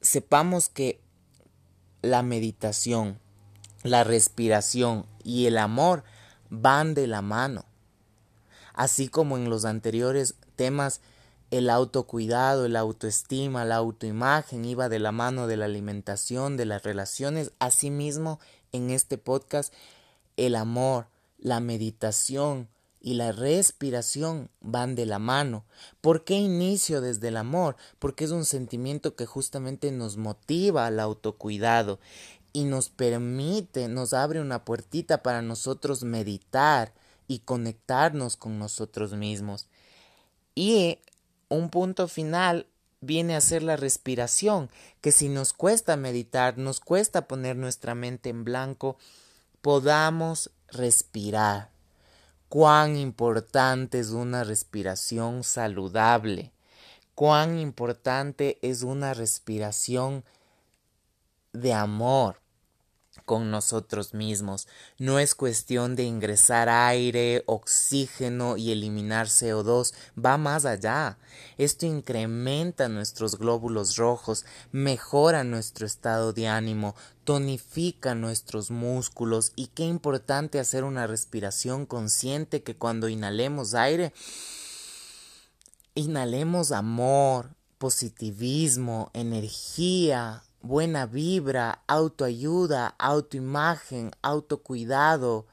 sepamos 0.00 0.68
que 0.68 1.00
la 2.00 2.22
meditación, 2.22 3.18
la 3.84 4.02
respiración 4.02 5.06
y 5.22 5.46
el 5.46 5.58
amor 5.58 6.02
van 6.50 6.94
de 6.94 7.06
la 7.06 7.22
mano. 7.22 7.64
Así 8.72 9.08
como 9.08 9.36
en 9.36 9.48
los 9.48 9.64
anteriores 9.64 10.34
temas 10.56 11.00
el 11.50 11.70
autocuidado, 11.70 12.66
la 12.66 12.80
autoestima, 12.80 13.64
la 13.64 13.76
autoimagen 13.76 14.64
iba 14.64 14.88
de 14.88 14.98
la 14.98 15.12
mano 15.12 15.46
de 15.46 15.56
la 15.56 15.66
alimentación, 15.66 16.56
de 16.56 16.64
las 16.64 16.82
relaciones. 16.82 17.52
Asimismo, 17.60 18.40
en 18.72 18.90
este 18.90 19.18
podcast, 19.18 19.72
el 20.36 20.56
amor, 20.56 21.06
la 21.38 21.60
meditación 21.60 22.68
y 23.00 23.14
la 23.14 23.32
respiración 23.32 24.48
van 24.62 24.94
de 24.94 25.04
la 25.04 25.18
mano. 25.18 25.64
¿Por 26.00 26.24
qué 26.24 26.34
inicio 26.36 27.02
desde 27.02 27.28
el 27.28 27.36
amor? 27.36 27.76
Porque 27.98 28.24
es 28.24 28.30
un 28.30 28.46
sentimiento 28.46 29.14
que 29.14 29.26
justamente 29.26 29.92
nos 29.92 30.16
motiva 30.16 30.86
al 30.86 30.98
autocuidado 30.98 32.00
y 32.54 32.64
nos 32.64 32.88
permite, 32.88 33.88
nos 33.88 34.14
abre 34.14 34.40
una 34.40 34.64
puertita 34.64 35.24
para 35.24 35.42
nosotros 35.42 36.04
meditar 36.04 36.94
y 37.26 37.40
conectarnos 37.40 38.36
con 38.36 38.60
nosotros 38.60 39.12
mismos. 39.14 39.66
Y 40.54 41.00
un 41.48 41.68
punto 41.68 42.06
final 42.06 42.68
viene 43.00 43.34
a 43.34 43.40
ser 43.40 43.64
la 43.64 43.76
respiración, 43.76 44.70
que 45.00 45.10
si 45.10 45.28
nos 45.28 45.52
cuesta 45.52 45.96
meditar, 45.96 46.56
nos 46.56 46.78
cuesta 46.78 47.26
poner 47.26 47.56
nuestra 47.56 47.96
mente 47.96 48.30
en 48.30 48.44
blanco, 48.44 48.98
podamos 49.60 50.52
respirar. 50.68 51.70
Cuán 52.48 52.96
importante 52.96 53.98
es 53.98 54.10
una 54.10 54.44
respiración 54.44 55.42
saludable. 55.42 56.52
Cuán 57.16 57.58
importante 57.58 58.60
es 58.62 58.84
una 58.84 59.12
respiración 59.12 60.24
de 61.52 61.72
amor 61.72 62.43
con 63.24 63.50
nosotros 63.50 64.14
mismos. 64.14 64.68
No 64.98 65.18
es 65.18 65.34
cuestión 65.34 65.96
de 65.96 66.04
ingresar 66.04 66.68
aire, 66.68 67.42
oxígeno 67.46 68.56
y 68.56 68.72
eliminar 68.72 69.28
CO2, 69.28 69.94
va 70.22 70.36
más 70.38 70.64
allá. 70.64 71.18
Esto 71.58 71.86
incrementa 71.86 72.88
nuestros 72.88 73.38
glóbulos 73.38 73.96
rojos, 73.96 74.44
mejora 74.72 75.44
nuestro 75.44 75.86
estado 75.86 76.32
de 76.32 76.48
ánimo, 76.48 76.94
tonifica 77.24 78.14
nuestros 78.14 78.70
músculos 78.70 79.52
y 79.56 79.68
qué 79.68 79.84
importante 79.84 80.60
hacer 80.60 80.84
una 80.84 81.06
respiración 81.06 81.86
consciente 81.86 82.62
que 82.62 82.76
cuando 82.76 83.08
inhalemos 83.08 83.74
aire, 83.74 84.12
inhalemos 85.94 86.72
amor, 86.72 87.54
positivismo, 87.78 89.10
energía, 89.14 90.42
buena 90.64 91.04
vibra, 91.04 91.82
autoayuda, 91.86 92.94
autoimagen, 92.98 94.10
autocuidado. 94.22 95.46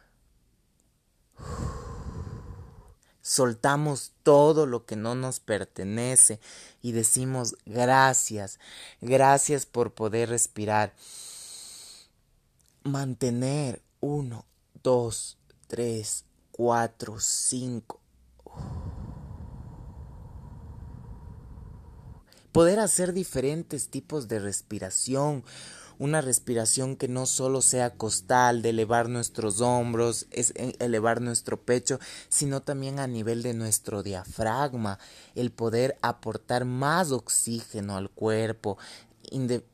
Soltamos 3.21 4.13
todo 4.23 4.65
lo 4.65 4.85
que 4.85 4.95
no 4.95 5.13
nos 5.15 5.39
pertenece 5.39 6.39
y 6.81 6.93
decimos 6.93 7.55
gracias, 7.65 8.59
gracias 9.01 9.65
por 9.65 9.93
poder 9.93 10.29
respirar. 10.29 10.93
Mantener 12.83 13.81
uno, 13.99 14.45
dos, 14.81 15.37
tres, 15.67 16.23
cuatro, 16.51 17.19
cinco 17.19 17.99
poder 22.51 22.79
hacer 22.79 23.13
diferentes 23.13 23.89
tipos 23.89 24.27
de 24.27 24.39
respiración, 24.39 25.43
una 25.99 26.21
respiración 26.21 26.95
que 26.95 27.07
no 27.07 27.25
solo 27.27 27.61
sea 27.61 27.91
costal, 27.91 28.61
de 28.61 28.69
elevar 28.69 29.07
nuestros 29.07 29.61
hombros, 29.61 30.25
es 30.31 30.51
eh, 30.55 30.75
elevar 30.79 31.21
nuestro 31.21 31.61
pecho, 31.61 31.99
sino 32.27 32.61
también 32.61 32.99
a 32.99 33.07
nivel 33.07 33.43
de 33.43 33.53
nuestro 33.53 34.01
diafragma, 34.01 34.97
el 35.35 35.51
poder 35.51 35.97
aportar 36.01 36.65
más 36.65 37.11
oxígeno 37.11 37.97
al 37.97 38.09
cuerpo, 38.09 38.77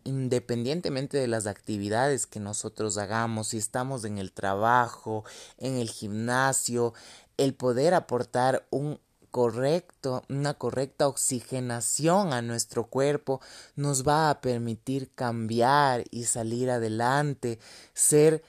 independientemente 0.03 1.17
de 1.17 1.27
las 1.27 1.47
actividades 1.47 2.27
que 2.27 2.39
nosotros 2.39 2.97
hagamos, 2.97 3.47
si 3.47 3.57
estamos 3.57 4.03
en 4.03 4.17
el 4.17 4.31
trabajo, 4.31 5.23
en 5.57 5.77
el 5.77 5.89
gimnasio, 5.89 6.93
el 7.37 7.53
poder 7.53 7.93
aportar 7.93 8.67
un 8.69 8.99
correcto, 9.37 10.23
una 10.29 10.55
correcta 10.55 11.07
oxigenación 11.07 12.33
a 12.33 12.41
nuestro 12.41 12.87
cuerpo 12.87 13.39
nos 13.75 14.01
va 14.01 14.31
a 14.31 14.41
permitir 14.41 15.11
cambiar 15.13 16.05
y 16.09 16.23
salir 16.23 16.71
adelante, 16.71 17.59
ser 17.93 18.43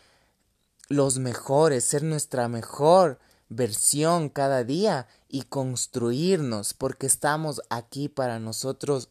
los 0.88 1.18
mejores, 1.18 1.84
ser 1.84 2.04
nuestra 2.04 2.48
mejor 2.48 3.18
versión 3.50 4.30
cada 4.30 4.64
día 4.64 5.08
y 5.28 5.42
construirnos 5.42 6.72
porque 6.72 7.06
estamos 7.06 7.60
aquí 7.68 8.08
para 8.08 8.38
nosotros 8.38 9.10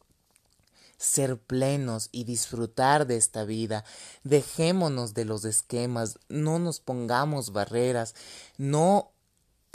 ser 0.97 1.37
plenos 1.37 2.09
y 2.11 2.23
disfrutar 2.23 3.05
de 3.05 3.17
esta 3.17 3.43
vida. 3.43 3.85
Dejémonos 4.23 5.13
de 5.13 5.25
los 5.25 5.45
esquemas, 5.45 6.17
no 6.27 6.57
nos 6.57 6.79
pongamos 6.79 7.53
barreras, 7.53 8.15
no 8.57 9.11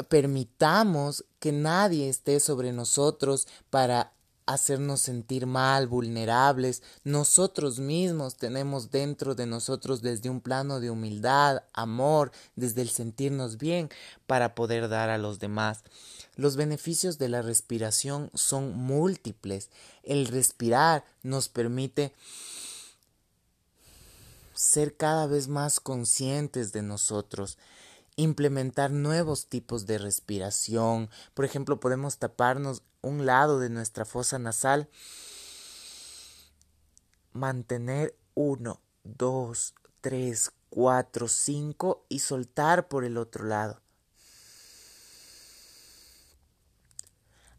permitamos 0.03 1.25
que 1.39 1.53
nadie 1.53 2.09
esté 2.09 2.41
sobre 2.41 2.73
nosotros 2.73 3.47
para 3.71 4.13
hacernos 4.47 5.01
sentir 5.01 5.47
mal, 5.47 5.87
vulnerables. 5.87 6.83
Nosotros 7.05 7.79
mismos 7.79 8.37
tenemos 8.37 8.91
dentro 8.91 9.35
de 9.35 9.47
nosotros 9.47 10.03
desde 10.03 10.31
un 10.31 10.41
plano 10.41 10.81
de 10.81 10.91
humildad, 10.91 11.63
amor, 11.73 12.33
desde 12.57 12.83
el 12.83 12.91
sentirnos 12.91 13.59
bien 13.59 13.89
para 14.27 14.55
poder 14.55 14.89
dar 14.89 15.11
a 15.11 15.19
los 15.19 15.39
demás. 15.39 15.83
Los 16.35 16.57
beneficios 16.57 17.19
de 17.19 17.29
la 17.29 17.43
respiración 17.43 18.31
son 18.35 18.73
múltiples. 18.77 19.71
El 20.03 20.27
respirar 20.27 21.05
nos 21.23 21.49
permite 21.49 22.15
ser 24.55 24.97
cada 24.97 25.27
vez 25.27 25.49
más 25.49 25.81
conscientes 25.81 26.73
de 26.73 26.83
nosotros 26.83 27.59
implementar 28.17 28.91
nuevos 28.91 29.47
tipos 29.47 29.87
de 29.87 29.99
respiración. 29.99 31.11
Por 31.35 31.45
ejemplo, 31.45 31.81
podemos 31.81 32.19
taparnos 32.19 32.83
un 33.01 33.27
lado 33.27 33.59
de 33.59 33.71
nuestra 33.71 34.05
fosa 34.05 34.39
nasal, 34.39 34.89
mantener 37.33 38.17
uno, 38.35 38.81
dos, 39.05 39.75
tres, 40.01 40.53
cuatro, 40.71 41.29
cinco 41.29 42.07
y 42.09 42.21
soltar 42.21 42.89
por 42.89 43.05
el 43.05 43.17
otro 43.17 43.45
lado. 43.45 43.81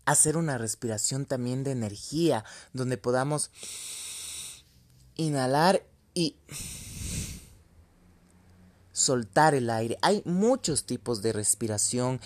Hacer 0.05 0.35
una 0.35 0.57
respiración 0.57 1.25
también 1.25 1.63
de 1.63 1.71
energía, 1.71 2.43
donde 2.73 2.97
podamos 2.97 3.51
inhalar 5.15 5.85
y 6.13 6.37
soltar 8.93 9.55
el 9.55 9.69
aire. 9.69 9.97
Hay 10.01 10.21
muchos 10.23 10.85
tipos 10.85 11.21
de 11.21 11.33
respiración. 11.33 12.21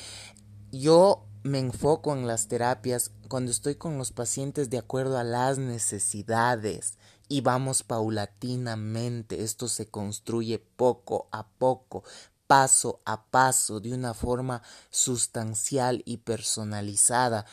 Yo 0.72 1.26
me 1.42 1.60
enfoco 1.60 2.14
en 2.14 2.28
las 2.28 2.48
terapias 2.48 3.12
cuando 3.28 3.50
estoy 3.50 3.76
con 3.76 3.98
los 3.98 4.12
pacientes 4.12 4.70
de 4.70 4.78
acuerdo 4.78 5.18
a 5.18 5.24
las 5.24 5.58
necesidades 5.58 7.00
y 7.28 7.42
vamos 7.42 7.82
paulatinamente. 7.82 9.44
Esto 9.44 9.68
se 9.68 9.88
construye 9.88 10.60
poco 10.60 11.28
a 11.32 11.48
poco, 11.48 12.04
paso 12.46 13.00
a 13.06 13.26
paso, 13.26 13.80
de 13.80 13.94
una 13.94 14.14
forma 14.14 14.62
sustancial 14.92 16.04
y 16.06 16.18
personalizada 16.18 17.46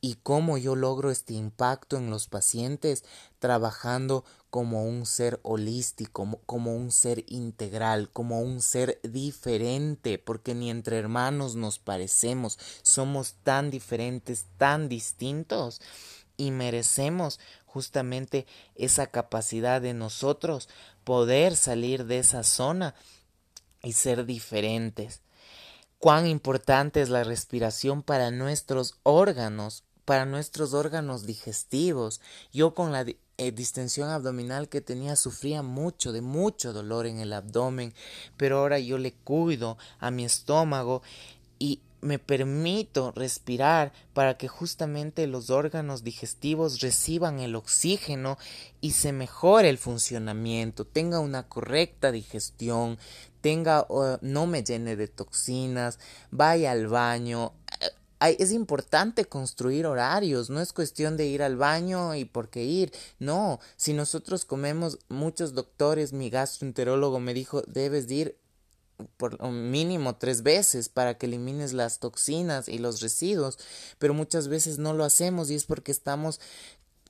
y 0.00 0.14
cómo 0.16 0.56
yo 0.56 0.76
logro 0.76 1.10
este 1.10 1.34
impacto 1.34 1.96
en 1.96 2.10
los 2.10 2.26
pacientes 2.26 3.04
trabajando 3.38 4.24
como 4.50 4.84
un 4.84 5.06
ser 5.06 5.40
holístico, 5.42 6.40
como 6.44 6.74
un 6.74 6.90
ser 6.90 7.24
integral, 7.28 8.10
como 8.10 8.40
un 8.40 8.60
ser 8.60 9.00
diferente, 9.02 10.18
porque 10.18 10.54
ni 10.54 10.70
entre 10.70 10.98
hermanos 10.98 11.54
nos 11.54 11.78
parecemos, 11.78 12.58
somos 12.82 13.34
tan 13.44 13.70
diferentes, 13.70 14.46
tan 14.58 14.88
distintos 14.88 15.80
y 16.36 16.50
merecemos 16.50 17.38
justamente 17.64 18.46
esa 18.74 19.06
capacidad 19.06 19.80
de 19.80 19.94
nosotros 19.94 20.68
poder 21.04 21.56
salir 21.56 22.06
de 22.06 22.18
esa 22.18 22.42
zona 22.42 22.94
y 23.82 23.92
ser 23.92 24.26
diferentes. 24.26 25.20
Cuán 25.98 26.26
importante 26.26 27.02
es 27.02 27.08
la 27.10 27.24
respiración 27.24 28.02
para 28.02 28.30
nuestros 28.30 28.98
órganos, 29.02 29.84
para 30.10 30.26
nuestros 30.26 30.74
órganos 30.74 31.24
digestivos. 31.24 32.20
Yo 32.52 32.74
con 32.74 32.90
la 32.90 33.06
eh, 33.06 33.52
distensión 33.52 34.08
abdominal 34.08 34.68
que 34.68 34.80
tenía 34.80 35.14
sufría 35.14 35.62
mucho, 35.62 36.10
de 36.10 36.20
mucho 36.20 36.72
dolor 36.72 37.06
en 37.06 37.20
el 37.20 37.32
abdomen, 37.32 37.94
pero 38.36 38.58
ahora 38.58 38.80
yo 38.80 38.98
le 38.98 39.12
cuido 39.12 39.78
a 40.00 40.10
mi 40.10 40.24
estómago 40.24 41.02
y 41.60 41.80
me 42.00 42.18
permito 42.18 43.12
respirar 43.12 43.92
para 44.12 44.36
que 44.36 44.48
justamente 44.48 45.28
los 45.28 45.48
órganos 45.48 46.02
digestivos 46.02 46.80
reciban 46.80 47.38
el 47.38 47.54
oxígeno 47.54 48.36
y 48.80 48.92
se 48.92 49.12
mejore 49.12 49.68
el 49.68 49.78
funcionamiento, 49.78 50.84
tenga 50.84 51.20
una 51.20 51.46
correcta 51.46 52.10
digestión, 52.10 52.98
tenga 53.40 53.86
no 54.20 54.46
me 54.46 54.64
llene 54.64 54.96
de 54.96 55.08
toxinas, 55.08 55.98
vaya 56.30 56.72
al 56.72 56.88
baño, 56.88 57.52
es 58.20 58.52
importante 58.52 59.24
construir 59.24 59.86
horarios, 59.86 60.50
no 60.50 60.60
es 60.60 60.72
cuestión 60.72 61.16
de 61.16 61.26
ir 61.26 61.42
al 61.42 61.56
baño 61.56 62.14
y 62.14 62.24
por 62.24 62.50
qué 62.50 62.64
ir, 62.64 62.92
no, 63.18 63.60
si 63.76 63.94
nosotros 63.94 64.44
comemos, 64.44 64.98
muchos 65.08 65.54
doctores, 65.54 66.12
mi 66.12 66.28
gastroenterólogo 66.28 67.18
me 67.20 67.34
dijo, 67.34 67.62
debes 67.66 68.10
ir 68.10 68.36
por 69.16 69.42
mínimo 69.50 70.16
tres 70.16 70.42
veces 70.42 70.90
para 70.90 71.16
que 71.16 71.26
elimines 71.26 71.72
las 71.72 71.98
toxinas 71.98 72.68
y 72.68 72.78
los 72.78 73.00
residuos, 73.00 73.58
pero 73.98 74.12
muchas 74.12 74.48
veces 74.48 74.78
no 74.78 74.92
lo 74.92 75.04
hacemos 75.04 75.50
y 75.50 75.54
es 75.54 75.64
porque 75.64 75.92
estamos 75.92 76.40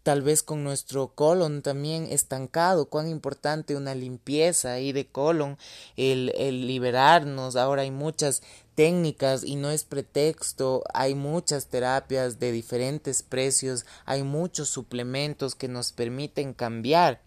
tal 0.03 0.23
vez 0.23 0.43
con 0.43 0.65
nuestro 0.65 1.15
colon 1.15 1.63
también 1.63 2.07
estancado, 2.11 2.87
cuán 2.89 3.09
importante 3.09 3.77
una 3.77 3.95
limpieza 3.95 4.73
ahí 4.73 4.93
de 4.93 5.07
colon, 5.07 5.59
el, 5.97 6.33
el 6.37 6.67
liberarnos, 6.67 7.57
ahora 7.57 7.83
hay 7.83 7.91
muchas 7.91 8.43
técnicas 8.81 9.45
y 9.45 9.57
no 9.57 9.68
es 9.68 9.85
pretexto, 9.85 10.83
hay 10.95 11.14
muchas 11.14 11.66
terapias 11.66 12.41
de 12.41 12.51
diferentes 12.51 13.22
precios, 13.22 13.85
hay 14.07 14.22
muchos 14.22 14.70
suplementos 14.70 15.55
que 15.55 15.68
nos 15.68 15.93
permiten 15.93 16.55
cambiar. 16.55 17.20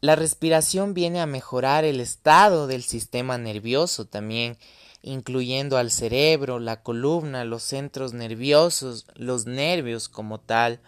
La 0.00 0.16
respiración 0.16 0.92
viene 0.92 1.20
a 1.20 1.26
mejorar 1.26 1.84
el 1.84 2.00
estado 2.00 2.66
del 2.66 2.82
sistema 2.82 3.38
nervioso 3.38 4.06
también, 4.06 4.58
incluyendo 5.02 5.76
al 5.76 5.92
cerebro, 5.92 6.58
la 6.58 6.82
columna, 6.82 7.44
los 7.44 7.62
centros 7.62 8.12
nerviosos, 8.12 9.06
los 9.14 9.46
nervios 9.46 10.08
como 10.08 10.40
tal 10.40 10.80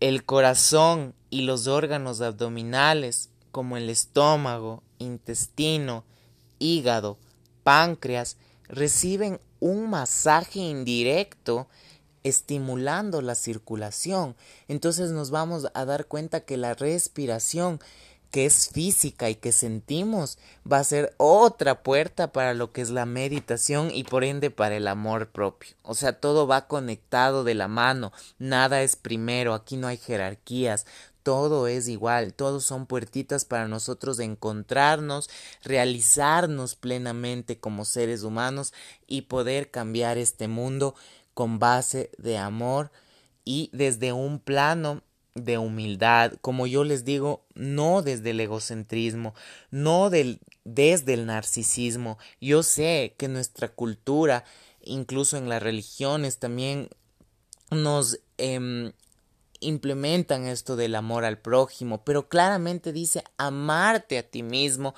el 0.00 0.24
corazón 0.24 1.12
y 1.28 1.42
los 1.42 1.66
órganos 1.66 2.22
abdominales 2.22 3.28
como 3.50 3.76
el 3.76 3.90
estómago, 3.90 4.82
intestino, 4.98 6.04
hígado, 6.58 7.18
páncreas 7.64 8.36
reciben 8.68 9.40
un 9.58 9.90
masaje 9.90 10.60
indirecto 10.60 11.66
estimulando 12.22 13.20
la 13.22 13.34
circulación. 13.34 14.36
Entonces 14.68 15.10
nos 15.10 15.30
vamos 15.30 15.66
a 15.74 15.84
dar 15.84 16.06
cuenta 16.06 16.40
que 16.40 16.56
la 16.56 16.74
respiración 16.74 17.80
que 18.34 18.46
es 18.46 18.70
física 18.70 19.30
y 19.30 19.36
que 19.36 19.52
sentimos 19.52 20.38
va 20.70 20.78
a 20.78 20.84
ser 20.84 21.14
otra 21.18 21.84
puerta 21.84 22.32
para 22.32 22.52
lo 22.52 22.72
que 22.72 22.80
es 22.80 22.90
la 22.90 23.06
meditación 23.06 23.92
y 23.92 24.02
por 24.02 24.24
ende 24.24 24.50
para 24.50 24.74
el 24.74 24.88
amor 24.88 25.30
propio. 25.30 25.76
O 25.82 25.94
sea, 25.94 26.18
todo 26.18 26.48
va 26.48 26.66
conectado 26.66 27.44
de 27.44 27.54
la 27.54 27.68
mano, 27.68 28.12
nada 28.40 28.82
es 28.82 28.96
primero, 28.96 29.54
aquí 29.54 29.76
no 29.76 29.86
hay 29.86 29.98
jerarquías, 29.98 30.84
todo 31.24 31.66
es 31.66 31.88
igual, 31.88 32.34
todos 32.34 32.64
son 32.64 32.86
puertitas 32.86 33.44
para 33.44 33.66
nosotros 33.66 34.20
encontrarnos, 34.20 35.28
realizarnos 35.64 36.76
plenamente 36.76 37.58
como 37.58 37.84
seres 37.84 38.22
humanos 38.22 38.72
y 39.08 39.22
poder 39.22 39.72
cambiar 39.72 40.18
este 40.18 40.46
mundo 40.46 40.94
con 41.32 41.58
base 41.58 42.10
de 42.18 42.38
amor 42.38 42.92
y 43.44 43.70
desde 43.72 44.12
un 44.12 44.38
plano 44.38 45.02
de 45.34 45.58
humildad, 45.58 46.34
como 46.40 46.66
yo 46.66 46.84
les 46.84 47.04
digo, 47.04 47.44
no 47.54 48.02
desde 48.02 48.30
el 48.30 48.40
egocentrismo, 48.40 49.34
no 49.70 50.10
del, 50.10 50.40
desde 50.64 51.14
el 51.14 51.26
narcisismo. 51.26 52.18
Yo 52.40 52.62
sé 52.62 53.14
que 53.18 53.28
nuestra 53.28 53.68
cultura, 53.68 54.44
incluso 54.80 55.36
en 55.36 55.48
las 55.48 55.62
religiones, 55.62 56.38
también 56.38 56.88
nos 57.70 58.20
em, 58.38 58.92
implementan 59.66 60.46
esto 60.46 60.76
del 60.76 60.94
amor 60.94 61.24
al 61.24 61.38
prójimo, 61.38 62.04
pero 62.04 62.28
claramente 62.28 62.92
dice 62.92 63.24
amarte 63.36 64.18
a 64.18 64.28
ti 64.28 64.42
mismo 64.42 64.94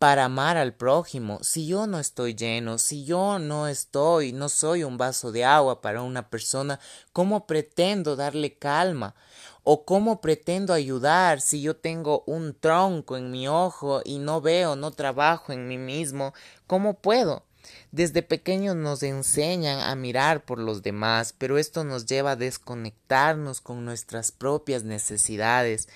para 0.00 0.24
amar 0.24 0.56
al 0.56 0.72
prójimo. 0.72 1.40
Si 1.42 1.66
yo 1.66 1.86
no 1.86 1.98
estoy 1.98 2.34
lleno, 2.34 2.78
si 2.78 3.04
yo 3.04 3.38
no 3.38 3.68
estoy, 3.68 4.32
no 4.32 4.48
soy 4.48 4.82
un 4.82 4.96
vaso 4.96 5.30
de 5.30 5.44
agua 5.44 5.82
para 5.82 6.00
una 6.00 6.30
persona, 6.30 6.80
¿cómo 7.12 7.46
pretendo 7.46 8.16
darle 8.16 8.54
calma? 8.54 9.14
¿O 9.62 9.84
cómo 9.84 10.22
pretendo 10.22 10.72
ayudar 10.72 11.42
si 11.42 11.60
yo 11.60 11.76
tengo 11.76 12.24
un 12.26 12.54
tronco 12.58 13.18
en 13.18 13.30
mi 13.30 13.46
ojo 13.46 14.00
y 14.02 14.18
no 14.18 14.40
veo, 14.40 14.74
no 14.74 14.90
trabajo 14.90 15.52
en 15.52 15.68
mí 15.68 15.76
mismo? 15.76 16.32
¿Cómo 16.66 16.94
puedo? 16.94 17.44
Desde 17.92 18.22
pequeños 18.22 18.76
nos 18.76 19.02
enseñan 19.02 19.80
a 19.80 19.94
mirar 19.94 20.44
por 20.44 20.58
los 20.58 20.82
demás, 20.82 21.34
pero 21.36 21.58
esto 21.58 21.84
nos 21.84 22.06
lleva 22.06 22.32
a 22.32 22.36
desconectarnos 22.36 23.60
con 23.60 23.84
nuestras 23.84 24.32
propias 24.32 24.84
necesidades. 24.84 25.88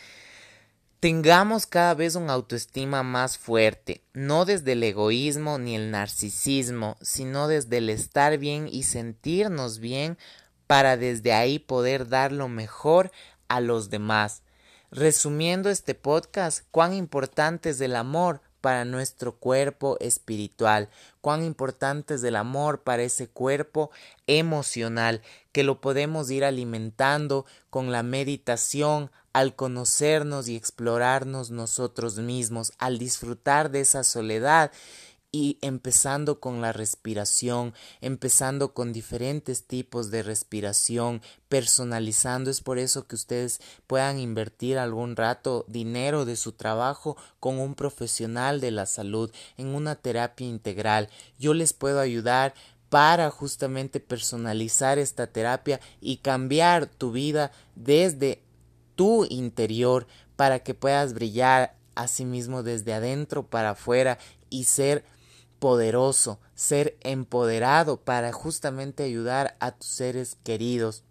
Tengamos 1.00 1.66
cada 1.66 1.94
vez 1.94 2.14
una 2.14 2.32
autoestima 2.32 3.02
más 3.02 3.36
fuerte, 3.36 4.02
no 4.14 4.44
desde 4.44 4.72
el 4.72 4.82
egoísmo 4.82 5.58
ni 5.58 5.76
el 5.76 5.90
narcisismo, 5.90 6.96
sino 7.02 7.46
desde 7.46 7.78
el 7.78 7.90
estar 7.90 8.38
bien 8.38 8.68
y 8.70 8.84
sentirnos 8.84 9.80
bien 9.80 10.16
para 10.66 10.96
desde 10.96 11.32
ahí 11.32 11.58
poder 11.58 12.08
dar 12.08 12.32
lo 12.32 12.48
mejor 12.48 13.12
a 13.48 13.60
los 13.60 13.90
demás. 13.90 14.42
Resumiendo 14.90 15.70
este 15.70 15.94
podcast, 15.94 16.64
cuán 16.70 16.94
importante 16.94 17.70
es 17.70 17.80
el 17.80 17.96
amor 17.96 18.40
para 18.64 18.86
nuestro 18.86 19.36
cuerpo 19.36 19.98
espiritual, 20.00 20.88
cuán 21.20 21.44
importante 21.44 22.14
es 22.14 22.24
el 22.24 22.34
amor 22.34 22.80
para 22.80 23.02
ese 23.02 23.28
cuerpo 23.28 23.90
emocional, 24.26 25.20
que 25.52 25.64
lo 25.64 25.82
podemos 25.82 26.30
ir 26.30 26.46
alimentando 26.46 27.44
con 27.68 27.92
la 27.92 28.02
meditación, 28.02 29.10
al 29.34 29.54
conocernos 29.54 30.48
y 30.48 30.56
explorarnos 30.56 31.50
nosotros 31.50 32.16
mismos, 32.16 32.72
al 32.78 32.96
disfrutar 32.96 33.70
de 33.70 33.80
esa 33.80 34.02
soledad 34.02 34.72
y 35.34 35.58
empezando 35.62 36.38
con 36.38 36.60
la 36.60 36.72
respiración, 36.72 37.74
empezando 38.00 38.72
con 38.72 38.92
diferentes 38.92 39.64
tipos 39.64 40.12
de 40.12 40.22
respiración, 40.22 41.22
personalizando. 41.48 42.52
Es 42.52 42.60
por 42.60 42.78
eso 42.78 43.08
que 43.08 43.16
ustedes 43.16 43.60
puedan 43.88 44.20
invertir 44.20 44.78
algún 44.78 45.16
rato 45.16 45.64
dinero 45.66 46.24
de 46.24 46.36
su 46.36 46.52
trabajo 46.52 47.16
con 47.40 47.58
un 47.58 47.74
profesional 47.74 48.60
de 48.60 48.70
la 48.70 48.86
salud 48.86 49.32
en 49.56 49.74
una 49.74 49.96
terapia 49.96 50.46
integral. 50.46 51.08
Yo 51.36 51.52
les 51.52 51.72
puedo 51.72 51.98
ayudar 51.98 52.54
para 52.88 53.28
justamente 53.32 53.98
personalizar 53.98 55.00
esta 55.00 55.26
terapia 55.26 55.80
y 56.00 56.18
cambiar 56.18 56.86
tu 56.86 57.10
vida 57.10 57.50
desde 57.74 58.40
tu 58.94 59.24
interior 59.24 60.06
para 60.36 60.60
que 60.60 60.74
puedas 60.74 61.12
brillar 61.12 61.74
a 61.96 62.06
sí 62.06 62.24
mismo 62.24 62.62
desde 62.62 62.94
adentro 62.94 63.44
para 63.44 63.70
afuera 63.70 64.18
y 64.48 64.64
ser 64.64 65.04
poderoso, 65.58 66.40
ser 66.54 66.96
empoderado 67.00 67.98
para 67.98 68.32
justamente 68.32 69.02
ayudar 69.02 69.56
a 69.60 69.72
tus 69.72 69.88
seres 69.88 70.36
queridos 70.44 71.04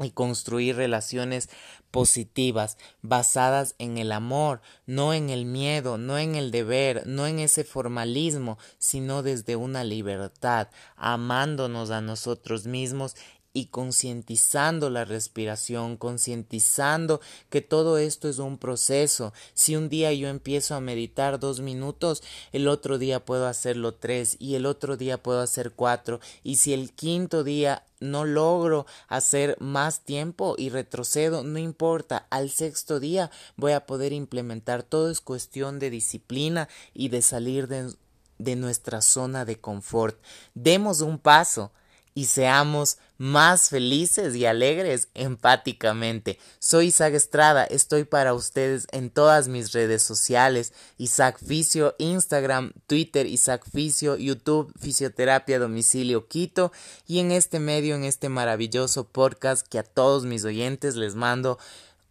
y 0.00 0.10
construir 0.10 0.76
relaciones 0.76 1.48
positivas, 1.90 2.76
basadas 3.00 3.74
en 3.78 3.96
el 3.96 4.12
amor, 4.12 4.60
no 4.84 5.14
en 5.14 5.30
el 5.30 5.46
miedo, 5.46 5.96
no 5.96 6.18
en 6.18 6.34
el 6.34 6.50
deber, 6.50 7.06
no 7.06 7.26
en 7.26 7.38
ese 7.38 7.64
formalismo, 7.64 8.58
sino 8.78 9.22
desde 9.22 9.56
una 9.56 9.82
libertad, 9.82 10.68
amándonos 10.96 11.90
a 11.90 12.02
nosotros 12.02 12.66
mismos 12.66 13.16
y 13.56 13.68
concientizando 13.68 14.90
la 14.90 15.06
respiración, 15.06 15.96
concientizando 15.96 17.22
que 17.48 17.62
todo 17.62 17.96
esto 17.96 18.28
es 18.28 18.38
un 18.38 18.58
proceso. 18.58 19.32
Si 19.54 19.76
un 19.76 19.88
día 19.88 20.12
yo 20.12 20.28
empiezo 20.28 20.74
a 20.74 20.82
meditar 20.82 21.40
dos 21.40 21.60
minutos, 21.60 22.22
el 22.52 22.68
otro 22.68 22.98
día 22.98 23.24
puedo 23.24 23.46
hacerlo 23.46 23.94
tres 23.94 24.36
y 24.38 24.56
el 24.56 24.66
otro 24.66 24.98
día 24.98 25.22
puedo 25.22 25.40
hacer 25.40 25.72
cuatro 25.72 26.20
y 26.42 26.56
si 26.56 26.74
el 26.74 26.92
quinto 26.92 27.44
día 27.44 27.82
no 27.98 28.26
logro 28.26 28.84
hacer 29.08 29.56
más 29.58 30.00
tiempo 30.00 30.54
y 30.58 30.68
retrocedo, 30.68 31.42
no 31.42 31.58
importa, 31.58 32.26
al 32.28 32.50
sexto 32.50 33.00
día 33.00 33.30
voy 33.56 33.72
a 33.72 33.86
poder 33.86 34.12
implementar. 34.12 34.82
Todo 34.82 35.10
es 35.10 35.22
cuestión 35.22 35.78
de 35.78 35.88
disciplina 35.88 36.68
y 36.92 37.08
de 37.08 37.22
salir 37.22 37.68
de, 37.68 37.90
de 38.36 38.54
nuestra 38.54 39.00
zona 39.00 39.46
de 39.46 39.58
confort. 39.58 40.20
Demos 40.52 41.00
un 41.00 41.18
paso 41.18 41.72
y 42.16 42.24
seamos 42.24 42.96
más 43.18 43.70
felices 43.70 44.34
y 44.34 44.46
alegres 44.46 45.08
empáticamente. 45.14 46.38
Soy 46.58 46.86
Isaac 46.86 47.14
Estrada, 47.14 47.64
estoy 47.64 48.04
para 48.04 48.34
ustedes 48.34 48.86
en 48.92 49.10
todas 49.10 49.48
mis 49.48 49.72
redes 49.72 50.02
sociales, 50.02 50.72
Isaac 50.98 51.38
Fisio, 51.44 51.94
Instagram, 51.98 52.72
Twitter, 52.86 53.26
Isaac 53.26 53.64
Fisio, 53.72 54.16
YouTube, 54.16 54.72
Fisioterapia 54.78 55.58
Domicilio 55.58 56.28
Quito 56.28 56.72
y 57.06 57.20
en 57.20 57.32
este 57.32 57.60
medio, 57.60 57.94
en 57.94 58.04
este 58.04 58.28
maravilloso 58.28 59.04
podcast 59.08 59.66
que 59.66 59.78
a 59.78 59.82
todos 59.82 60.24
mis 60.24 60.44
oyentes 60.44 60.96
les 60.96 61.14
mando 61.14 61.58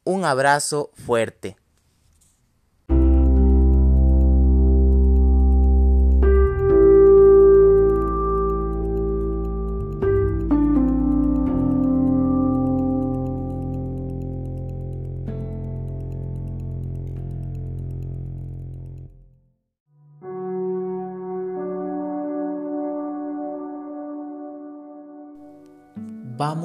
un 0.03 0.26
abrazo 0.26 0.91
fuerte. 1.06 1.57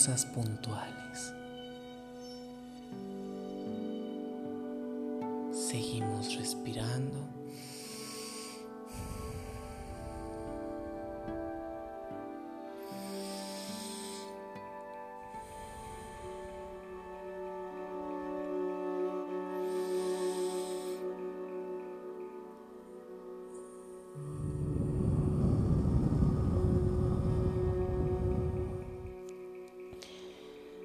Cosas 0.00 0.24
puntuales. 0.24 1.09